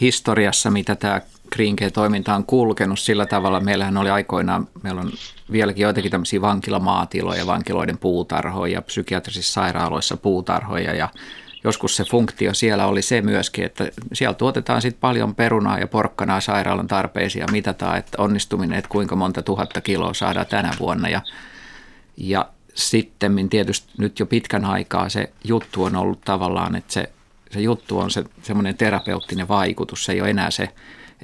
historiassa, 0.00 0.70
mitä 0.70 0.96
tämä 0.96 1.20
Green 1.54 1.76
toiminta 1.92 2.34
on 2.34 2.44
kulkenut 2.44 2.98
sillä 2.98 3.26
tavalla. 3.26 3.60
Meillähän 3.60 3.96
oli 3.96 4.10
aikoinaan, 4.10 4.68
meillä 4.82 5.00
on 5.00 5.12
vieläkin 5.52 5.82
joitakin 5.82 6.10
tämmöisiä 6.10 6.40
vankilamaatiloja, 6.40 7.46
vankiloiden 7.46 7.98
puutarhoja, 7.98 8.82
psykiatrisissa 8.82 9.52
sairaaloissa 9.52 10.16
puutarhoja. 10.16 10.94
Ja 10.94 11.08
joskus 11.64 11.96
se 11.96 12.04
funktio 12.04 12.54
siellä 12.54 12.86
oli 12.86 13.02
se 13.02 13.20
myöskin, 13.20 13.64
että 13.64 13.88
siellä 14.12 14.34
tuotetaan 14.34 14.82
sitten 14.82 15.00
paljon 15.00 15.34
perunaa 15.34 15.78
ja 15.78 15.86
porkkanaa 15.86 16.40
sairaalan 16.40 16.88
tarpeisiin 16.88 17.40
ja 17.40 17.52
mitataan, 17.52 17.98
että 17.98 18.22
onnistuminen, 18.22 18.78
että 18.78 18.90
kuinka 18.90 19.16
monta 19.16 19.42
tuhatta 19.42 19.80
kiloa 19.80 20.14
saadaan 20.14 20.46
tänä 20.46 20.70
vuonna. 20.80 21.08
Ja, 21.08 21.22
ja 22.16 22.48
sitten 22.74 23.48
tietysti 23.50 23.92
nyt 23.98 24.18
jo 24.18 24.26
pitkän 24.26 24.64
aikaa 24.64 25.08
se 25.08 25.32
juttu 25.44 25.84
on 25.84 25.96
ollut 25.96 26.20
tavallaan, 26.20 26.76
että 26.76 26.92
se, 26.92 27.12
se 27.50 27.60
juttu 27.60 27.98
on 27.98 28.10
se 28.10 28.24
semmoinen 28.42 28.76
terapeuttinen 28.76 29.48
vaikutus, 29.48 30.04
se 30.04 30.12
ei 30.12 30.20
ole 30.20 30.30
enää 30.30 30.50
se 30.50 30.68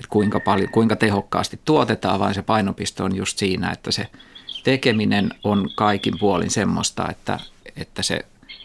että 0.00 0.10
kuinka, 0.10 0.40
paljon, 0.40 0.70
kuinka 0.70 0.96
tehokkaasti 0.96 1.60
tuotetaan, 1.64 2.20
vaan 2.20 2.34
se 2.34 2.42
painopiste 2.42 3.02
on 3.02 3.16
just 3.16 3.38
siinä, 3.38 3.70
että 3.70 3.90
se 3.90 4.06
tekeminen 4.64 5.30
on 5.44 5.70
kaikin 5.74 6.18
puolin 6.18 6.50
semmoista, 6.50 7.08
että, 7.10 7.38
että 7.76 8.02
se 8.02 8.20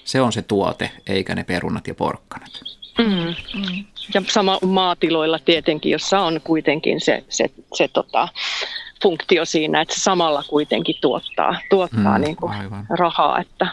se 0.05 0.21
on 0.21 0.33
se 0.33 0.41
tuote, 0.41 0.91
eikä 1.07 1.35
ne 1.35 1.43
perunat 1.43 1.87
ja 1.87 1.95
porkkanat. 1.95 2.51
Mm. 2.97 3.35
Mm. 3.59 3.85
Ja 4.13 4.21
sama 4.27 4.59
maatiloilla 4.65 5.39
tietenkin, 5.39 5.91
jossa 5.91 6.19
on 6.19 6.41
kuitenkin 6.43 7.01
se, 7.01 7.23
se, 7.29 7.49
se 7.73 7.87
tota, 7.87 8.27
funktio 9.01 9.45
siinä, 9.45 9.81
että 9.81 9.95
se 9.95 9.99
samalla 9.99 10.43
kuitenkin 10.47 10.95
tuottaa, 11.01 11.59
tuottaa 11.69 12.17
mm, 12.17 12.23
niin 12.23 12.35
kuin 12.35 12.53
rahaa. 12.89 13.39
Että. 13.39 13.67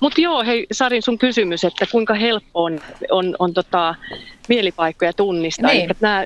Mutta 0.00 0.20
joo, 0.20 0.44
hei 0.44 0.66
Sarin 0.72 1.02
sun 1.02 1.18
kysymys, 1.18 1.64
että 1.64 1.86
kuinka 1.92 2.14
helppo 2.14 2.64
on, 2.64 2.80
on, 3.10 3.36
on 3.38 3.54
tota, 3.54 3.94
mielipaikkoja 4.48 5.12
tunnistaa. 5.12 5.70
Niin. 5.70 5.90
Nämä 6.00 6.24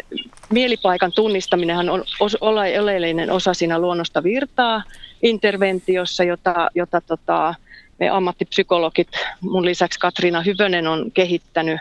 mielipaikan 0.50 1.12
tunnistaminen 1.12 1.90
on 1.90 2.04
oleellinen 2.40 3.30
osa 3.30 3.54
siinä 3.54 3.78
luonnosta 3.78 4.22
virtaa 4.22 4.82
interventiossa, 5.22 6.24
jota, 6.24 6.68
jota 6.74 7.00
tota, 7.00 7.54
me 7.98 8.08
ammattipsykologit, 8.08 9.08
mun 9.40 9.64
lisäksi 9.64 9.98
Katriina 9.98 10.42
Hyvönen 10.42 10.86
on 10.86 11.10
kehittänyt 11.12 11.80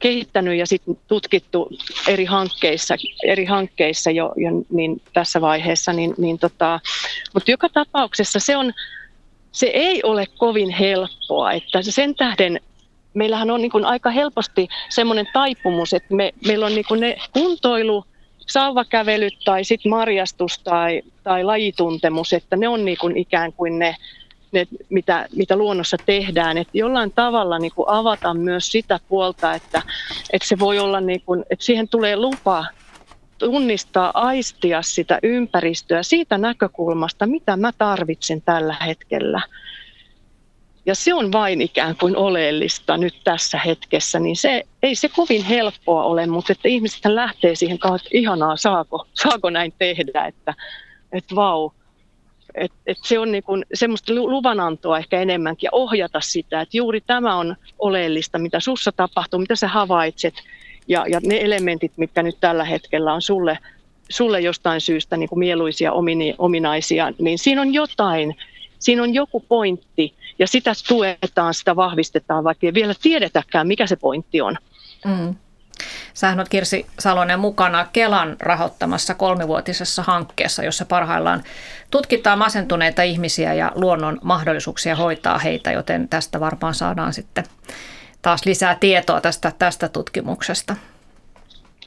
kehittänyt 0.00 0.58
ja 0.58 0.66
sitten 0.66 0.98
tutkittu 1.08 1.70
eri 2.08 2.24
hankkeissa, 2.24 2.94
eri 3.24 3.44
hankkeissa 3.44 4.10
jo, 4.10 4.32
jo 4.36 4.50
niin 4.70 5.02
tässä 5.12 5.40
vaiheessa, 5.40 5.92
niin, 5.92 6.14
niin 6.18 6.38
tota, 6.38 6.80
mutta 7.34 7.50
joka 7.50 7.68
tapauksessa 7.68 8.38
se, 8.38 8.56
on, 8.56 8.72
se 9.52 9.66
ei 9.66 10.02
ole 10.02 10.26
kovin 10.38 10.70
helppoa, 10.70 11.52
että 11.52 11.82
sen 11.82 12.14
tähden 12.14 12.60
meillähän 13.14 13.50
on 13.50 13.60
niin 13.60 13.70
kuin 13.70 13.84
aika 13.84 14.10
helposti 14.10 14.68
semmoinen 14.88 15.28
taipumus, 15.32 15.92
että 15.92 16.14
me, 16.14 16.32
meillä 16.46 16.66
on 16.66 16.74
niin 16.74 16.84
kuin 16.88 17.00
ne 17.00 17.16
kuntoilu, 17.32 18.04
sauvakävelyt 18.46 19.34
tai 19.44 19.64
sitten 19.64 19.90
marjastus 19.90 20.58
tai, 20.58 21.02
tai 21.22 21.44
lajituntemus, 21.44 22.32
että 22.32 22.56
ne 22.56 22.68
on 22.68 22.84
niin 22.84 22.98
kuin 23.00 23.16
ikään 23.16 23.52
kuin 23.52 23.78
ne 23.78 23.96
ne, 24.52 24.66
mitä, 24.88 25.26
mitä 25.36 25.56
luonnossa 25.56 25.96
tehdään, 26.06 26.58
että 26.58 26.78
jollain 26.78 27.12
tavalla 27.12 27.58
niin 27.58 27.72
kuin 27.74 27.88
avata 27.88 28.34
myös 28.34 28.72
sitä 28.72 29.00
puolta, 29.08 29.54
että, 29.54 29.82
että 30.32 30.48
se 30.48 30.58
voi 30.58 30.78
olla, 30.78 31.00
niin 31.00 31.22
kuin, 31.26 31.44
että 31.50 31.64
siihen 31.64 31.88
tulee 31.88 32.16
lupa 32.16 32.64
tunnistaa, 33.38 34.10
aistia 34.14 34.82
sitä 34.82 35.18
ympäristöä 35.22 36.02
siitä 36.02 36.38
näkökulmasta, 36.38 37.26
mitä 37.26 37.56
mä 37.56 37.72
tarvitsen 37.78 38.42
tällä 38.42 38.76
hetkellä. 38.86 39.40
Ja 40.86 40.94
se 40.94 41.14
on 41.14 41.32
vain 41.32 41.60
ikään 41.60 41.96
kuin 41.96 42.16
oleellista 42.16 42.96
nyt 42.96 43.14
tässä 43.24 43.58
hetkessä, 43.58 44.18
niin 44.18 44.36
se 44.36 44.62
ei 44.82 44.94
se 44.94 45.08
kovin 45.08 45.44
helppoa 45.44 46.04
ole, 46.04 46.26
mutta 46.26 46.52
että 46.52 46.68
ihmiset 46.68 47.04
lähtee 47.04 47.54
siihen 47.54 47.78
kautta, 47.78 48.06
että 48.06 48.18
ihanaa, 48.18 48.56
saako, 48.56 49.06
saako 49.14 49.50
näin 49.50 49.72
tehdä, 49.78 50.26
että, 50.26 50.54
että 51.12 51.34
vau, 51.34 51.70
et, 52.54 52.72
et 52.86 52.98
se 53.02 53.18
on 53.18 53.32
niin 53.32 53.44
semmoista 53.74 54.14
luvanantoa 54.14 54.98
ehkä 54.98 55.20
enemmänkin 55.20 55.66
ja 55.66 55.70
ohjata 55.72 56.20
sitä, 56.20 56.60
että 56.60 56.76
juuri 56.76 57.00
tämä 57.00 57.36
on 57.36 57.56
oleellista, 57.78 58.38
mitä 58.38 58.60
sussa 58.60 58.92
tapahtuu, 58.92 59.40
mitä 59.40 59.56
sä 59.56 59.68
havaitset 59.68 60.34
ja, 60.88 61.04
ja 61.08 61.20
ne 61.22 61.38
elementit, 61.40 61.92
mitkä 61.96 62.22
nyt 62.22 62.36
tällä 62.40 62.64
hetkellä 62.64 63.14
on 63.14 63.22
sulle, 63.22 63.58
sulle 64.08 64.40
jostain 64.40 64.80
syystä 64.80 65.16
niin 65.16 65.28
kuin 65.28 65.38
mieluisia 65.38 65.92
omini, 65.92 66.34
ominaisia, 66.38 67.12
niin 67.18 67.38
siinä 67.38 67.60
on 67.60 67.74
jotain, 67.74 68.36
siinä 68.78 69.02
on 69.02 69.14
joku 69.14 69.40
pointti 69.40 70.14
ja 70.38 70.46
sitä 70.46 70.72
tuetaan, 70.88 71.54
sitä 71.54 71.76
vahvistetaan, 71.76 72.44
vaikka 72.44 72.66
ei 72.66 72.74
vielä 72.74 72.94
tiedetäkään, 73.02 73.66
mikä 73.66 73.86
se 73.86 73.96
pointti 73.96 74.40
on. 74.40 74.56
Mm. 75.04 75.34
Sähän 76.20 76.38
olet 76.38 76.48
Kirsi 76.48 76.86
Salonen 76.98 77.40
mukana 77.40 77.86
Kelan 77.92 78.36
rahoittamassa 78.40 79.14
kolmivuotisessa 79.14 80.02
hankkeessa, 80.02 80.64
jossa 80.64 80.84
parhaillaan 80.84 81.42
tutkitaan 81.90 82.38
masentuneita 82.38 83.02
ihmisiä 83.02 83.54
ja 83.54 83.72
luonnon 83.74 84.18
mahdollisuuksia 84.22 84.96
hoitaa 84.96 85.38
heitä, 85.38 85.72
joten 85.72 86.08
tästä 86.08 86.40
varmaan 86.40 86.74
saadaan 86.74 87.12
sitten 87.12 87.44
taas 88.22 88.46
lisää 88.46 88.76
tietoa 88.80 89.20
tästä, 89.20 89.52
tästä 89.58 89.88
tutkimuksesta. 89.88 90.76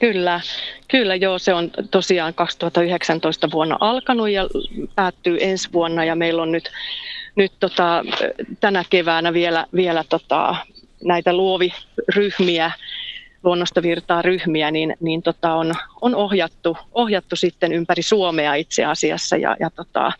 Kyllä, 0.00 0.40
kyllä 0.88 1.14
joo, 1.14 1.38
se 1.38 1.54
on 1.54 1.70
tosiaan 1.90 2.34
2019 2.34 3.50
vuonna 3.50 3.76
alkanut 3.80 4.30
ja 4.30 4.48
päättyy 4.94 5.38
ensi 5.40 5.68
vuonna 5.72 6.04
ja 6.04 6.16
meillä 6.16 6.42
on 6.42 6.52
nyt, 6.52 6.70
nyt 7.36 7.52
tota, 7.60 8.04
tänä 8.60 8.84
keväänä 8.90 9.32
vielä, 9.32 9.66
vielä 9.74 10.04
tota, 10.08 10.56
näitä 11.04 11.32
luoviryhmiä 11.32 12.72
luonnosta 13.44 13.82
virtaa 13.82 14.22
ryhmiä, 14.22 14.70
niin, 14.70 14.96
niin 15.00 15.22
tota 15.22 15.54
on, 15.54 15.74
on 16.00 16.14
ohjattu, 16.14 16.76
ohjattu 16.92 17.36
sitten 17.36 17.72
ympäri 17.72 18.02
Suomea 18.02 18.54
itse 18.54 18.84
asiassa 18.84 19.36
ja, 19.36 19.56
ja, 19.60 19.70
tota, 19.70 20.12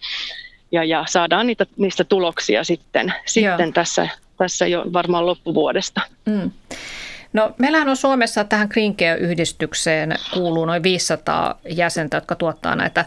ja, 0.73 0.85
ja 0.85 1.05
saadaan 1.09 1.47
niitä, 1.47 1.67
niistä 1.77 2.05
tuloksia 2.05 2.65
sitten, 2.65 3.15
sitten 3.27 3.73
tässä, 3.73 4.09
tässä 4.39 4.67
jo 4.67 4.85
varmaan 4.93 5.27
loppuvuodesta. 5.27 6.01
Mm. 6.27 6.51
No, 7.33 7.55
meillähän 7.59 7.89
on 7.89 7.97
Suomessa 7.97 8.45
tähän 8.45 8.69
Green 8.71 8.97
Care-yhdistykseen 8.97 10.15
kuuluu 10.35 10.65
noin 10.65 10.83
500 10.83 11.61
jäsentä, 11.71 12.17
jotka 12.17 12.35
tuottaa 12.35 12.77
näitä 12.77 13.05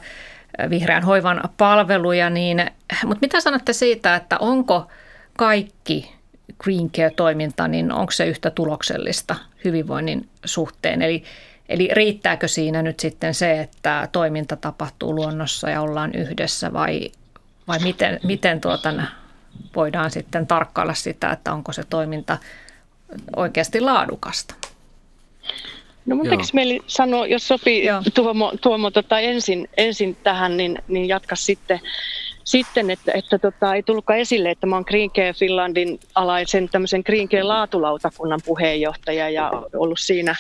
vihreän 0.70 1.04
hoivan 1.04 1.42
palveluja, 1.58 2.30
niin, 2.30 2.66
mutta 3.06 3.22
mitä 3.22 3.42
sanotte 3.42 3.74
siitä, 3.74 4.16
että 4.16 4.38
onko 4.38 4.88
kaikki 5.38 6.17
Green 6.60 6.92
Care-toiminta, 6.92 7.68
niin 7.68 7.92
onko 7.92 8.12
se 8.12 8.26
yhtä 8.26 8.52
tuloksellista 8.52 9.36
hyvinvoinnin 9.66 10.30
suhteen? 10.46 11.02
Eli, 11.02 11.24
eli 11.70 11.90
riittääkö 11.94 12.48
siinä 12.48 12.82
nyt 12.82 13.00
sitten 13.00 13.34
se, 13.34 13.60
että 13.60 14.10
toiminta 14.12 14.56
tapahtuu 14.56 15.16
luonnossa 15.16 15.70
ja 15.70 15.82
ollaan 15.82 16.16
yhdessä 16.16 16.74
vai, 16.74 17.12
vai 17.68 17.80
miten, 17.80 18.20
miten 18.24 18.62
tuota, 18.62 18.94
voidaan 19.76 20.12
sitten 20.12 20.48
tarkkailla 20.48 20.94
sitä, 20.94 21.30
että 21.30 21.54
onko 21.54 21.74
se 21.74 21.84
toiminta 21.90 22.38
oikeasti 23.36 23.82
laadukasta? 23.82 24.56
No 26.06 26.16
mun 26.16 26.30
tekisi 26.30 26.56
mieli 26.56 26.80
sanoa, 26.88 27.28
jos 27.28 27.48
sopii 27.48 27.86
Joo. 27.86 28.02
Tuomo, 28.14 28.54
Tuomo 28.62 28.92
tota 28.92 29.20
ensin, 29.20 29.70
ensin 29.78 30.18
tähän, 30.24 30.58
niin, 30.58 30.80
niin 30.88 31.08
jatka 31.08 31.36
sitten 31.36 31.80
sitten, 32.48 32.90
että, 32.90 33.12
että 33.16 33.40
tota, 33.40 33.76
ei 33.76 33.84
tullutkaan 33.84 34.20
esille, 34.20 34.52
että 34.52 34.68
mä 34.68 34.76
oon 34.76 34.86
Green 34.88 35.12
Care 35.12 35.34
Finlandin 35.34 36.00
alaisen 36.16 36.70
tämmöisen 36.70 37.02
Green 37.06 37.30
Care 37.30 37.44
laatulautakunnan 37.44 38.40
puheenjohtaja 38.46 39.30
ja 39.30 39.52
ollut 39.76 40.00
siinä, 40.00 40.36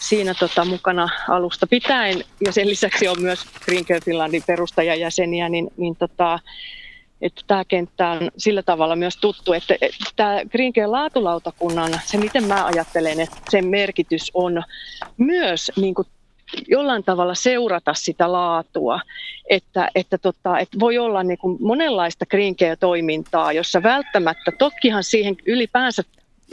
siinä 0.00 0.34
tota, 0.34 0.64
mukana 0.64 1.08
alusta 1.28 1.66
pitäen. 1.66 2.24
Ja 2.46 2.52
sen 2.52 2.68
lisäksi 2.68 3.08
on 3.08 3.16
myös 3.20 3.44
Green 3.64 3.84
Care 3.84 4.00
Finlandin 4.00 4.42
perustajajäseniä, 4.46 5.48
niin, 5.48 5.70
niin 5.76 5.96
tota, 5.96 6.38
että 7.22 7.42
tämä 7.46 7.64
kenttä 7.64 8.08
on 8.08 8.30
sillä 8.36 8.62
tavalla 8.62 8.96
myös 8.96 9.16
tuttu, 9.16 9.52
että 9.52 9.74
tämä 10.16 10.40
Green 10.50 10.72
Care 10.72 10.86
laatulautakunnan, 10.86 12.00
se 12.04 12.18
miten 12.18 12.44
mä 12.44 12.66
ajattelen, 12.66 13.20
että 13.20 13.36
sen 13.50 13.66
merkitys 13.66 14.30
on 14.34 14.62
myös 15.16 15.72
niin 15.76 15.94
kuin 15.94 16.08
jollain 16.68 17.04
tavalla 17.04 17.34
seurata 17.34 17.94
sitä 17.94 18.32
laatua, 18.32 19.00
että, 19.50 19.90
että, 19.94 20.18
tota, 20.18 20.58
että 20.58 20.80
voi 20.80 20.98
olla 20.98 21.22
niin 21.22 21.38
kuin 21.38 21.58
monenlaista 21.60 22.26
green 22.26 22.56
toimintaa 22.80 23.52
jossa 23.52 23.82
välttämättä, 23.82 24.52
tokihan 24.58 25.04
siihen 25.04 25.36
ylipäänsä 25.46 26.02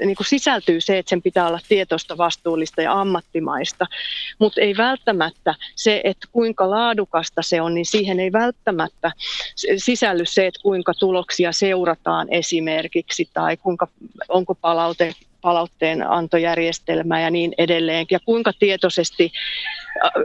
niin 0.01 0.15
kuin 0.15 0.27
sisältyy 0.27 0.81
se, 0.81 0.97
että 0.97 1.09
sen 1.09 1.21
pitää 1.21 1.47
olla 1.47 1.59
tietoista, 1.69 2.17
vastuullista 2.17 2.81
ja 2.81 3.01
ammattimaista, 3.01 3.85
mutta 4.39 4.61
ei 4.61 4.77
välttämättä 4.77 5.55
se, 5.75 6.01
että 6.03 6.27
kuinka 6.31 6.69
laadukasta 6.69 7.41
se 7.41 7.61
on, 7.61 7.73
niin 7.73 7.85
siihen 7.85 8.19
ei 8.19 8.31
välttämättä 8.31 9.11
sisälly 9.77 10.25
se, 10.25 10.47
että 10.47 10.59
kuinka 10.63 10.93
tuloksia 10.93 11.51
seurataan 11.51 12.27
esimerkiksi 12.31 13.29
tai 13.33 13.57
kuinka, 13.57 13.87
onko 14.29 14.55
palaute 14.55 15.13
palautteen 15.41 16.07
antojärjestelmää 16.09 17.21
ja 17.21 17.29
niin 17.29 17.53
edelleen, 17.57 18.05
ja 18.11 18.19
kuinka 18.19 18.51
tietoisesti 18.59 19.31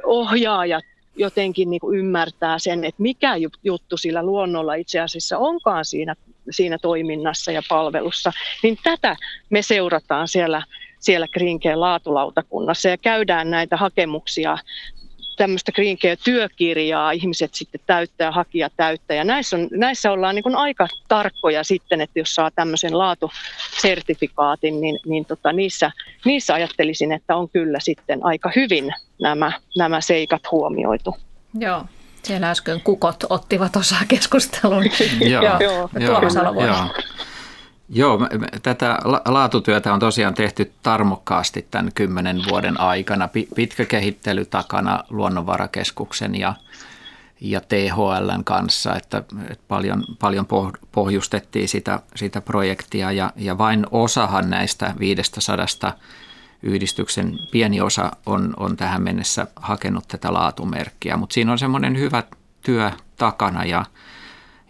ohjaajat 0.05 0.85
jotenkin 1.19 1.71
niin 1.71 1.81
kuin 1.81 1.99
ymmärtää 1.99 2.59
sen, 2.59 2.85
että 2.85 3.03
mikä 3.03 3.35
juttu 3.65 3.97
sillä 3.97 4.23
luonnolla 4.23 4.75
itse 4.75 5.01
asiassa 5.01 5.39
onkaan 5.39 5.85
siinä, 5.85 6.15
siinä 6.51 6.79
toiminnassa 6.79 7.53
ja 7.53 7.63
palvelussa, 7.69 8.33
niin 8.63 8.79
tätä 8.83 9.17
me 9.51 9.63
seurataan 9.63 10.29
siellä, 10.29 10.63
siellä 10.99 11.27
Green 11.29 11.61
laatulautakunnassa 11.75 12.89
ja 12.89 12.97
käydään 12.97 13.51
näitä 13.51 13.77
hakemuksia 13.77 14.59
tämmöistä 15.39 15.73
Green 15.73 15.99
Care-työkirjaa 15.99 17.11
ihmiset 17.11 17.55
sitten 17.55 17.81
täyttää, 17.87 18.33
hakija 18.33 18.71
täyttää. 18.77 19.17
Ja 19.17 19.25
näissä, 19.25 19.57
on, 19.57 19.69
näissä 19.71 20.13
ollaan 20.13 20.35
niin 20.35 20.57
aika 20.57 20.89
tarkkoja 21.09 21.65
sitten, 21.65 22.01
että 22.01 22.19
jos 22.19 22.35
saa 22.35 22.51
tämmöisen 22.51 22.99
laatusertifikaatin, 23.79 24.81
niin, 24.81 24.99
niin 25.07 25.25
tota, 25.25 25.53
niissä, 25.53 25.91
niissä 26.25 26.55
ajattelisin, 26.55 27.13
että 27.13 27.37
on 27.37 27.49
kyllä 27.49 27.81
sitten 27.81 28.21
aika 28.23 28.51
hyvin 28.57 28.95
nämä, 29.23 29.53
nämä 29.79 30.01
seikat 30.01 30.43
huomioitu. 30.51 31.17
Joo. 31.55 31.85
Siellä 32.23 32.51
äsken 32.51 32.81
kukot 32.81 33.25
ottivat 33.29 33.77
osaa 33.77 34.03
keskusteluun. 34.09 34.85
joo, 35.33 35.43
joo. 35.43 35.91
joo. 36.01 36.21
Tuomas 36.21 36.35
joo. 36.35 37.05
Joo, 37.91 38.19
tätä 38.63 38.99
laatutyötä 39.27 39.93
on 39.93 40.01
tosiaan 40.01 40.35
tehty 40.35 40.73
tarmokkaasti 40.83 41.67
tämän 41.71 41.91
kymmenen 41.95 42.41
vuoden 42.51 42.81
aikana. 42.81 43.29
Pitkä 43.55 43.85
kehittely 43.85 44.45
takana 44.45 45.05
Luonnonvarakeskuksen 45.11 46.35
ja, 46.35 46.55
ja 47.41 47.61
THLn 47.61 48.45
kanssa, 48.45 48.97
että, 48.97 49.19
että 49.51 49.65
paljon, 49.69 50.05
paljon 50.19 50.47
pohjustettiin 50.93 51.69
sitä, 51.69 52.01
sitä 52.15 52.41
projektia 52.41 53.13
ja, 53.13 53.33
ja 53.37 53.59
vain 53.59 53.87
osahan 53.91 54.51
näistä 54.51 54.95
500 54.99 55.93
yhdistyksen 56.63 57.39
pieni 57.51 57.81
osa 57.81 58.11
on, 58.27 58.55
on 58.57 58.77
tähän 58.77 59.03
mennessä 59.03 59.47
hakenut 59.57 60.09
tätä 60.09 60.33
laatumerkkiä, 60.33 61.17
mutta 61.17 61.35
siinä 61.35 61.53
on 61.53 61.59
semmoinen 61.59 61.99
hyvä 61.99 62.23
työ 62.63 62.91
takana 63.17 63.65
ja, 63.65 63.85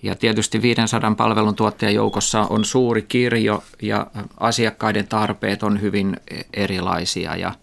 ja 0.03 0.15
tietysti 0.15 0.63
500 0.63 1.15
palveluntuottajan 1.15 1.95
joukossa 1.95 2.41
on 2.51 2.65
suuri 2.65 3.03
kirjo 3.03 3.65
ja 3.83 4.07
asiakkaiden 4.41 5.09
tarpeet 5.09 5.63
on 5.63 5.81
hyvin 5.81 6.17
erilaisia 6.55 7.37
ja– 7.37 7.53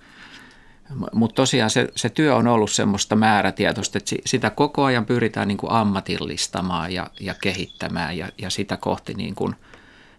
mutta 1.13 1.35
tosiaan 1.35 1.69
se, 1.69 1.87
se 1.95 2.09
työ 2.09 2.35
on 2.35 2.47
ollut 2.47 2.71
semmoista 2.71 3.15
määrätietoista, 3.15 3.97
että 3.97 4.15
sitä 4.25 4.49
koko 4.49 4.83
ajan 4.83 5.05
pyritään 5.05 5.47
niin 5.47 5.57
kuin 5.57 5.71
ammatillistamaan 5.71 6.93
ja, 6.93 7.07
ja 7.19 7.33
kehittämään 7.41 8.17
ja, 8.17 8.29
ja 8.37 8.49
sitä 8.49 8.77
kohti 8.77 9.13
niin 9.13 9.35
kuin 9.35 9.55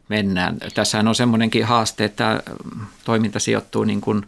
mennään. 0.09 0.59
Tässähän 0.75 1.09
on 1.09 1.15
semmoinenkin 1.15 1.65
haaste, 1.65 2.05
että 2.05 2.43
toiminta 3.05 3.39
sijoittuu 3.39 3.85
niin 3.85 4.01
kuin 4.01 4.27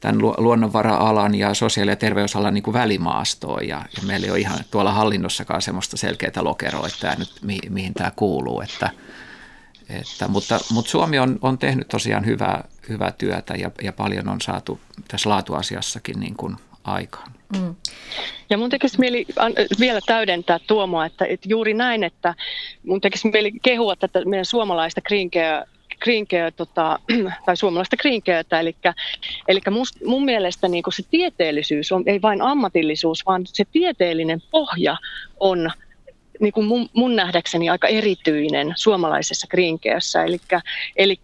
tämän 0.00 0.18
luonnonvara-alan 0.18 1.34
ja 1.34 1.54
sosiaali- 1.54 1.90
ja 1.90 1.96
terveysalan 1.96 2.54
niin 2.54 2.62
kuin 2.62 2.74
välimaastoon 2.74 3.68
ja, 3.68 3.84
ja 3.96 4.02
meillä 4.06 4.24
ei 4.24 4.30
ole 4.30 4.38
ihan 4.38 4.58
tuolla 4.70 4.92
hallinnossakaan 4.92 5.62
semmoista 5.62 5.96
selkeää 5.96 6.32
lokeroa, 6.40 6.86
että 6.86 7.16
nyt, 7.18 7.32
mihin, 7.42 7.72
mihin 7.72 7.94
tämä 7.94 8.12
kuuluu, 8.16 8.60
että– 8.60 8.90
että, 10.00 10.28
mutta, 10.28 10.60
mutta 10.70 10.90
Suomi 10.90 11.18
on, 11.18 11.38
on 11.42 11.58
tehnyt 11.58 11.88
tosiaan 11.88 12.26
hyvää, 12.26 12.68
hyvää 12.88 13.12
työtä 13.12 13.54
ja, 13.54 13.70
ja 13.82 13.92
paljon 13.92 14.28
on 14.28 14.40
saatu 14.40 14.80
tässä 15.08 15.30
laatuasiassakin 15.30 16.20
niin 16.20 16.36
kuin 16.36 16.56
aikaan. 16.84 17.32
Mm. 17.58 17.74
Ja 18.50 18.58
mun 18.58 18.70
tekisi 18.70 18.98
mieli 18.98 19.26
vielä 19.80 20.00
täydentää 20.06 20.58
Tuomoa, 20.66 21.06
että, 21.06 21.24
että 21.24 21.48
juuri 21.48 21.74
näin, 21.74 22.04
että 22.04 22.34
mun 22.86 23.00
tekisi 23.00 23.30
mieli 23.30 23.52
kehua 23.62 23.96
tätä 23.96 24.24
meidän 24.24 24.44
suomalaista 24.44 25.00
green 25.00 25.30
care, 25.30 25.66
green 26.00 26.26
care, 26.26 26.50
tota, 26.50 26.98
tai 27.46 27.56
suomalaista 27.56 27.96
green 27.96 28.22
careta, 28.22 28.60
eli, 28.60 28.76
eli 29.48 29.60
must, 29.70 29.96
mun 30.04 30.24
mielestä 30.24 30.68
niin 30.68 30.84
se 30.94 31.02
tieteellisyys 31.10 31.92
on 31.92 32.02
ei 32.06 32.22
vain 32.22 32.42
ammatillisuus, 32.42 33.26
vaan 33.26 33.42
se 33.46 33.64
tieteellinen 33.72 34.42
pohja 34.50 34.96
on 35.40 35.70
niin 36.40 36.52
kuin 36.52 36.66
mun, 36.66 36.88
mun 36.92 37.16
nähdäkseni 37.16 37.70
aika 37.70 37.88
erityinen 37.88 38.72
suomalaisessa 38.76 39.46
grinkeössä. 39.46 40.24
Eli 40.96 41.20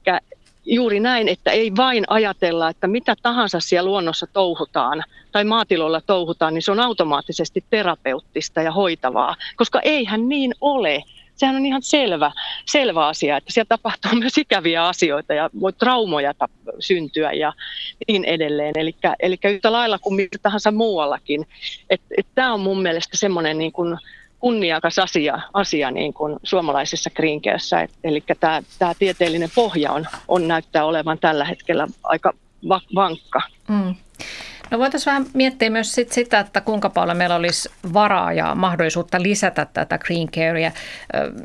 juuri 0.67 1.01
näin, 1.01 1.29
että 1.29 1.51
ei 1.51 1.73
vain 1.77 2.05
ajatella, 2.09 2.69
että 2.69 2.87
mitä 2.87 3.17
tahansa 3.23 3.61
siellä 3.61 3.91
luonnossa 3.91 4.27
touhutaan 4.27 5.05
tai 5.33 5.45
maatiloilla 5.45 6.01
touhutaan, 6.01 6.55
niin 6.55 6.63
se 6.63 6.73
on 6.73 6.81
automaattisesti 6.81 7.65
terapeuttista 7.71 8.63
ja 8.63 8.73
hoitavaa, 8.73 9.37
koska 9.57 9.81
eihän 9.81 10.29
niin 10.29 10.55
ole. 10.61 11.03
Sehän 11.35 11.57
on 11.57 11.67
ihan 11.67 11.83
selvä, 11.83 12.33
selvä 12.67 13.07
asia, 13.07 13.37
että 13.37 13.53
siellä 13.53 13.69
tapahtuu 13.69 14.11
myös 14.19 14.39
ikäviä 14.39 14.87
asioita 14.87 15.35
ja 15.35 15.51
voi 15.61 15.73
traumoja 15.73 16.35
syntyä 16.79 17.33
ja 17.33 17.53
niin 18.09 18.25
edelleen. 18.25 18.75
Eli 19.21 19.39
yhtä 19.45 19.73
lailla 19.73 19.99
kuin 19.99 20.15
mitä 20.15 20.39
tahansa 20.43 20.71
muuallakin. 20.71 21.47
Tämä 22.35 22.55
on 22.55 22.61
mun 22.61 22.83
mielestä 22.83 23.17
semmoinen 23.17 23.59
niin 23.59 23.73
kuin, 23.73 23.99
kunniakas 24.41 24.99
asia, 24.99 25.41
asia 25.55 25.91
niin 25.91 26.15
kuin 26.15 26.37
suomalaisessa 26.43 27.11
krinkeessä. 27.11 27.89
Eli 28.05 28.25
tämä, 28.41 28.63
tämä 28.79 28.93
tieteellinen 28.99 29.51
pohja 29.55 29.93
on, 29.93 30.07
on 30.29 30.49
näyttää 30.49 30.85
olevan 30.85 31.19
tällä 31.19 31.45
hetkellä 31.45 31.87
aika 32.03 32.33
va- 32.69 32.81
vankka. 32.95 33.43
Mm. 33.69 33.95
No 34.71 34.79
voitaisiin 34.79 35.11
vähän 35.11 35.27
miettiä 35.35 35.71
myös 35.71 35.93
sit 35.93 36.13
sitä, 36.13 36.41
että 36.41 36.61
kuinka 36.61 36.91
paljon 36.91 37.17
meillä 37.17 37.35
olisi 37.37 37.69
varaa 37.93 38.33
ja 38.33 38.55
mahdollisuutta 38.55 39.23
lisätä 39.23 39.67
tätä 39.73 39.99
green 39.99 40.29
carea. 40.29 40.73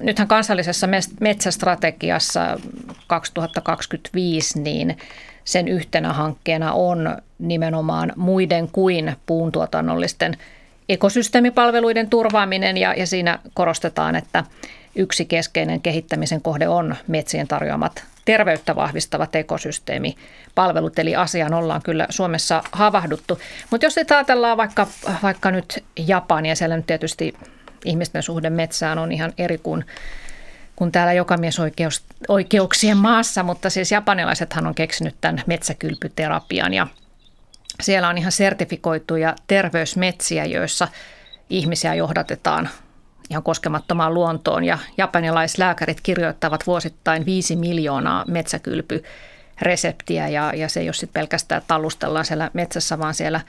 Nythän 0.01 0.27
kansallisessa 0.27 0.87
metsästrategiassa 1.19 2.59
2025 3.07 4.59
niin 4.59 4.97
sen 5.43 5.67
yhtenä 5.67 6.13
hankkeena 6.13 6.73
on 6.73 7.17
nimenomaan 7.39 8.13
muiden 8.15 8.69
kuin 8.71 9.15
puuntuotannollisten 9.25 10.37
ekosysteemipalveluiden 10.93 12.09
turvaaminen 12.09 12.77
ja, 12.77 12.93
ja 12.93 13.07
siinä 13.07 13.39
korostetaan, 13.53 14.15
että 14.15 14.43
yksi 14.95 15.25
keskeinen 15.25 15.81
kehittämisen 15.81 16.41
kohde 16.41 16.67
on 16.67 16.95
metsien 17.07 17.47
tarjoamat 17.47 18.03
terveyttä 18.25 18.75
vahvistavat 18.75 19.35
ekosysteemipalvelut, 19.35 20.99
eli 20.99 21.15
asiaan 21.15 21.53
ollaan 21.53 21.81
kyllä 21.81 22.07
Suomessa 22.09 22.63
havahduttu. 22.71 23.39
Mutta 23.69 23.85
jos 23.85 23.93
sitten 23.93 24.17
ajatellaan 24.17 24.57
vaikka, 24.57 24.87
vaikka 25.23 25.51
nyt 25.51 25.83
Japania, 26.07 26.55
siellä 26.55 26.77
nyt 26.77 26.87
tietysti 26.87 27.33
ihmisten 27.85 28.23
suhde 28.23 28.49
metsään 28.49 28.97
on 28.97 29.11
ihan 29.11 29.33
eri 29.37 29.57
kuin 29.57 29.85
kuin 30.75 30.91
täällä 30.91 31.13
jokamiesoikeuksien 31.13 32.97
maassa, 32.97 33.43
mutta 33.43 33.69
siis 33.69 33.91
japanilaisethan 33.91 34.67
on 34.67 34.75
keksinyt 34.75 35.15
tämän 35.21 35.43
metsäkylpyterapian 35.47 36.73
ja– 36.73 36.87
siellä 37.81 38.09
on 38.09 38.17
ihan 38.17 38.31
sertifikoituja 38.31 39.35
terveysmetsiä, 39.47 40.45
joissa 40.45 40.87
ihmisiä 41.49 41.93
johdatetaan 41.93 42.69
ihan 43.29 43.43
koskemattomaan 43.43 44.13
luontoon. 44.13 44.63
Ja 44.63 44.77
japanilaislääkärit 44.97 46.01
kirjoittavat 46.01 46.67
vuosittain 46.67 47.25
5 47.25 47.55
miljoonaa 47.55 48.25
metsäkylpyreseptiä 48.27 50.27
ja, 50.27 50.53
ja 50.55 50.69
se 50.69 50.79
ei 50.79 50.87
ole 50.87 51.09
pelkästään 51.13 51.61
tallustellaan 51.67 52.25
siellä 52.25 52.51
metsässä, 52.53 52.99
vaan 52.99 53.13
siellä, 53.13 53.41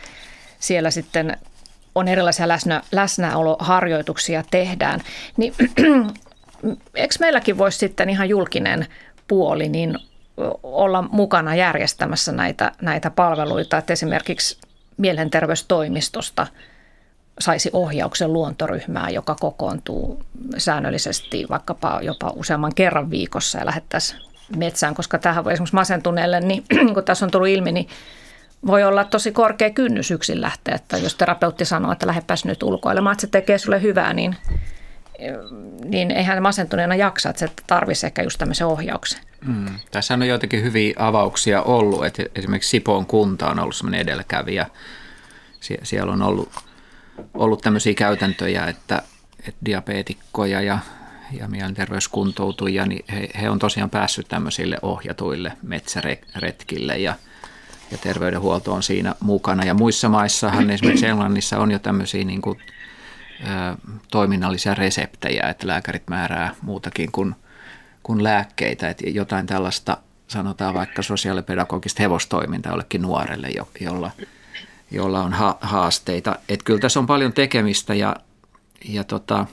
siellä 0.59 0.91
sitten 0.91 1.37
on 1.95 2.09
erilaisia 2.09 2.49
läsnä, 2.49 2.83
läsnäoloharjoituksia 2.93 4.45
tehdään. 4.51 5.01
Niin 5.37 5.55
eikö 6.95 7.15
meilläkin 7.21 7.59
voisi 7.59 7.79
sitten 7.79 8.11
ihan 8.11 8.29
julkinen 8.29 8.87
puoli 9.29 9.69
niin 9.69 9.99
olla 10.63 11.03
mukana 11.03 11.55
järjestämässä 11.55 12.33
näitä, 12.33 12.73
näitä 12.83 13.11
palveluita, 13.11 13.79
että 13.79 13.93
esimerkiksi 13.93 14.59
mielenterveystoimistosta 14.97 16.47
saisi 17.39 17.71
ohjauksen 17.73 18.33
luontoryhmää, 18.33 19.11
joka 19.11 19.35
kokoontuu 19.41 20.23
säännöllisesti 20.59 21.47
vaikkapa 21.51 22.01
jopa 22.03 22.33
useamman 22.37 22.75
kerran 22.75 23.11
viikossa 23.11 23.59
ja 23.59 23.67
lähettäisiin 23.67 24.21
metsään, 24.57 24.95
koska 24.95 25.19
tähän 25.19 25.45
voi 25.45 25.53
esimerkiksi 25.53 25.75
masentuneelle, 25.75 26.41
niin, 26.41 26.65
niin 26.75 26.95
kuin 26.95 27.05
tässä 27.05 27.25
on 27.25 27.31
tullut 27.31 27.49
ilmi, 27.49 27.73
niin 27.73 27.89
voi 28.67 28.85
olla 28.85 29.05
tosi 29.05 29.33
korkea 29.33 29.71
kynnys 29.71 30.11
yksin 30.11 30.41
lähteä, 30.41 30.75
että 30.75 30.97
jos 30.97 31.15
terapeutti 31.15 31.65
sanoo, 31.65 31.93
että 31.93 32.07
lähdepäs 32.07 32.45
nyt 32.45 32.63
ulkoilemaan, 32.63 33.13
että 33.13 33.21
se 33.21 33.27
tekee 33.27 33.59
sulle 33.59 33.83
hyvää, 33.83 34.13
niin, 34.13 34.37
niin 35.85 36.11
eihän 36.11 36.43
masentuneena 36.43 36.95
jaksa, 36.95 37.31
että 37.31 37.41
se 37.41 37.53
tarvitsisi 37.67 38.07
ehkä 38.07 38.23
just 38.23 38.39
tämmöisen 38.39 38.67
ohjauksen. 38.67 39.21
Mm. 39.47 39.67
Tässä 39.91 40.15
on 40.15 40.29
joitakin 40.29 40.63
hyviä 40.63 40.95
avauksia 40.99 41.63
ollut, 41.63 42.07
että 42.07 42.23
esimerkiksi 42.35 42.71
Sipoon 42.71 43.07
kunta 43.07 43.51
on 43.51 43.59
ollut 43.59 43.77
sellainen 43.77 44.01
edelläkävijä. 44.01 44.67
Sie- 45.61 45.81
siellä 45.83 46.13
on 46.13 46.23
ollut, 46.23 46.51
ollut 47.35 47.61
tämmöisiä 47.61 47.95
käytäntöjä, 47.95 48.67
että, 48.67 49.03
että 49.39 49.61
diabeetikkoja 49.65 50.61
ja, 50.61 50.79
ja 51.33 51.49
mielenterveyskuntoutujia, 51.49 52.87
niin 52.87 53.05
he, 53.13 53.29
he 53.41 53.51
on 53.51 53.59
tosiaan 53.59 53.91
päässyt 53.91 54.29
tämmöisille 54.29 54.79
ohjatuille 54.83 55.53
metsäretkille 55.63 56.99
ja, 56.99 57.15
ja 57.91 57.99
terveydenhuolto 57.99 58.73
on 58.73 58.83
siinä 58.83 59.15
mukana. 59.21 59.65
Ja 59.65 59.75
muissa 59.75 60.09
maissahan, 60.09 60.71
esimerkiksi 60.71 61.07
Englannissa 61.07 61.59
on 61.59 61.71
jo 61.71 61.79
tämmöisiä 61.79 62.25
niin 62.25 62.43
kuin, 62.43 62.59
toiminnallisia 64.11 64.75
reseptejä, 64.75 65.49
että 65.49 65.67
lääkärit 65.67 66.09
määrää 66.09 66.55
muutakin 66.63 67.13
kuin 67.13 67.35
kuin 68.03 68.25
lääkkeitä, 68.25 68.91
että 68.91 69.11
jotain 69.11 69.47
tällaista 69.47 69.97
sanotaan 70.29 70.75
vaikka 70.75 71.03
sosiaalipedagogista 71.03 72.03
hevostoimintaa 72.03 72.73
jollekin 72.73 73.03
nuorelle, 73.03 73.49
jolla, 73.81 74.11
jolla 74.91 75.23
on 75.23 75.33
haasteita. 75.61 76.37
Että 76.49 76.65
kyllä 76.65 76.81
tässä 76.81 77.01
on 77.01 77.07
paljon 77.07 77.33
tekemistä 77.33 77.95
ja, 77.95 78.17
ja 78.89 79.05
tota, 79.05 79.47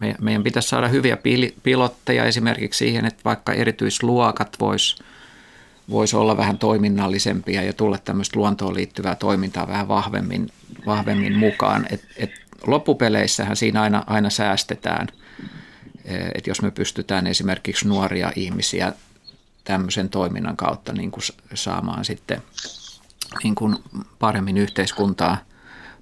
me, 0.00 0.14
meidän 0.20 0.42
pitäisi 0.42 0.68
saada 0.68 0.88
hyviä 0.88 1.18
pilotteja 1.62 2.24
esimerkiksi 2.24 2.78
siihen, 2.78 3.04
että 3.04 3.20
vaikka 3.24 3.52
erityisluokat 3.52 4.56
vois 4.60 5.02
vois 5.90 6.14
olla 6.14 6.36
vähän 6.36 6.58
toiminnallisempia 6.58 7.62
ja 7.62 7.72
tulla 7.72 7.98
tämmöistä 7.98 8.38
luontoon 8.38 8.74
liittyvää 8.74 9.14
toimintaa 9.14 9.68
vähän 9.68 9.88
vahvemmin, 9.88 10.48
vahvemmin 10.86 11.38
mukaan. 11.38 11.86
Et, 11.90 12.04
et 12.16 12.30
loppupeleissähän 12.66 13.56
siinä 13.56 13.82
aina, 13.82 14.04
aina 14.06 14.30
säästetään– 14.30 15.08
että 16.34 16.50
jos 16.50 16.62
me 16.62 16.70
pystytään 16.70 17.26
esimerkiksi 17.26 17.88
nuoria 17.88 18.32
ihmisiä 18.36 18.92
tämmöisen 19.64 20.08
toiminnan 20.08 20.56
kautta 20.56 20.92
niin 20.92 21.10
kuin 21.10 21.22
saamaan 21.54 22.04
sitten 22.04 22.42
niin 23.42 23.54
kuin 23.54 23.76
paremmin 24.18 24.58
yhteiskuntaa 24.58 25.36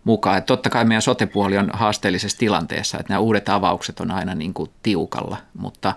mukaan. 0.04 0.38
Että 0.38 0.46
totta 0.46 0.70
kai 0.70 0.84
meidän 0.84 1.02
sotepuoli 1.02 1.58
on 1.58 1.70
haasteellisessa 1.72 2.38
tilanteessa, 2.38 2.98
että 2.98 3.12
nämä 3.12 3.20
uudet 3.20 3.48
avaukset 3.48 4.00
on 4.00 4.11
aina 4.11 4.34
niin 4.34 4.54
kuin 4.54 4.70
tiukalla, 4.82 5.36
mutta, 5.58 5.94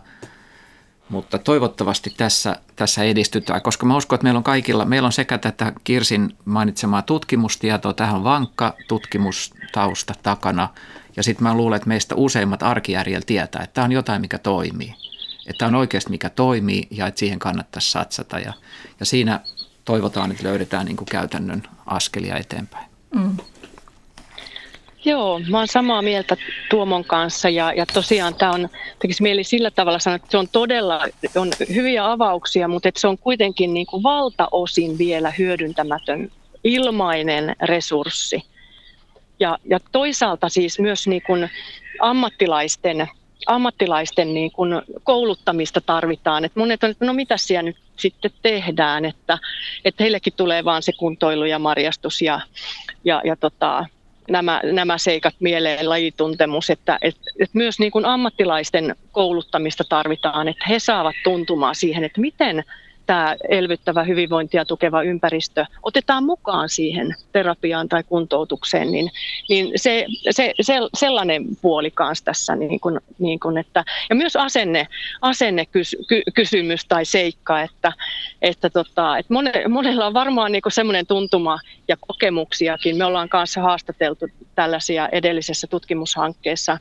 mutta 1.13 1.37
toivottavasti 1.37 2.13
tässä, 2.17 2.55
tässä 2.75 3.03
edistytään, 3.03 3.61
koska 3.61 3.85
mä 3.85 3.97
uskon, 3.97 4.15
että 4.15 4.23
meillä 4.23 4.37
on 4.37 4.43
kaikilla, 4.43 4.85
meillä 4.85 5.05
on 5.05 5.11
sekä 5.11 5.37
tätä 5.37 5.73
Kirsin 5.83 6.37
mainitsemaa 6.45 7.01
tutkimustietoa, 7.01 7.93
tähän 7.93 8.23
vankka 8.23 8.73
tutkimustausta 8.87 10.13
takana, 10.23 10.69
ja 11.15 11.23
sitten 11.23 11.43
mä 11.43 11.53
luulen, 11.53 11.75
että 11.77 11.87
meistä 11.87 12.15
useimmat 12.15 12.63
arkijärjellä 12.63 13.25
tietää, 13.25 13.63
että 13.63 13.73
tämä 13.73 13.85
on 13.85 13.91
jotain, 13.91 14.21
mikä 14.21 14.37
toimii. 14.37 14.95
Että 15.47 15.67
on 15.67 15.75
oikeasti 15.75 16.09
mikä 16.09 16.29
toimii 16.29 16.87
ja 16.91 17.07
että 17.07 17.19
siihen 17.19 17.39
kannattaisi 17.39 17.91
satsata. 17.91 18.39
Ja, 18.39 18.53
ja 18.99 19.05
siinä 19.05 19.39
toivotaan, 19.85 20.31
että 20.31 20.43
löydetään 20.43 20.85
niin 20.85 20.97
kuin 20.97 21.07
käytännön 21.11 21.63
askelia 21.85 22.37
eteenpäin. 22.37 22.85
Mm. 23.15 23.37
Joo, 25.05 25.41
mä 25.49 25.57
oon 25.57 25.67
samaa 25.67 26.01
mieltä 26.01 26.37
Tuomon 26.69 27.03
kanssa 27.03 27.49
ja, 27.49 27.73
ja 27.73 27.85
tosiaan 27.85 28.35
tämä 28.35 28.51
on, 28.51 28.69
tekisi 28.99 29.23
mieli 29.23 29.43
sillä 29.43 29.71
tavalla 29.71 29.99
sanoa, 29.99 30.15
että 30.15 30.27
se 30.31 30.37
on 30.37 30.47
todella, 30.51 31.05
on 31.35 31.51
hyviä 31.75 32.11
avauksia, 32.11 32.67
mutta 32.67 32.89
että 32.89 33.01
se 33.01 33.07
on 33.07 33.17
kuitenkin 33.17 33.73
niin 33.73 33.85
kuin 33.85 34.03
valtaosin 34.03 34.97
vielä 34.97 35.33
hyödyntämätön 35.37 36.31
ilmainen 36.63 37.55
resurssi. 37.61 38.43
Ja, 39.39 39.57
ja 39.69 39.79
toisaalta 39.91 40.49
siis 40.49 40.79
myös 40.79 41.07
niin 41.07 41.21
kuin 41.21 41.49
ammattilaisten, 41.99 43.07
ammattilaisten 43.47 44.33
niin 44.33 44.51
kuin 44.51 44.81
kouluttamista 45.03 45.81
tarvitaan. 45.81 46.45
Et 46.45 46.55
monet 46.55 46.83
on, 46.83 46.89
että 46.89 47.05
no 47.05 47.13
mitä 47.13 47.37
siellä 47.37 47.63
nyt 47.63 47.77
sitten 47.99 48.31
tehdään, 48.41 49.05
että, 49.05 49.37
että 49.85 50.03
heillekin 50.03 50.33
tulee 50.37 50.65
vaan 50.65 50.83
se 50.83 50.91
kuntoilu 50.97 51.45
ja 51.45 51.59
marjastus 51.59 52.21
ja, 52.21 52.41
ja, 53.03 53.21
ja 53.25 53.35
tota, 53.35 53.85
nämä, 54.29 54.61
nämä 54.63 54.97
seikat 54.97 55.33
mieleen, 55.39 55.89
lajituntemus, 55.89 56.69
että, 56.69 56.97
että, 57.01 57.21
että 57.39 57.57
myös 57.57 57.79
niin 57.79 57.91
kuin 57.91 58.05
ammattilaisten 58.05 58.95
kouluttamista 59.11 59.83
tarvitaan, 59.89 60.47
että 60.47 60.65
he 60.69 60.79
saavat 60.79 61.15
tuntumaan 61.23 61.75
siihen, 61.75 62.03
että 62.03 62.21
miten 62.21 62.63
tämä 63.05 63.35
elvyttävä 63.49 64.03
hyvinvointia 64.03 64.65
tukeva 64.65 65.03
ympäristö 65.03 65.65
otetaan 65.83 66.23
mukaan 66.23 66.69
siihen 66.69 67.15
terapiaan 67.31 67.89
tai 67.89 68.03
kuntoutukseen, 68.03 68.91
niin, 68.91 69.11
niin 69.49 69.71
se, 69.75 70.05
se, 70.31 70.53
se, 70.61 70.73
sellainen 70.93 71.45
puoli 71.61 71.91
kanssa 71.91 72.25
tässä, 72.25 72.55
niin 72.55 72.79
kuin, 72.79 72.99
niin 73.19 73.39
kuin, 73.39 73.57
että, 73.57 73.85
ja 74.09 74.15
myös 74.15 74.35
asenne, 74.35 74.87
asenne 75.21 75.65
kys, 75.65 75.95
ky, 76.07 76.21
tai 76.87 77.05
seikka, 77.05 77.61
että, 77.61 77.93
että, 78.41 78.69
tota, 78.69 79.17
että 79.17 79.33
mone, 79.33 79.51
monella 79.69 80.05
on 80.05 80.13
varmaan 80.13 80.51
niin 80.51 80.61
semmoinen 80.67 81.07
tuntuma 81.07 81.59
ja 81.87 81.97
kokemuksiakin. 82.07 82.97
Me 82.97 83.05
ollaan 83.05 83.29
kanssa 83.29 83.61
haastateltu 83.61 84.25
tällaisia 84.55 85.09
edellisessä 85.11 85.67
tutkimushankkeessa 85.67 86.77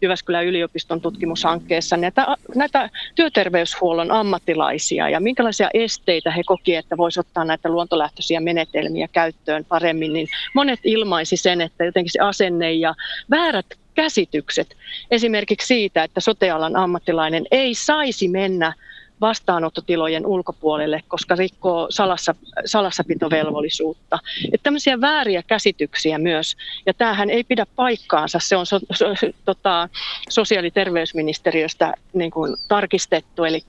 Jyväskylän 0.00 0.46
yliopiston 0.46 1.00
tutkimushankkeessa 1.00 1.96
näitä, 1.96 2.26
näitä 2.54 2.90
työterveyshuollon 3.14 4.10
ammattilaisia 4.10 5.08
ja 5.08 5.20
minkälaisia 5.20 5.70
esteitä 5.74 6.30
he 6.30 6.42
koki, 6.46 6.74
että 6.74 6.96
voisi 6.96 7.20
ottaa 7.20 7.44
näitä 7.44 7.68
luontolähtöisiä 7.68 8.40
menetelmiä 8.40 9.08
käyttöön 9.12 9.64
paremmin, 9.64 10.12
niin 10.12 10.28
monet 10.54 10.80
ilmaisi 10.84 11.36
sen, 11.36 11.60
että 11.60 11.84
jotenkin 11.84 12.12
se 12.12 12.20
asenne 12.20 12.72
ja 12.72 12.94
väärät 13.30 13.66
käsitykset 13.94 14.76
esimerkiksi 15.10 15.66
siitä, 15.66 16.04
että 16.04 16.20
sotealan 16.20 16.76
ammattilainen 16.76 17.46
ei 17.50 17.74
saisi 17.74 18.28
mennä 18.28 18.72
vastaanottotilojen 19.20 20.26
ulkopuolelle, 20.26 21.02
koska 21.08 21.34
rikkoo 21.34 21.86
salassa, 21.90 22.34
salassapitovelvollisuutta. 22.64 24.18
Että 24.52 24.62
tämmöisiä 24.62 25.00
vääriä 25.00 25.42
käsityksiä 25.42 26.18
myös, 26.18 26.56
ja 26.86 26.94
tämähän 26.94 27.30
ei 27.30 27.44
pidä 27.44 27.66
paikkaansa, 27.76 28.38
se 28.42 28.56
on 28.56 28.66
so, 28.66 28.80
so, 28.92 29.06
tota, 29.44 29.88
sosiaali- 30.28 30.66
ja 30.66 30.70
terveysministeriöstä 30.70 31.94
niin 32.12 32.30
kuin 32.30 32.56
tarkistettu, 32.68 33.44
eli 33.44 33.62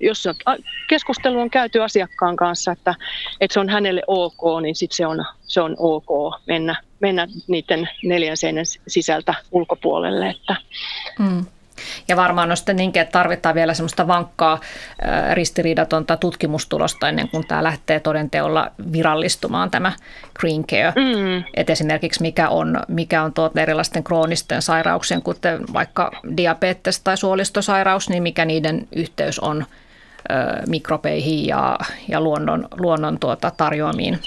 jos 0.00 0.28
keskustelu 0.88 1.40
on 1.40 1.50
käyty 1.50 1.82
asiakkaan 1.82 2.36
kanssa, 2.36 2.72
että, 2.72 2.94
että 3.40 3.52
se 3.52 3.60
on 3.60 3.68
hänelle 3.68 4.02
ok, 4.06 4.62
niin 4.62 4.76
sitten 4.76 4.96
se 4.96 5.06
on, 5.06 5.24
se 5.42 5.60
on 5.60 5.76
ok 5.78 6.34
mennä, 6.46 6.82
mennä 7.00 7.28
niiden 7.46 7.88
neljän 8.04 8.36
seinän 8.36 8.64
sisältä 8.88 9.34
ulkopuolelle. 9.52 10.28
Että, 10.28 10.56
mm. 11.18 11.46
Ja 12.08 12.16
varmaan 12.16 12.50
on 12.50 12.56
sitten 12.56 12.76
niinkin, 12.76 13.02
että 13.02 13.12
tarvitaan 13.12 13.54
vielä 13.54 13.74
semmoista 13.74 14.06
vankkaa 14.06 14.60
ristiriidatonta 15.32 16.16
tutkimustulosta 16.16 17.08
ennen 17.08 17.28
kuin 17.28 17.46
tämä 17.46 17.64
lähtee 17.64 18.00
todenteolla 18.00 18.70
virallistumaan 18.92 19.70
tämä 19.70 19.92
Green 20.40 20.64
Care. 20.66 20.92
Mm. 20.96 21.44
Että 21.54 21.72
esimerkiksi 21.72 22.22
mikä 22.22 22.48
on, 22.48 22.80
mikä 22.88 23.22
on 23.22 23.32
tuota 23.32 23.60
erilaisten 23.60 24.04
kroonisten 24.04 24.62
sairauksien, 24.62 25.22
kuten 25.22 25.60
vaikka 25.72 26.10
diabetes 26.36 27.00
tai 27.00 27.16
suolistosairaus, 27.16 28.08
niin 28.08 28.22
mikä 28.22 28.44
niiden 28.44 28.88
yhteys 28.92 29.38
on 29.38 29.66
mikrobeihin 30.66 31.46
ja, 31.46 31.78
ja 32.08 32.20
luonnon, 32.20 32.68
luonnon 32.78 33.18
tuota 33.18 33.50
tarjoamiin 33.50 34.18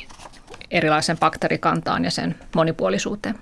erilaisen 0.72 1.18
bakterikantaan 1.18 2.04
ja 2.04 2.12
sen 2.12 2.36
monipuolisuuteen. 2.56 3.36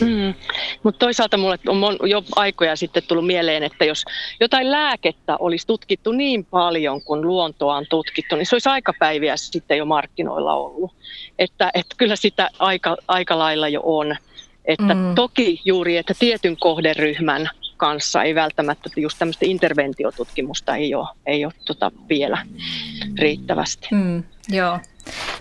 Mm. 0.00 0.34
Mutta 0.82 0.98
toisaalta 0.98 1.36
mulle 1.36 1.58
on 1.68 2.10
jo 2.10 2.24
aikoja 2.36 2.76
sitten 2.76 3.02
tullut 3.08 3.26
mieleen, 3.26 3.62
että 3.62 3.84
jos 3.84 4.04
jotain 4.40 4.70
lääkettä 4.70 5.36
olisi 5.36 5.66
tutkittu 5.66 6.12
niin 6.12 6.44
paljon 6.44 7.02
kuin 7.02 7.20
luontoa 7.20 7.76
on 7.76 7.86
tutkittu, 7.90 8.36
niin 8.36 8.46
se 8.46 8.54
olisi 8.54 8.68
aikapäiviä 8.68 9.36
sitten 9.36 9.78
jo 9.78 9.84
markkinoilla 9.84 10.54
ollut. 10.54 10.94
Että, 11.38 11.70
että 11.74 11.94
kyllä 11.98 12.16
sitä 12.16 12.50
aika, 12.58 12.96
aika 13.08 13.38
lailla 13.38 13.68
jo 13.68 13.80
on. 13.84 14.16
Että 14.64 14.94
mm. 14.94 15.14
Toki 15.14 15.60
juuri, 15.64 15.96
että 15.96 16.14
tietyn 16.18 16.56
kohderyhmän 16.56 17.50
kanssa 17.76 18.22
ei 18.22 18.34
välttämättä 18.34 18.90
just 18.96 19.18
tämmöistä 19.18 19.46
interventiotutkimusta 19.46 20.76
ei 20.76 20.94
ole, 20.94 21.08
ei 21.26 21.44
ole 21.44 21.52
tota 21.64 21.92
vielä 22.08 22.46
riittävästi. 23.18 23.88
Mm, 23.90 24.24
joo. 24.48 24.78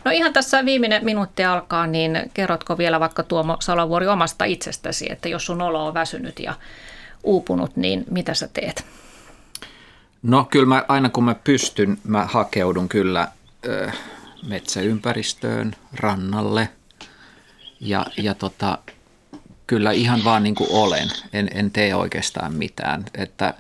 No 0.06 0.12
ihan 0.12 0.34
tässä 0.34 0.66
viimeinen 0.66 1.06
minuutti 1.06 1.46
alkaa, 1.46 1.88
niin 1.88 2.32
kerrotko 2.34 2.78
vielä 2.78 3.00
vaikka 3.00 3.24
Tuomo 3.24 3.58
Salovuori 3.60 4.08
omasta 4.08 4.46
itsestäsi, 4.46 5.12
että 5.12 5.30
jos 5.30 5.46
sun 5.46 5.62
olo 5.62 5.86
on 5.86 5.94
väsynyt 5.94 6.40
ja 6.40 6.54
uupunut, 7.24 7.76
niin 7.76 8.06
mitä 8.12 8.34
sä 8.34 8.50
teet? 8.54 8.86
No 10.24 10.48
kyllä 10.52 10.66
mä, 10.66 10.86
aina 10.88 11.10
kun 11.10 11.24
mä 11.24 11.36
pystyn, 11.36 11.98
mä 12.04 12.26
hakeudun 12.26 12.90
kyllä 12.90 13.28
ö, 13.66 13.92
metsäympäristöön, 14.48 15.76
rannalle. 15.94 16.70
Ja, 17.80 18.06
ja 18.18 18.34
tota, 18.34 18.78
kyllä 19.68 19.92
ihan 19.92 20.24
vaan 20.24 20.44
niin 20.44 20.56
kuin 20.56 20.70
olen, 20.72 21.10
en, 21.34 21.50
en 21.54 21.72
tee 21.72 21.96
oikeastaan 21.96 22.54
mitään, 22.54 23.06
että 23.16 23.54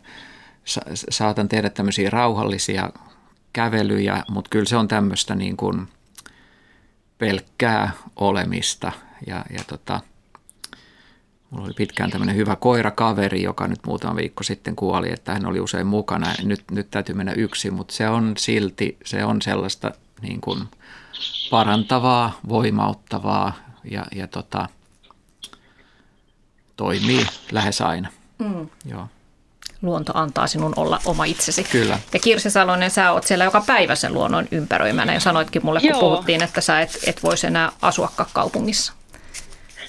sa, 0.65 0.81
saatan 1.09 1.49
tehdä 1.49 1.69
tämmöisiä 1.69 2.09
rauhallisia 2.09 2.89
kävelyjä, 3.53 4.23
mutta 4.29 4.49
kyllä 4.49 4.65
se 4.65 4.77
on 4.77 4.87
tämmöistä 4.87 5.35
niin 5.35 5.57
kuin– 5.57 5.87
pelkkää 7.19 7.91
olemista. 8.15 8.91
Ja, 9.27 9.45
ja 9.49 9.63
tota, 9.67 10.01
mulla 11.49 11.65
oli 11.65 11.73
pitkään 11.73 12.11
tämmöinen 12.11 12.35
hyvä 12.35 12.55
koirakaveri, 12.55 13.43
joka 13.43 13.67
nyt 13.67 13.79
muutama 13.85 14.15
viikko 14.15 14.43
sitten 14.43 14.75
kuoli, 14.75 15.13
että 15.13 15.33
hän 15.33 15.45
oli 15.45 15.59
usein 15.59 15.87
mukana. 15.87 16.33
Nyt, 16.43 16.63
nyt 16.71 16.91
täytyy 16.91 17.15
mennä 17.15 17.33
yksin, 17.33 17.73
mutta 17.73 17.93
se 17.93 18.09
on 18.09 18.33
silti, 18.37 18.97
se 19.05 19.25
on 19.25 19.41
sellaista 19.41 19.91
niin 20.21 20.41
kuin 20.41 20.63
parantavaa, 21.49 22.39
voimauttavaa 22.49 23.53
ja, 23.83 24.05
ja 24.15 24.27
tota, 24.27 24.69
toimii 26.75 27.25
lähes 27.51 27.81
aina. 27.81 28.09
Mm. 28.39 28.69
Joo 28.85 29.07
luonto 29.82 30.11
antaa 30.15 30.47
sinun 30.47 30.73
olla 30.75 30.99
oma 31.05 31.25
itsesi. 31.25 31.63
Kyllä. 31.63 31.99
Ja 32.13 32.19
Kirsi 32.19 32.49
Salonen, 32.49 32.91
sä 32.91 33.11
oot 33.11 33.23
siellä 33.23 33.43
joka 33.43 33.63
päivä 33.67 33.95
sen 33.95 34.13
luonnon 34.13 34.47
ympäröimänä 34.51 35.13
ja 35.13 35.19
sanoitkin 35.19 35.65
mulle, 35.65 35.80
kun 35.80 35.89
Joo. 35.89 35.99
puhuttiin, 35.99 36.43
että 36.43 36.61
sä 36.61 36.82
et, 36.82 36.99
et 37.07 37.23
voisi 37.23 37.47
enää 37.47 37.71
asua 37.82 38.11
kaupungissa. 38.34 38.93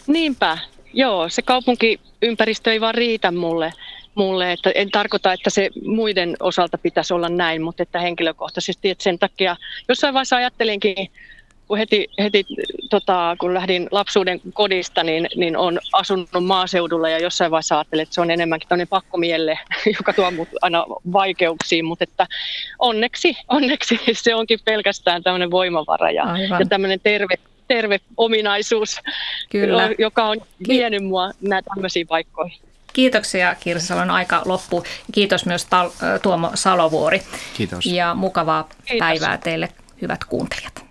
Niinpä, 0.07 0.59
Joo, 0.93 1.29
se 1.29 1.43
kaupunkiympäristö 1.43 2.73
ei 2.73 2.81
vaan 2.81 2.95
riitä 2.95 3.31
mulle, 3.31 3.73
mulle 4.15 4.53
että 4.53 4.71
en 4.75 4.91
tarkoita, 4.91 5.33
että 5.33 5.51
se 5.51 5.71
muiden 5.85 6.37
osalta 6.41 6.79
pitäisi 6.79 7.15
olla 7.15 7.29
näin, 7.29 7.63
mutta 7.63 7.83
että 7.83 8.01
henkilökohtaisesti, 8.01 8.91
että 8.91 9.05
sen 9.05 9.19
takia 9.19 9.57
jossain 9.89 10.15
vaiheessa 10.15 10.37
ajattelinkin 10.37 11.11
kun 11.71 11.79
heti, 11.79 12.09
heti 12.19 12.47
tota, 12.91 13.37
kun 13.39 13.55
lähdin 13.55 13.89
lapsuuden 13.91 14.41
kodista, 14.53 15.03
niin, 15.03 15.29
niin 15.37 15.57
on 15.57 15.79
asunut 15.93 16.29
maaseudulla 16.41 17.09
ja 17.09 17.19
jossain 17.19 17.51
vaiheessa 17.51 17.79
ajattelin, 17.79 18.03
että 18.03 18.15
se 18.15 18.21
on 18.21 18.31
enemmänkin 18.31 18.69
tämmöinen 18.69 18.89
pakkomielle, 18.89 19.59
joka 19.99 20.13
tuo 20.13 20.31
mut 20.31 20.49
aina 20.63 20.85
vaikeuksiin, 21.13 21.85
mutta 21.85 22.05
että 22.05 22.27
onneksi, 22.79 23.37
onneksi 23.49 24.01
se 24.13 24.35
onkin 24.35 24.59
pelkästään 24.65 25.23
tämmöinen 25.23 25.51
voimavara 25.51 26.11
ja, 26.11 26.25
ja 26.61 26.67
tämmöinen 26.69 27.01
terve, 27.03 27.35
terve 27.69 28.01
ominaisuus, 28.17 29.01
Kyllä. 29.51 29.91
joka 29.99 30.25
on 30.25 30.41
vienyt 30.69 31.05
mua 31.05 31.31
näitä 31.41 31.71
tämmöisiin 31.75 32.07
paikkoihin. 32.07 32.61
Kiitoksia 32.93 33.55
Kirsi 33.61 33.87
Salon 33.87 34.11
aika 34.11 34.43
loppu. 34.45 34.85
Kiitos 35.13 35.47
myös 35.47 35.67
Tuomo 36.23 36.51
Salovuori. 36.55 37.23
Kiitos. 37.57 37.87
Ja 37.87 38.15
mukavaa 38.15 38.63
Kiitos. 38.63 38.99
päivää 38.99 39.39
teille 39.39 39.69
hyvät 40.03 40.25
kuuntelijat. 40.25 40.90